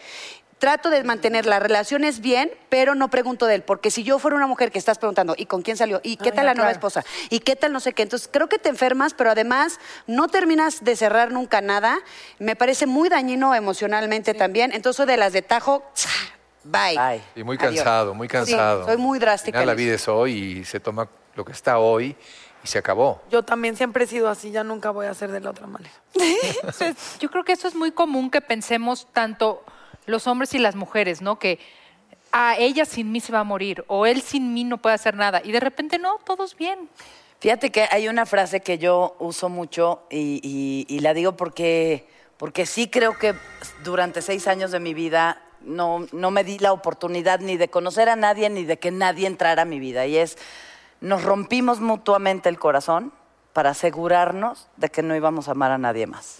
Trato 0.61 0.91
de 0.91 1.03
mantener 1.03 1.47
las 1.47 1.59
relaciones 1.59 2.19
bien, 2.19 2.51
pero 2.69 2.93
no 2.93 3.07
pregunto 3.07 3.47
de 3.47 3.55
él, 3.55 3.63
porque 3.63 3.89
si 3.89 4.03
yo 4.03 4.19
fuera 4.19 4.37
una 4.37 4.45
mujer 4.45 4.71
que 4.71 4.77
estás 4.77 4.99
preguntando, 4.99 5.33
¿y 5.35 5.47
con 5.47 5.63
quién 5.63 5.75
salió? 5.75 6.01
¿Y 6.03 6.17
qué 6.17 6.31
tal 6.31 6.45
la 6.45 6.53
nueva 6.53 6.69
claro. 6.69 6.73
esposa? 6.73 7.03
¿Y 7.31 7.39
qué 7.39 7.55
tal 7.55 7.73
no 7.73 7.79
sé 7.79 7.93
qué? 7.93 8.03
Entonces 8.03 8.29
creo 8.31 8.47
que 8.47 8.59
te 8.59 8.69
enfermas, 8.69 9.15
pero 9.15 9.31
además 9.31 9.79
no 10.05 10.27
terminas 10.27 10.83
de 10.83 10.95
cerrar 10.95 11.31
nunca 11.31 11.61
nada. 11.61 11.97
Me 12.37 12.55
parece 12.55 12.85
muy 12.85 13.09
dañino 13.09 13.55
emocionalmente 13.55 14.35
también. 14.35 14.71
Entonces 14.71 15.07
de 15.07 15.17
las 15.17 15.33
de 15.33 15.41
tajo, 15.41 15.83
bye. 16.63 16.95
Bye. 16.95 17.23
Y 17.35 17.43
muy 17.43 17.57
Adiós. 17.57 17.77
cansado, 17.77 18.13
muy 18.13 18.27
cansado. 18.27 18.85
soy 18.85 18.97
muy 18.97 19.17
drástica 19.17 19.65
la 19.65 19.73
vida 19.73 19.95
es 19.95 20.07
hoy 20.07 20.59
y 20.59 20.63
se 20.63 20.79
toma 20.79 21.09
lo 21.33 21.43
que 21.43 21.53
está 21.53 21.79
hoy 21.79 22.15
y 22.63 22.67
se 22.67 22.77
acabó. 22.77 23.19
Yo 23.31 23.41
también 23.41 23.75
siempre 23.75 24.03
he 24.03 24.07
sido 24.07 24.29
así, 24.29 24.51
ya 24.51 24.63
nunca 24.63 24.91
voy 24.91 25.07
a 25.07 25.13
ser 25.15 25.31
de 25.31 25.39
la 25.39 25.49
otra 25.49 25.65
manera. 25.65 25.95
Entonces, 26.13 26.95
yo 27.19 27.31
creo 27.31 27.43
que 27.43 27.53
eso 27.53 27.67
es 27.67 27.73
muy 27.73 27.91
común 27.91 28.29
que 28.29 28.41
pensemos 28.41 29.07
tanto 29.11 29.63
los 30.05 30.27
hombres 30.27 30.53
y 30.53 30.59
las 30.59 30.75
mujeres, 30.75 31.21
¿no? 31.21 31.37
Que 31.39 31.59
a 32.31 32.55
ella 32.57 32.85
sin 32.85 33.11
mí 33.11 33.19
se 33.19 33.31
va 33.31 33.39
a 33.39 33.43
morir 33.43 33.83
o 33.87 34.05
él 34.05 34.21
sin 34.21 34.53
mí 34.53 34.63
no 34.63 34.77
puede 34.77 34.95
hacer 34.95 35.15
nada. 35.15 35.41
Y 35.43 35.51
de 35.51 35.59
repente 35.59 35.99
no, 35.99 36.17
todos 36.23 36.55
bien. 36.55 36.89
Fíjate 37.39 37.71
que 37.71 37.87
hay 37.91 38.07
una 38.07 38.25
frase 38.25 38.61
que 38.61 38.77
yo 38.77 39.15
uso 39.19 39.49
mucho 39.49 40.03
y, 40.09 40.39
y- 40.43 40.85
y 40.95 40.99
la 40.99 41.13
digo 41.13 41.35
porque, 41.35 42.07
porque 42.37 42.65
sí 42.65 42.87
creo 42.87 43.17
que 43.17 43.33
durante 43.83 44.21
seis 44.21 44.47
años 44.47 44.71
de 44.71 44.79
mi 44.79 44.93
vida 44.93 45.41
no, 45.61 46.05
no 46.11 46.31
me 46.31 46.43
di 46.43 46.59
la 46.59 46.71
oportunidad 46.71 47.39
ni 47.39 47.57
de 47.57 47.67
conocer 47.67 48.09
a 48.09 48.15
nadie 48.15 48.49
ni 48.49 48.63
de 48.63 48.77
que 48.79 48.91
nadie 48.91 49.27
entrara 49.27 49.63
a 49.63 49.65
mi 49.65 49.79
vida. 49.79 50.05
Y 50.05 50.17
es, 50.17 50.37
nos 51.01 51.23
rompimos 51.23 51.79
mutuamente 51.81 52.47
el 52.47 52.59
corazón 52.59 53.11
para 53.53 53.71
asegurarnos 53.71 54.67
de 54.77 54.89
que 54.89 55.01
no 55.01 55.15
íbamos 55.15 55.47
a 55.47 55.51
amar 55.51 55.71
a 55.71 55.77
nadie 55.77 56.07
más. 56.07 56.39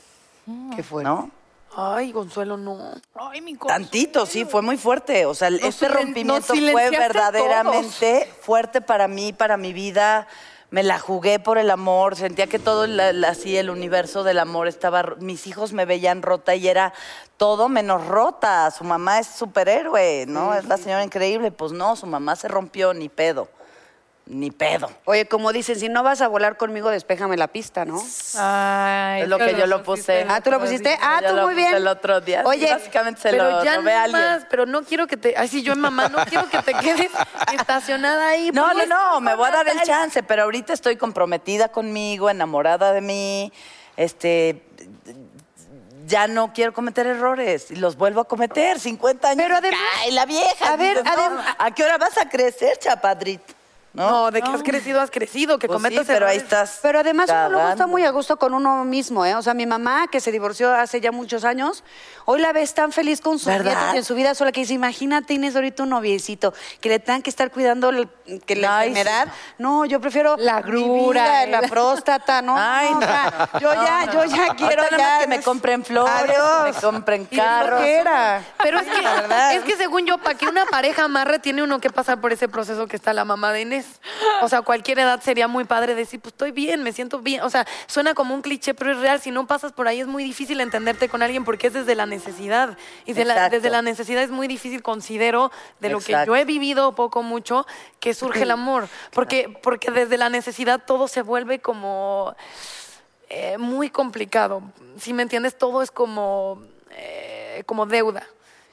¿Qué 0.76 0.84
fue? 0.84 1.04
¿No? 1.04 1.30
Ay, 1.76 2.12
Consuelo, 2.12 2.58
no. 2.58 2.78
Ay, 3.16 3.42
mi 3.42 3.56
Tantito, 3.56 4.26
sí, 4.26 4.46
fue 4.46 4.62
muy 4.62 4.78
fuerte. 4.78 5.26
O 5.26 5.34
sea, 5.34 5.48
este 5.48 5.86
silen- 5.88 5.94
rompimiento 5.94 6.34
nos 6.34 6.46
fue 6.48 6.56
silenciaste 6.58 6.96
a 6.96 7.08
verdaderamente 7.32 8.34
fuerte 8.42 8.82
para 8.82 9.08
mí, 9.08 9.34
para 9.34 9.58
mi 9.58 9.72
vida. 9.74 10.28
Me 10.70 10.84
la 10.84 11.00
jugué 11.00 11.38
por 11.40 11.58
el 11.58 11.70
amor, 11.70 12.16
sentía 12.16 12.48
que 12.48 12.58
todo 12.58 12.88
la- 12.88 13.12
la- 13.12 13.30
así 13.30 13.58
el 13.58 13.70
universo 13.70 14.24
del 14.24 14.40
amor 14.40 14.68
estaba. 14.70 15.02
ro- 15.02 15.16
Mis 15.20 15.46
hijos 15.48 15.74
me 15.74 15.86
veían 15.86 16.22
rota 16.22 16.56
y 16.56 16.68
era 16.68 16.94
todo 17.38 17.68
menos 17.68 18.06
rota. 18.08 18.72
Su 18.72 18.86
mamá 18.86 19.20
es 19.20 19.28
superhéroe, 19.28 20.26
¿no? 20.28 20.54
Es 20.54 20.66
la 20.66 20.78
señora 20.78 21.04
increíble. 21.04 21.52
Pues 21.52 21.74
no, 21.74 21.96
su 21.98 22.06
mamá 22.06 22.36
se 22.38 22.48
rompió, 22.48 22.94
ni 22.94 23.10
pedo. 23.10 23.50
Ni 24.34 24.50
pedo. 24.50 24.90
Oye, 25.04 25.26
como 25.28 25.52
dicen, 25.52 25.78
si 25.78 25.90
no 25.90 26.04
vas 26.04 26.22
a 26.22 26.30
volar 26.30 26.56
conmigo, 26.56 26.90
despéjame 26.90 27.36
la 27.36 27.50
pista, 27.50 27.84
¿no? 27.84 28.02
Ay, 28.38 29.24
Es 29.24 29.28
lo 29.28 29.38
que 29.38 29.56
yo 29.56 29.68
lo 29.68 29.84
puse. 29.84 30.26
Ah, 30.30 30.40
¿tú 30.40 30.50
lo 30.52 30.58
pusiste? 30.62 30.98
Ah, 31.02 31.22
tú 31.28 31.36
muy 31.36 31.54
bien. 31.54 31.74
el 31.76 31.86
otro 31.86 32.22
día. 32.22 32.42
Oye, 32.46 32.72
básicamente 32.72 33.20
se 33.20 33.30
pero 33.32 33.44
lo 33.52 33.64
ya 33.66 33.76
robé 33.76 33.92
a 33.92 33.98
no 33.98 34.04
alguien. 34.06 34.22
más, 34.24 34.46
pero 34.50 34.66
no 34.66 34.84
quiero 34.84 35.06
que 35.06 35.18
te, 35.18 35.34
ay 35.38 35.50
sí, 35.50 35.64
yo 35.64 35.74
en 35.74 35.82
mamá, 35.82 36.08
no 36.08 36.24
quiero 36.24 36.50
que 36.50 36.60
te 36.60 36.74
quedes 36.76 37.12
estacionada 37.60 38.30
ahí. 38.30 38.52
No, 38.54 38.70
Pues, 38.72 38.88
no, 38.88 39.12
no, 39.16 39.20
me 39.20 39.36
voy 39.36 39.50
a 39.50 39.52
dar 39.52 39.68
el 39.68 39.82
chance, 39.82 40.24
pero 40.24 40.44
ahorita 40.44 40.72
estoy 40.72 40.96
comprometida 40.96 41.68
conmigo, 41.68 42.30
enamorada 42.30 42.94
de 42.94 43.02
mí, 43.02 43.52
este, 43.98 44.64
ya 46.08 46.28
no 46.28 46.54
quiero 46.54 46.72
cometer 46.72 47.06
errores 47.06 47.70
y 47.70 47.76
los 47.76 47.98
vuelvo 47.98 48.22
a 48.22 48.26
cometer, 48.30 48.80
50 48.80 49.28
años. 49.28 49.44
Pero 49.44 49.58
además- 49.58 49.80
Ay, 50.00 50.12
la 50.12 50.26
vieja. 50.26 50.72
A 50.72 50.78
ver, 50.78 51.04
no, 51.04 51.42
¿a 51.58 51.72
qué 51.72 51.84
hora 51.84 51.98
vas 51.98 52.18
a 52.18 52.30
crecer, 52.30 52.78
chapadrito? 52.80 53.56
No, 53.94 54.32
de 54.32 54.42
que 54.42 54.50
has 54.50 54.64
crecido, 54.64 55.02
has 55.02 55.12
crecido, 55.12 55.60
que 55.60 55.68
Pues 55.68 55.78
sí, 55.80 55.84
cometas 55.84 56.08
pero 56.08 56.26
ahí 56.26 56.38
errores. 56.38 56.44
estás. 56.44 56.80
Pero 56.82 57.00
además 57.00 57.30
uno 57.30 57.50
luego 57.50 57.60
está 57.60 57.70
cagando. 57.76 57.88
muy 57.92 58.04
a 58.06 58.12
gusto 58.12 58.38
con 58.38 58.54
uno 58.54 58.86
mismo, 58.86 59.26
¿eh? 59.26 59.36
O 59.36 59.42
sea, 59.42 59.54
mi 59.54 59.66
mamá, 59.66 60.08
que 60.10 60.22
se 60.22 60.32
divorció 60.32 60.74
hace 60.74 61.02
ya 61.02 61.12
muchos 61.12 61.44
años, 61.44 61.84
hoy 62.24 62.40
la 62.40 62.54
ves 62.54 62.74
tan 62.74 62.94
feliz 62.94 63.20
con 63.20 63.38
sus 63.38 63.48
¿Verdad? 63.48 63.72
nietos 63.74 63.96
y 63.96 63.98
en 63.98 64.04
su 64.06 64.16
vida 64.16 64.34
sola 64.34 64.54
que 64.54 64.62
dice, 64.62 64.74
imagínate, 64.76 65.34
Inés, 65.34 65.56
ahorita 65.58 65.84
un 65.84 65.90
noviecito, 65.90 66.54
que 66.80 66.88
le 66.88 67.00
tengan 67.00 67.22
que 67.22 67.30
estar 67.30 67.52
cuidando 67.52 67.90
el- 67.90 68.08
que 68.46 68.56
la 68.56 68.78
Ay, 68.78 68.90
enfermedad. 68.92 69.28
No, 69.58 69.84
yo 69.84 70.00
prefiero 70.00 70.38
La 70.38 70.62
mi 70.62 70.62
grura, 70.64 71.24
vida, 71.24 71.44
el- 71.44 71.52
la 71.52 71.62
próstata, 71.64 72.42
¿no? 72.42 72.56
Ay, 72.58 72.92
no, 72.94 73.00
o 73.00 73.02
sea, 73.02 73.50
yo 73.60 73.74
ya, 73.74 74.06
yo 74.14 74.24
ya 74.24 74.56
quiero 74.56 74.84
Ahorita 74.84 74.98
nada 74.98 75.16
ya. 75.18 75.20
que 75.20 75.28
me 75.28 75.42
compren 75.42 75.84
flores, 75.84 76.14
Adiós. 76.16 76.64
que 76.66 76.72
me 76.72 76.82
compren 76.82 77.28
Y 77.30 77.36
carros. 77.36 77.82
Pero 78.64 78.80
es 78.80 78.88
que, 78.88 79.02
La 79.02 79.14
verdad. 79.16 79.54
es 79.56 79.64
que 79.64 79.76
según 79.76 80.06
yo, 80.06 80.18
para 80.18 80.38
que 80.38 80.48
una 80.48 80.66
pareja 80.66 81.04
amarre, 81.04 81.40
tiene 81.40 81.62
uno 81.62 81.80
que 81.82 81.90
pasar 81.90 82.22
por 82.22 82.32
ese 82.32 82.48
proceso 82.48 82.88
que 82.88 82.96
está 82.96 83.12
la 83.12 83.26
mamá 83.26 83.52
de 83.52 83.62
Inés. 83.62 83.81
O 84.42 84.50
sea, 84.50 84.62
cualquier 84.62 85.00
edad 85.00 85.22
sería 85.22 85.48
muy 85.48 85.64
padre 85.66 85.96
decir, 85.96 86.20
pues 86.20 86.34
estoy 86.34 86.52
bien, 86.52 86.84
me 86.84 86.92
siento 86.94 87.20
bien. 87.20 87.42
O 87.42 87.50
sea, 87.50 87.66
suena 87.88 88.14
como 88.14 88.34
un 88.34 88.42
cliché, 88.42 88.74
pero 88.74 88.92
es 88.92 88.98
real. 89.00 89.20
Si 89.22 89.32
no 89.32 89.48
pasas 89.48 89.72
por 89.74 89.88
ahí 89.88 90.00
es 90.02 90.08
muy 90.08 90.24
difícil 90.24 90.60
entenderte 90.62 91.10
con 91.10 91.22
alguien 91.22 91.44
porque 91.46 91.68
es 91.68 91.74
desde 91.74 91.96
la 91.96 92.06
necesidad. 92.06 92.78
Y 93.06 93.14
de 93.14 93.26
la- 93.26 93.34
Exacto. 93.34 93.56
desde 93.58 93.70
la 93.70 93.82
necesidad 93.82 94.24
es 94.24 94.32
muy 94.32 94.48
difícil, 94.48 94.82
considero, 94.82 95.52
de 95.80 95.90
lo 95.90 96.00
que 96.00 96.14
yo 96.26 96.36
he 96.36 96.46
vivido 96.46 96.94
poco 96.96 97.24
mucho, 97.24 97.66
que 98.00 98.14
surge 98.14 98.44
el 98.44 98.52
amor. 98.52 98.88
Porque, 99.14 99.58
porque 99.62 99.92
desde 99.92 100.18
la 100.18 100.30
necesidad 100.30 100.82
todo 100.86 101.08
se 101.08 101.22
vuelve 101.22 101.60
como 101.60 102.36
eh, 103.30 103.58
muy 103.58 103.90
complicado. 103.90 104.62
Si 104.98 105.14
me 105.14 105.24
entiendes, 105.24 105.58
todo 105.58 105.82
es 105.82 105.92
como, 105.92 106.62
eh, 106.92 107.64
como 107.66 107.86
deuda. 107.86 108.28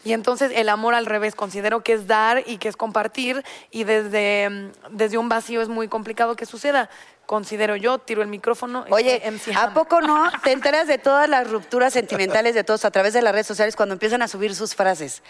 Y 0.05 0.13
entonces 0.13 0.53
el 0.55 0.69
amor 0.69 0.95
al 0.95 1.07
revés, 1.07 1.35
considero 1.35 1.83
que 1.83 1.93
es 1.93 2.07
dar 2.07 2.43
y 2.47 2.59
que 2.59 2.69
es 2.69 2.77
compartir 2.77 3.45
y 3.71 3.85
desde, 3.85 4.49
mm, 4.49 4.71
desde 4.91 5.19
un 5.19 5.29
vacío 5.29 5.61
es 5.61 5.69
muy 5.69 5.89
complicado 5.89 6.37
que 6.37 6.47
suceda. 6.47 6.89
Considero 7.27 7.77
yo, 7.77 7.99
tiro 7.99 8.23
el 8.23 8.29
micrófono. 8.29 8.87
y 8.89 8.93
Oye, 8.93 9.23
MC 9.31 9.55
¿a 9.55 9.75
poco 9.75 10.01
no 10.01 10.31
te 10.45 10.53
enteras 10.53 10.87
de 10.87 10.99
todas 10.99 11.29
las 11.29 11.51
rupturas 11.51 11.93
sentimentales 11.93 12.55
de 12.55 12.65
todos 12.65 12.85
a 12.85 12.91
través 12.91 13.13
de 13.13 13.23
las 13.23 13.33
redes 13.33 13.47
sociales 13.47 13.77
cuando 13.77 13.95
empiezan 13.95 14.23
a 14.23 14.29
subir 14.29 14.55
sus 14.55 14.75
frases? 14.75 15.23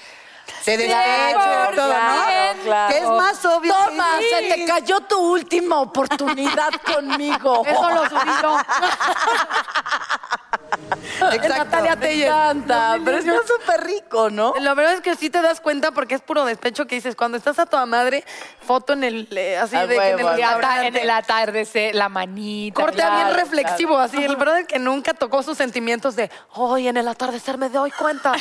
Se 0.62 0.77
despecho 0.77 1.39
todo, 1.75 1.89
¿no? 1.89 2.62
claro. 2.64 2.93
Que 2.93 2.99
es 3.01 3.09
más 3.09 3.45
obvio. 3.45 3.75
Toma, 3.75 4.19
sí. 4.19 4.27
se 4.31 4.55
te 4.55 4.64
cayó 4.64 5.01
tu 5.01 5.19
última 5.19 5.81
oportunidad 5.81 6.71
conmigo. 6.83 7.64
Eso 7.66 7.91
lo 7.91 8.09
subí 8.09 8.31
yo. 8.43 8.59
Exacto. 11.33 11.64
Natalia 11.64 11.97
Me 11.97 12.07
Telles. 12.07 12.27
encanta, 12.27 12.97
No, 12.99 13.05
pero 13.05 13.19
está 13.19 13.37
súper 13.47 13.85
rico, 13.85 14.31
¿no? 14.31 14.55
La 14.61 14.75
verdad 14.75 14.95
es 14.95 15.01
que 15.01 15.14
sí 15.16 15.31
te 15.31 15.43
das 15.43 15.61
cuenta 15.61 15.93
porque 15.93 16.14
es 16.14 16.21
puro 16.21 16.45
despecho 16.45 16.87
que 16.87 16.95
dices, 16.95 17.16
cuando 17.16 17.37
estás 17.37 17.59
a 17.59 17.66
toda 17.66 17.87
madre, 17.87 18.25
foto 18.61 18.93
en 18.93 19.05
el, 19.05 19.29
eh, 19.33 19.57
así 19.57 19.77
de 19.77 19.89
que 19.89 20.11
en 20.11 20.19
el 20.21 20.27
en 20.85 20.97
el 20.97 21.11
atardecer, 21.11 21.95
la 21.95 22.09
manita. 22.09 22.81
Corte 22.81 22.97
claro, 22.97 23.16
bien 23.16 23.29
claro. 23.29 23.43
reflexivo, 23.43 23.99
así. 23.99 24.23
El 24.23 24.37
brother 24.37 24.66
que 24.66 24.79
nunca 24.79 25.14
tocó 25.14 25.43
sus 25.43 25.57
sentimientos 25.57 26.16
de, 26.16 26.31
hoy 26.55 26.89
en 26.89 26.97
el 26.97 27.09
atardecer 27.09 27.59
me 27.59 27.69
doy 27.69 27.91
cuenta 27.91 28.33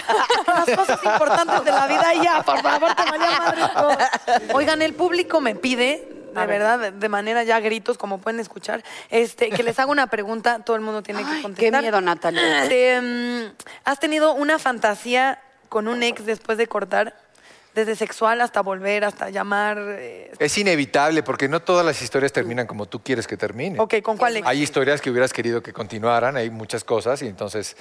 las 0.47 0.77
cosas 0.77 0.99
importantes 1.03 1.63
de 1.63 1.71
la 1.71 1.87
vida 1.87 2.13
ya, 2.23 2.43
por 2.43 2.61
favor, 2.61 2.93
te 2.93 3.05
madre 3.05 3.61
todo". 3.73 3.97
Oigan, 4.53 4.81
el 4.81 4.93
público 4.93 5.41
me 5.41 5.55
pide, 5.55 6.16
de 6.41 6.47
verdad, 6.47 6.91
de- 6.93 7.09
manera 7.09 7.43
ya 7.43 7.59
gritos, 7.59 7.97
como 7.97 8.19
pueden 8.19 8.39
escuchar, 8.39 8.83
este, 9.09 9.49
que 9.49 9.63
les 9.63 9.79
haga 9.79 9.91
una 9.91 10.07
pregunta, 10.07 10.59
todo 10.59 10.75
el 10.75 10.81
mundo 10.81 11.01
tiene 11.03 11.23
que 11.23 11.35
Qué 11.37 11.41
contestar. 11.41 11.81
miedo, 11.81 12.01
Natalia. 12.01 12.63
Este, 12.63 13.51
¿Has 13.85 13.99
tenido 13.99 14.33
una 14.33 14.59
fantasía 14.59 15.39
con 15.69 15.87
un 15.87 16.03
ex 16.03 16.25
después 16.25 16.57
de 16.57 16.67
cortar? 16.67 17.15
Desde 17.75 17.95
sexual 17.95 18.41
hasta 18.41 18.61
volver, 18.61 19.03
hasta 19.05 19.29
llamar. 19.29 19.77
eh, 19.79 20.31
Es 20.39 20.57
inevitable 20.57 21.21
porque 21.21 21.47
no 21.47 21.59
todas 21.59 21.85
las 21.85 22.01
historias 22.01 22.33
terminan 22.33 22.65
como 22.65 22.87
tú 22.87 23.03
quieres 23.03 23.27
que 23.27 23.37
terminen. 23.37 23.79
ok, 23.79 24.01
¿con 24.01 24.17
cuál 24.17 24.37
ex? 24.37 24.47
Hay 24.47 24.63
historias 24.63 24.99
que 24.99 25.11
hubieras 25.11 25.31
querido 25.31 25.61
que 25.61 25.73
continuaran, 25.73 26.37
hay 26.37 26.49
muchas 26.49 26.83
cosas 26.83 27.21
y 27.21 27.27
entonces, 27.27 27.77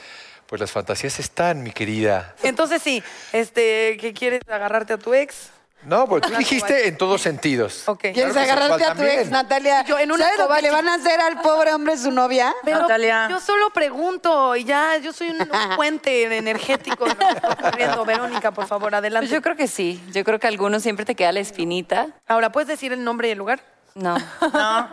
pues 0.46 0.60
las 0.60 0.70
fantasías 0.70 1.18
están, 1.18 1.62
mi 1.62 1.70
querida. 1.72 2.34
Entonces 2.42 2.82
sí, 2.82 3.02
este, 3.32 3.96
que 3.98 4.12
quieres 4.12 4.42
agarrarte 4.46 4.92
a 4.92 4.98
tu 4.98 5.14
ex. 5.14 5.48
No, 5.86 6.06
porque 6.08 6.28
tú 6.28 6.36
dijiste 6.36 6.88
en 6.88 6.98
todos 6.98 7.22
sentidos. 7.22 7.88
Ok. 7.88 8.00
¿Quieres 8.12 8.32
Claro 8.32 8.40
agarrarte 8.40 8.84
a 8.84 8.88
tu 8.92 8.96
también. 8.98 9.20
ex, 9.20 9.30
Natalia? 9.30 9.84
Yo 9.84 9.98
en 9.98 10.10
una 10.10 10.24
¿Sabes 10.24 10.38
lo 10.48 10.54
que 10.56 10.62
le 10.62 10.70
van 10.70 10.88
a 10.88 10.94
hacer 10.94 11.20
al 11.20 11.40
pobre 11.40 11.72
hombre 11.72 11.96
su 11.96 12.10
novia? 12.10 12.52
Pero 12.64 12.80
Natalia. 12.80 13.28
yo 13.30 13.38
solo 13.38 13.70
pregunto 13.70 14.56
y 14.56 14.64
ya, 14.64 14.96
yo 14.98 15.12
soy 15.12 15.30
un, 15.30 15.40
un 15.42 15.48
puente 15.76 16.36
energético 16.36 17.04
ocurriendo. 17.60 18.04
Verónica, 18.04 18.50
por 18.50 18.66
favor, 18.66 18.94
adelante. 18.94 19.26
Pues 19.28 19.30
yo 19.32 19.40
creo 19.42 19.54
que 19.54 19.68
sí. 19.68 20.02
Yo 20.12 20.24
creo 20.24 20.40
que 20.40 20.48
a 20.48 20.50
algunos 20.50 20.82
siempre 20.82 21.04
te 21.04 21.14
queda 21.14 21.30
la 21.30 21.40
espinita. 21.40 22.08
Ahora, 22.26 22.50
¿puedes 22.50 22.66
decir 22.68 22.92
el 22.92 23.04
nombre 23.04 23.28
y 23.28 23.30
el 23.30 23.38
lugar? 23.38 23.60
No. 23.96 24.14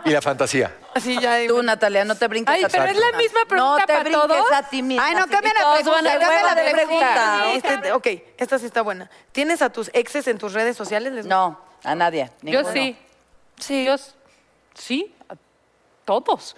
Y 0.06 0.10
la 0.10 0.22
fantasía. 0.22 0.74
Así 0.94 1.20
ya. 1.20 1.36
Tú, 1.46 1.62
Natalia, 1.62 2.06
no 2.06 2.14
te 2.14 2.26
brinques 2.26 2.54
Ay, 2.54 2.64
a 2.64 2.68
pero 2.68 2.84
es 2.84 2.96
la 2.96 3.12
misma. 3.18 3.40
pregunta 3.46 3.56
No 3.72 3.76
te 3.76 3.86
para 3.86 4.00
brinques 4.00 4.22
todos. 4.28 4.52
a 4.52 4.62
ti 4.62 4.82
misma. 4.82 5.04
Ay, 5.06 5.12
no, 5.14 5.20
así 5.20 5.28
cambia 5.30 5.52
que 5.52 5.58
la 5.58 5.72
pregunta, 5.74 5.90
van 5.92 6.06
a 6.06 6.42
la 6.42 6.54
de 6.54 6.70
pregunta. 6.70 7.52
Este, 7.52 7.92
ok, 7.92 8.06
esta 8.38 8.58
sí 8.58 8.64
está 8.64 8.80
buena. 8.80 9.10
¿Tienes 9.32 9.60
a 9.60 9.68
tus 9.70 9.90
exes 9.92 10.26
en 10.26 10.38
tus 10.38 10.54
redes 10.54 10.74
sociales? 10.74 11.12
¿Les- 11.12 11.26
No, 11.26 11.60
a 11.82 11.94
nadie. 11.94 12.30
Yo 12.40 12.60
ninguno. 12.62 12.72
sí. 12.72 12.96
Sí. 13.60 13.84
Yo, 13.84 13.94
sí, 14.74 15.14
a 15.28 15.34
todos. 16.06 16.56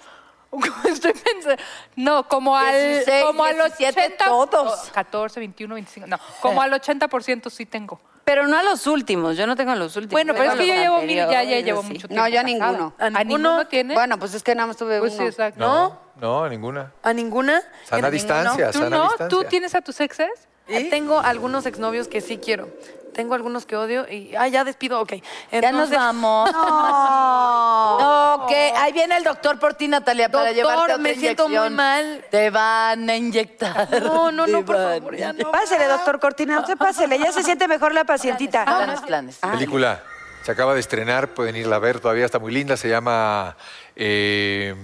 Estoy 0.88 1.14
pensando. 1.14 1.60
No, 1.96 2.28
como 2.28 2.56
al, 2.56 2.72
16, 2.72 3.24
como 3.24 3.44
al 3.44 3.56
17, 3.56 4.00
80. 4.00 4.24
todos. 4.24 4.88
o 4.88 4.92
14, 4.92 5.40
21, 5.40 5.74
25. 5.74 6.06
No, 6.06 6.18
como 6.40 6.62
al 6.62 6.70
80% 6.72 7.50
sí 7.50 7.66
tengo. 7.66 8.00
Pero 8.26 8.48
no 8.48 8.58
a 8.58 8.62
los 8.64 8.88
últimos. 8.88 9.36
Yo 9.36 9.46
no 9.46 9.54
tengo 9.54 9.70
a 9.70 9.76
los 9.76 9.94
últimos. 9.94 10.10
Bueno, 10.10 10.34
pero 10.34 10.50
es 10.50 10.56
que 10.56 10.72
a 10.72 10.74
yo 10.74 10.82
llevo 10.82 11.02
mil, 11.02 11.16
ya, 11.16 11.44
ya 11.44 11.60
llevo 11.60 11.82
sí. 11.82 11.92
mucho 11.92 12.08
tiempo. 12.08 12.24
No, 12.24 12.28
yo 12.28 12.40
a 12.40 12.42
ninguno. 12.42 12.92
¿A 12.98 13.06
¿A 13.06 13.10
ninguno? 13.10 13.24
ninguno 13.50 13.66
tiene? 13.68 13.94
Bueno, 13.94 14.18
pues 14.18 14.34
es 14.34 14.42
que 14.42 14.52
nada 14.56 14.66
más 14.66 14.76
tuve 14.76 14.98
pues 14.98 15.12
uno. 15.12 15.22
sí, 15.22 15.28
exacto. 15.28 15.60
No, 15.60 15.96
no, 16.16 16.48
ninguna. 16.48 16.92
¿A 17.04 17.12
ninguna? 17.12 17.62
Sana 17.84 18.08
¿En 18.08 18.12
distancia, 18.12 18.72
¿Tú 18.72 18.78
sana 18.80 18.96
no? 18.96 19.02
distancia. 19.04 19.28
¿Tú 19.28 19.44
tienes 19.44 19.76
a 19.76 19.80
tus 19.80 20.00
exes? 20.00 20.48
Ninguno? 20.68 20.90
Tengo 20.90 21.20
algunos 21.20 21.66
exnovios 21.66 22.08
que 22.08 22.20
sí 22.20 22.38
quiero. 22.38 22.68
Tengo 23.14 23.34
algunos 23.34 23.64
que 23.64 23.76
odio 23.76 24.06
y. 24.12 24.34
Ah, 24.36 24.46
ya 24.48 24.62
despido, 24.62 25.00
ok. 25.00 25.12
Ya 25.50 25.72
nos 25.72 25.90
Entonces, 25.90 25.96
vamos. 25.98 26.50
No. 26.52 27.98
No, 28.38 28.46
que 28.46 28.72
ahí 28.76 28.92
viene 28.92 29.16
el 29.16 29.24
doctor 29.24 29.58
por 29.58 29.74
ti, 29.74 29.88
Natalia, 29.88 30.28
para 30.28 30.44
Doctor, 30.46 30.54
llevarte 30.56 30.82
otra 30.82 30.98
me 30.98 31.14
siento 31.14 31.44
muy 31.48 31.56
inyección. 31.56 31.74
mal. 31.76 32.24
Te 32.30 32.50
van 32.50 33.08
a 33.08 33.16
inyectar. 33.16 33.88
No, 34.02 34.30
no, 34.32 34.44
Te 34.44 34.52
no, 34.52 34.64
por 34.64 34.76
van. 34.76 34.98
favor, 34.98 35.16
ya 35.16 35.32
no. 35.32 35.50
Pásele, 35.50 35.86
doctor 35.86 36.20
Cortina, 36.20 36.60
usted 36.60 36.76
pásele. 36.76 37.18
Ya 37.18 37.32
se 37.32 37.42
siente 37.42 37.66
mejor 37.68 37.94
la 37.94 38.04
pacientita. 38.04 38.64
Planes, 38.64 39.00
planes. 39.00 39.38
Película. 39.38 40.02
Se 40.42 40.52
acaba 40.52 40.74
de 40.74 40.80
estrenar, 40.80 41.28
pueden 41.34 41.56
irla 41.56 41.76
a 41.76 41.78
ver, 41.80 41.98
todavía 42.00 42.24
está 42.26 42.38
muy 42.38 42.52
linda. 42.52 42.76
Se 42.76 42.88
llama. 42.88 43.56
eh, 43.96 44.74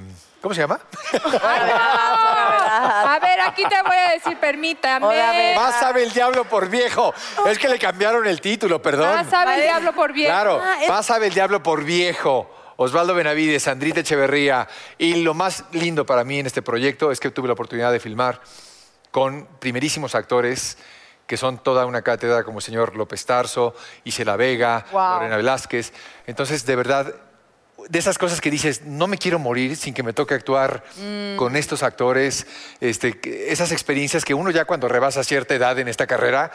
¿Cómo 0.43 0.55
se 0.55 0.61
llama? 0.61 0.80
A 1.95 3.18
ver, 3.22 3.40
aquí 3.40 3.62
te 3.64 3.80
voy 3.82 3.97
a 3.97 4.11
decir, 4.12 4.36
permítame. 4.38 5.55
Más 5.55 5.78
sabe 5.78 6.03
el 6.03 6.12
diablo 6.12 6.45
por 6.45 6.68
viejo. 6.68 7.14
Es 7.47 7.59
que 7.59 7.68
le 7.68 7.78
cambiaron 7.78 8.26
el 8.26 8.40
título, 8.40 8.82
perdón. 8.82 9.14
Más 9.14 9.28
sabe 9.28 9.55
el 9.57 9.62
diablo 9.62 9.93
por 9.93 10.12
bien. 10.12 10.28
Claro, 10.28 10.61
Ah, 10.62 10.76
más 10.88 11.07
sabe 11.07 11.28
el 11.28 11.34
diablo 11.34 11.62
por 11.62 11.84
viejo. 11.84 12.51
Osvaldo 12.76 13.14
Benavides, 13.14 13.62
Sandrita 13.62 14.01
Echeverría. 14.01 14.66
Y 14.99 15.22
lo 15.22 15.34
más 15.34 15.64
lindo 15.72 16.05
para 16.07 16.24
mí 16.24 16.38
en 16.40 16.47
este 16.47 16.62
proyecto 16.62 17.12
es 17.12 17.20
que 17.20 17.30
tuve 17.30 17.47
la 17.47 17.53
oportunidad 17.55 17.93
de 17.93 18.01
filmar 18.01 18.40
con 19.11 19.47
primerísimos 19.61 20.14
actores 20.14 20.78
que 21.26 21.36
son 21.36 21.59
toda 21.62 21.86
una 21.86 22.03
cátedra 22.03 22.43
como 22.43 22.59
el 22.59 22.64
señor 22.64 22.97
López 22.97 23.24
Tarso, 23.24 23.74
Isela 24.05 24.36
Vega, 24.36 24.84
Wow. 24.90 25.14
Lorena 25.14 25.36
Velázquez. 25.36 25.93
Entonces, 26.26 26.66
de 26.66 26.76
verdad, 26.76 27.14
de 27.89 27.99
esas 27.99 28.18
cosas 28.18 28.41
que 28.41 28.51
dices, 28.51 28.83
no 28.83 29.07
me 29.07 29.18
quiero 29.18 29.39
morir 29.39 29.77
sin 29.77 29.95
que 29.95 30.03
me 30.03 30.12
toque 30.12 30.35
actuar 30.35 30.85
con 31.37 31.57
estos 31.57 31.83
actores, 31.83 32.47
este, 32.81 33.18
esas 33.53 33.73
experiencias 33.73 34.25
que 34.25 34.35
uno 34.35 34.51
ya 34.51 34.64
cuando 34.64 34.89
rebasa 34.89 35.25
cierta 35.25 35.55
edad 35.55 35.79
en 35.79 35.89
esta 35.89 36.07
carrera, 36.07 36.53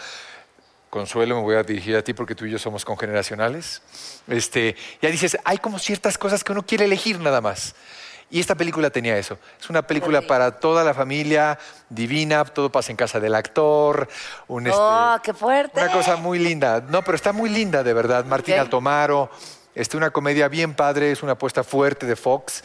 Consuelo, 0.90 1.36
me 1.36 1.42
voy 1.42 1.56
a 1.58 1.64
dirigir 1.64 1.98
a 1.98 2.02
ti 2.02 2.14
porque 2.14 2.34
tú 2.34 2.46
y 2.46 2.52
yo 2.52 2.58
somos 2.58 2.86
congeneracionales. 2.86 3.82
Este, 4.28 4.76
ya 5.02 5.10
dices, 5.10 5.38
hay 5.44 5.58
como 5.58 5.80
ciertas 5.80 6.18
cosas 6.18 6.46
que 6.46 6.54
uno 6.54 6.66
quiere 6.66 6.86
elegir 6.86 7.20
nada 7.20 7.42
más. 7.42 7.76
Y 8.30 8.40
esta 8.40 8.56
película 8.56 8.90
tenía 8.90 9.18
eso. 9.18 9.38
Es 9.60 9.70
una 9.70 9.82
película 9.82 10.22
para 10.22 10.60
toda 10.60 10.84
la 10.84 10.94
familia, 10.94 11.60
divina, 11.90 12.44
todo 12.46 12.70
pasa 12.72 12.92
en 12.92 12.98
casa 12.98 13.20
del 13.20 13.36
actor. 13.36 14.08
Un, 14.48 14.68
este, 14.68 14.80
Oh, 14.82 15.18
qué 15.24 15.34
fuerte. 15.34 15.80
Una 15.82 15.92
cosa 15.92 16.16
muy 16.16 16.40
linda. 16.40 16.84
No, 16.90 17.02
pero 17.04 17.16
está 17.16 17.32
muy 17.32 17.50
linda, 17.50 17.84
de 17.84 17.94
verdad. 17.94 18.26
Martín 18.26 18.56
Ok. 18.56 18.62
Altomaro. 18.62 19.30
Este, 19.78 19.96
una 19.96 20.10
comedia 20.10 20.48
bien 20.48 20.74
padre, 20.74 21.12
es 21.12 21.22
una 21.22 21.34
apuesta 21.34 21.64
fuerte 21.64 22.08
de 22.08 22.16
Fox. 22.16 22.64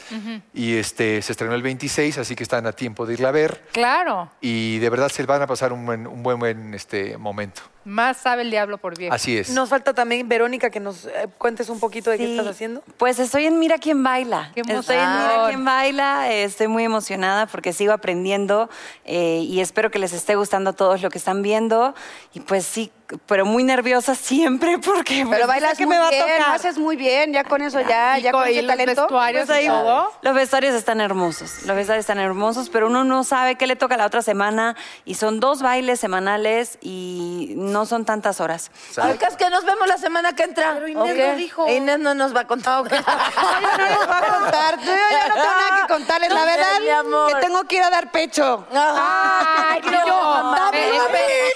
Y 0.54 0.76
este, 0.78 1.20
se 1.20 1.32
estrenó 1.32 1.54
el 1.54 1.60
26, 1.60 2.16
así 2.16 2.34
que 2.34 2.42
están 2.42 2.66
a 2.66 2.72
tiempo 2.72 3.04
de 3.04 3.12
irla 3.12 3.28
a 3.28 3.32
ver. 3.32 3.62
Claro. 3.72 4.30
Y 4.40 4.78
de 4.78 4.88
verdad 4.88 5.10
se 5.10 5.22
van 5.26 5.42
a 5.42 5.46
pasar 5.46 5.74
un 5.74 5.84
buen, 5.84 6.06
un 6.06 6.22
buen, 6.22 6.38
buen, 6.38 6.72
este, 6.72 7.18
momento. 7.18 7.60
Más 7.84 8.16
sabe 8.16 8.42
el 8.42 8.50
diablo 8.50 8.78
por 8.78 8.96
bien. 8.96 9.12
Así 9.12 9.36
es. 9.36 9.50
Nos 9.50 9.68
falta 9.68 9.92
también, 9.92 10.26
Verónica, 10.26 10.70
que 10.70 10.80
nos 10.80 11.04
eh, 11.04 11.28
cuentes 11.36 11.68
un 11.68 11.80
poquito 11.80 12.10
de 12.10 12.16
qué 12.16 12.30
estás 12.30 12.46
haciendo. 12.46 12.82
Pues 12.96 13.18
estoy 13.18 13.44
en 13.44 13.58
Mira 13.58 13.76
quién 13.76 14.02
baila. 14.02 14.50
Qué 14.54 14.60
Estoy 14.60 14.96
en 14.96 15.02
Mira 15.02 15.44
quién 15.48 15.64
baila. 15.66 16.32
eh, 16.32 16.44
Estoy 16.44 16.68
muy 16.68 16.84
emocionada 16.84 17.46
porque 17.46 17.74
sigo 17.74 17.92
aprendiendo 17.92 18.70
eh, 19.04 19.40
y 19.46 19.60
espero 19.60 19.90
que 19.90 19.98
les 19.98 20.12
esté 20.14 20.34
gustando 20.36 20.70
a 20.70 20.72
todos 20.72 21.02
lo 21.02 21.10
que 21.10 21.18
están 21.18 21.42
viendo. 21.42 21.94
Y 22.32 22.40
pues 22.40 22.64
sí, 22.64 22.90
pero 23.26 23.44
muy 23.46 23.64
nerviosa 23.64 24.14
siempre 24.14 24.78
porque 24.84 25.24
pues, 25.24 25.36
Pero 25.36 25.46
bailas 25.48 25.78
muy 25.78 25.86
me 25.88 25.98
va 25.98 26.08
a 26.08 26.10
tocar. 26.10 26.40
lo 26.40 26.46
haces 26.54 26.78
muy 26.78 26.96
bien, 26.96 27.32
ya 27.32 27.44
con 27.44 27.62
eso, 27.62 27.80
ya, 27.80 28.18
Y 28.18 28.22
ya 28.22 28.32
co- 28.32 28.38
con 28.38 28.48
y 28.48 28.52
ese 28.52 28.62
los 28.62 28.70
talento. 28.76 29.02
vestuarios 29.02 29.46
pues 29.46 29.58
ahí 29.58 29.66
todo. 29.68 30.12
Los 30.22 30.34
vestuarios 30.34 30.74
están 30.74 31.00
hermosos, 31.00 31.62
los 31.64 31.76
vestuarios 31.76 32.02
están 32.02 32.18
hermosos, 32.18 32.68
pero 32.70 32.86
uno 32.86 33.04
no 33.04 33.24
sabe 33.24 33.56
qué 33.56 33.66
le 33.66 33.76
toca 33.76 33.96
la 33.96 34.06
otra 34.06 34.22
semana 34.22 34.76
y 35.04 35.14
son 35.14 35.40
dos 35.40 35.62
bailes 35.62 36.00
semanales 36.00 36.78
y 36.80 37.54
no 37.56 37.86
son 37.86 38.04
tantas 38.04 38.40
horas. 38.40 38.70
Caso 39.18 39.36
que 39.36 39.50
nos 39.50 39.64
vemos 39.64 39.86
la 39.88 39.98
semana 39.98 40.34
que 40.34 40.44
entra. 40.44 40.74
Pero 40.74 40.88
Inés 40.88 41.12
¿ok? 41.12 41.18
no 41.30 41.36
dijo. 41.36 41.68
Inés 41.68 41.98
no 41.98 42.14
nos 42.14 42.34
va 42.34 42.40
a 42.40 42.46
contar. 42.46 42.84
Ay, 42.90 43.64
no 43.78 43.84
les 43.84 44.08
va 44.08 44.18
a 44.18 44.38
contar. 44.40 44.78
Yo 44.80 44.92
ya 44.92 45.28
no 45.28 45.34
tengo 45.34 45.46
nada 45.46 45.80
que 45.82 45.92
contarles. 45.92 46.28
La 46.32 46.40
No 46.40 46.46
verdad, 46.46 46.80
mi 46.80 46.88
amor. 46.88 47.28
que 47.34 47.40
tengo 47.40 47.64
que 47.64 47.76
ir 47.76 47.82
a 47.82 47.90
dar 47.90 48.10
pecho. 48.10 48.66
Ay, 48.72 49.80
no, 49.82 50.06
mamá, 50.06 50.70
espera, 50.72 50.88
dáselo 50.98 51.10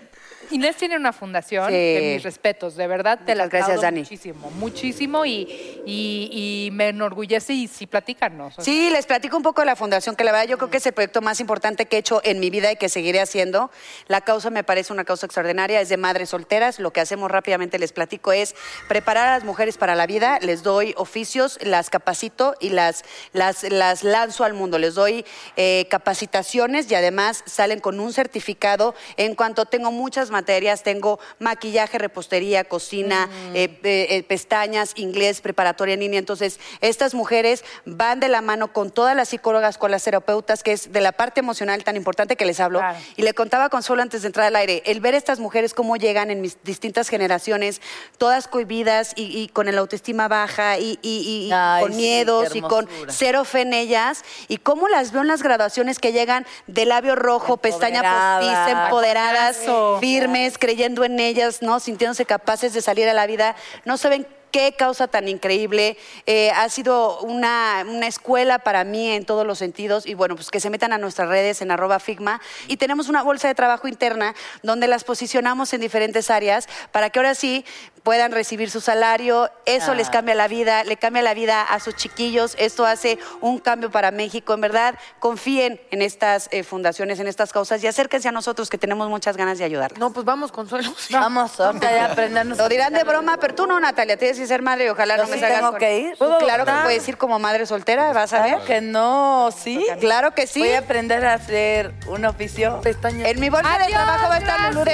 Inés 0.51 0.75
tiene 0.77 0.95
una 0.95 1.13
fundación, 1.13 1.71
de 1.71 2.11
mis 2.15 2.23
respetos, 2.23 2.75
de 2.75 2.87
verdad, 2.87 3.19
te 3.25 3.35
la 3.35 3.45
Muchas 3.45 3.59
gracias, 3.59 3.81
Dani. 3.81 3.99
muchísimo, 4.01 4.51
muchísimo 4.51 5.25
y, 5.25 5.47
y- 5.85 6.65
y 6.67 6.71
me 6.71 6.89
enorgullece 6.89 7.53
y 7.53 7.67
sí, 7.67 7.87
platícanos. 7.87 8.55
Sí, 8.59 8.89
les 8.91 9.05
platico 9.05 9.37
un 9.37 9.43
poco 9.43 9.61
de 9.61 9.65
la 9.67 9.75
fundación, 9.75 10.15
que 10.15 10.23
la 10.23 10.31
verdad 10.31 10.47
yo 10.47 10.57
creo 10.57 10.69
que 10.69 10.77
es 10.77 10.85
el 10.85 10.93
proyecto 10.93 11.21
más 11.21 11.39
importante 11.39 11.85
que 11.85 11.95
he 11.97 11.99
hecho 11.99 12.21
en 12.23 12.39
mi 12.39 12.49
vida 12.49 12.71
y 12.71 12.75
que 12.75 12.89
seguiré 12.89 13.19
haciendo. 13.21 13.71
La 14.07 14.21
causa 14.21 14.49
me 14.49 14.63
parece 14.63 14.93
una 14.93 15.03
causa 15.05 15.25
extraordinaria, 15.25 15.81
es 15.81 15.89
de 15.89 15.97
madres 15.97 16.29
solteras. 16.29 16.79
Lo 16.79 16.91
que 16.91 17.01
hacemos 17.01 17.29
rápidamente, 17.31 17.79
les 17.79 17.91
platico, 17.93 18.31
es 18.31 18.55
preparar 18.87 19.27
a 19.27 19.31
las 19.31 19.43
mujeres 19.43 19.77
para 19.77 19.95
la 19.95 20.05
vida. 20.07 20.39
Les 20.41 20.63
doy 20.63 20.93
oficios, 20.97 21.57
las 21.61 21.89
capacito 21.89 22.55
y 22.59 22.69
las, 22.69 23.03
las, 23.33 23.63
las 23.63 24.03
lanzo 24.03 24.43
al 24.43 24.53
mundo. 24.53 24.77
Les 24.79 24.95
doy 24.95 25.25
eh, 25.57 25.87
capacitaciones 25.89 26.89
y 26.89 26.95
además 26.95 27.43
salen 27.45 27.79
con 27.79 27.99
un 27.99 28.13
certificado 28.13 28.95
en 29.17 29.35
cuanto 29.35 29.65
tengo 29.65 29.91
muchas 29.91 30.31
materias, 30.35 30.83
tengo 30.83 31.19
maquillaje, 31.39 31.97
repostería, 31.97 32.65
cocina, 32.65 33.29
eh, 33.53 33.79
eh, 33.83 34.07
eh, 34.09 34.23
pestañas, 34.23 34.91
inglés, 34.95 35.39
preparatoria 35.41 35.93
en 35.93 36.01
línea. 36.01 36.19
Entonces, 36.19 36.59
estas 36.81 37.13
mujeres 37.13 37.63
van 37.85 38.19
de 38.19 38.27
la 38.27 38.41
mano 38.41 38.73
con 38.73 38.91
todas 38.91 39.15
las 39.15 39.29
psicólogas, 39.29 39.77
con 39.77 39.91
las 39.91 40.03
terapeutas, 40.03 40.61
que 40.63 40.73
es 40.73 40.91
de 40.91 41.01
la 41.01 41.11
parte 41.13 41.39
emocional 41.39 41.83
tan 41.83 41.95
importante 41.95 42.35
que 42.35 42.45
les 42.45 42.59
hablo. 42.59 42.79
Claro. 42.79 42.99
Y 43.15 43.21
le 43.21 43.33
contaba 43.33 43.65
a 43.65 43.69
Consuelo 43.69 44.01
antes 44.01 44.21
de 44.23 44.27
entrar 44.27 44.47
al 44.47 44.55
aire, 44.55 44.83
el 44.85 44.99
ver 44.99 45.15
estas 45.15 45.39
mujeres 45.39 45.73
cómo 45.73 45.95
llegan 45.95 46.29
en 46.31 46.41
mis 46.41 46.57
distintas 46.63 47.07
generaciones, 47.09 47.81
todas 48.17 48.47
cohibidas 48.47 49.13
y, 49.15 49.23
y 49.41 49.47
con 49.47 49.67
el 49.69 49.77
autoestima 49.77 50.27
baja 50.27 50.77
y, 50.77 50.99
y- 51.01 51.47
y 51.47 51.51
Ay, 51.53 51.81
con 51.83 51.91
sí, 51.91 51.97
miedos 51.97 52.55
y 52.55 52.61
con 52.61 52.87
cero 53.09 53.45
fe 53.45 53.61
en 53.61 53.73
ellas 53.73 54.23
y 54.47 54.57
cómo 54.57 54.87
las 54.89 55.11
veo 55.11 55.21
en 55.21 55.27
las 55.27 55.41
graduaciones 55.43 55.99
que 55.99 56.11
llegan 56.11 56.45
de 56.67 56.85
labio 56.85 57.15
rojo, 57.15 57.57
pestaña 57.57 58.01
postiza, 58.01 58.83
empoderadas, 58.85 59.57
Taconazo. 59.59 59.99
Firmes, 60.25 60.57
creyendo 60.57 61.03
en 61.03 61.19
ellas, 61.19 61.61
¿no? 61.61 61.79
Sintiéndose 61.79 62.25
capaces 62.25 62.73
de 62.73 62.81
salir 62.81 63.07
a 63.07 63.13
la 63.13 63.27
vida. 63.27 63.55
No 63.85 63.95
saben 63.95 64.25
qué 64.49 64.73
causa 64.75 65.07
tan 65.07 65.27
increíble. 65.27 65.97
Eh, 66.25 66.49
ha 66.51 66.67
sido 66.69 67.19
una, 67.19 67.85
una 67.87 68.07
escuela 68.07 68.57
para 68.57 68.83
mí 68.83 69.11
en 69.11 69.23
todos 69.23 69.45
los 69.45 69.59
sentidos. 69.59 70.07
Y 70.07 70.15
bueno, 70.15 70.35
pues 70.35 70.49
que 70.49 70.59
se 70.59 70.71
metan 70.71 70.93
a 70.93 70.97
nuestras 70.97 71.29
redes 71.29 71.61
en 71.61 71.69
arroba 71.69 71.99
Figma. 71.99 72.41
Y 72.67 72.77
tenemos 72.77 73.07
una 73.07 73.21
bolsa 73.21 73.47
de 73.47 73.53
trabajo 73.53 73.87
interna 73.87 74.33
donde 74.63 74.87
las 74.87 75.03
posicionamos 75.03 75.71
en 75.73 75.81
diferentes 75.81 76.31
áreas 76.31 76.67
para 76.91 77.11
que 77.11 77.19
ahora 77.19 77.35
sí 77.35 77.65
puedan 78.05 78.31
recibir 78.31 78.69
su 78.71 78.79
salario. 78.79 79.49
Eso 79.65 79.93
les 79.95 80.09
cambia 80.09 80.35
la 80.35 80.47
vida, 80.47 80.83
le 80.85 80.95
cambia 80.95 81.23
la 81.23 81.33
vida 81.33 81.63
a 81.63 81.79
sus 81.81 81.95
chiquillos. 81.95 82.55
Esto 82.57 82.85
hace 82.85 83.17
un 83.41 83.59
cambio 83.59 83.89
para 83.91 84.11
México. 84.11 84.53
En 84.53 84.61
verdad, 84.61 84.95
confíen 85.19 85.81
en 85.91 86.01
estas 86.03 86.47
eh, 86.51 86.63
fundaciones, 86.63 87.19
en 87.19 87.27
estas 87.27 87.51
causas 87.51 87.83
y 87.83 87.87
acérquense 87.87 88.29
a 88.29 88.31
nosotros 88.31 88.69
que 88.69 88.77
tenemos 88.77 89.09
muchas 89.09 89.35
ganas 89.35 89.57
de 89.57 89.65
ayudarles. 89.65 89.99
No, 89.99 90.13
pues 90.13 90.23
vamos, 90.25 90.51
Consuelo. 90.51 90.89
Vamos, 91.09 91.59
ahorita 91.59 91.91
ya 91.91 92.05
aprendernos. 92.05 92.57
Lo 92.59 92.69
dirán 92.69 92.93
de 92.93 93.03
broma, 93.03 93.37
pero 93.37 93.55
tú 93.55 93.65
no, 93.65 93.79
Natalia, 93.79 94.15
tienes 94.17 94.37
que 94.37 94.45
ser 94.45 94.61
madre 94.61 94.85
y 94.85 94.89
ojalá 94.89 95.17
Yo 95.17 95.23
no 95.23 95.29
me 95.29 95.35
sí 95.35 95.39
salgas 95.41 95.57
tengo 95.59 95.71
con- 95.71 95.79
que 95.79 95.97
ir. 95.99 96.11
Tú 96.11 96.17
¿Puedo 96.19 96.37
claro 96.37 96.65
que 96.65 96.71
puedes 96.83 97.07
ir 97.07 97.17
como 97.17 97.39
madre 97.39 97.65
soltera, 97.65 98.13
vas 98.13 98.31
a 98.33 98.41
ver. 98.43 98.49
Claro 98.51 98.65
que 98.65 98.81
no, 98.81 99.49
¿sí? 99.57 99.83
Claro 99.99 100.35
que 100.35 100.45
sí. 100.45 100.59
Voy 100.59 100.73
a 100.73 100.79
aprender 100.79 101.25
a 101.25 101.33
hacer 101.33 101.91
un 102.07 102.23
oficio. 102.25 102.79
Pestañas. 102.81 103.27
En 103.27 103.39
mi 103.39 103.49
bolsa 103.49 103.79
de 103.79 103.87
trabajo 103.87 104.29
va 104.29 104.35
a 104.35 104.37
estar 104.37 104.73
Lulú. 104.73 104.85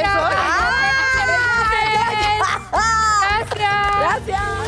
Gracias. 2.42 4.26
Gracias. 4.26 4.62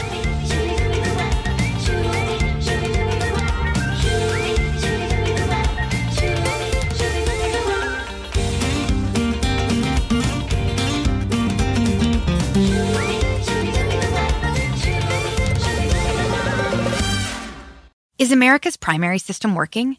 Is 18.20 18.32
America's 18.32 18.78
primary 18.78 19.18
system 19.20 19.54
working? 19.54 19.98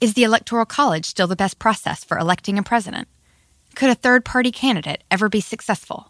Is 0.00 0.14
the 0.14 0.22
Electoral 0.22 0.66
College 0.66 1.04
still 1.04 1.26
the 1.26 1.34
best 1.34 1.58
process 1.58 2.04
for 2.04 2.16
electing 2.16 2.58
a 2.58 2.62
president? 2.62 3.08
Could 3.74 3.90
a 3.90 3.94
third 3.94 4.24
party 4.24 4.52
candidate 4.52 5.02
ever 5.10 5.28
be 5.28 5.40
successful? 5.40 6.09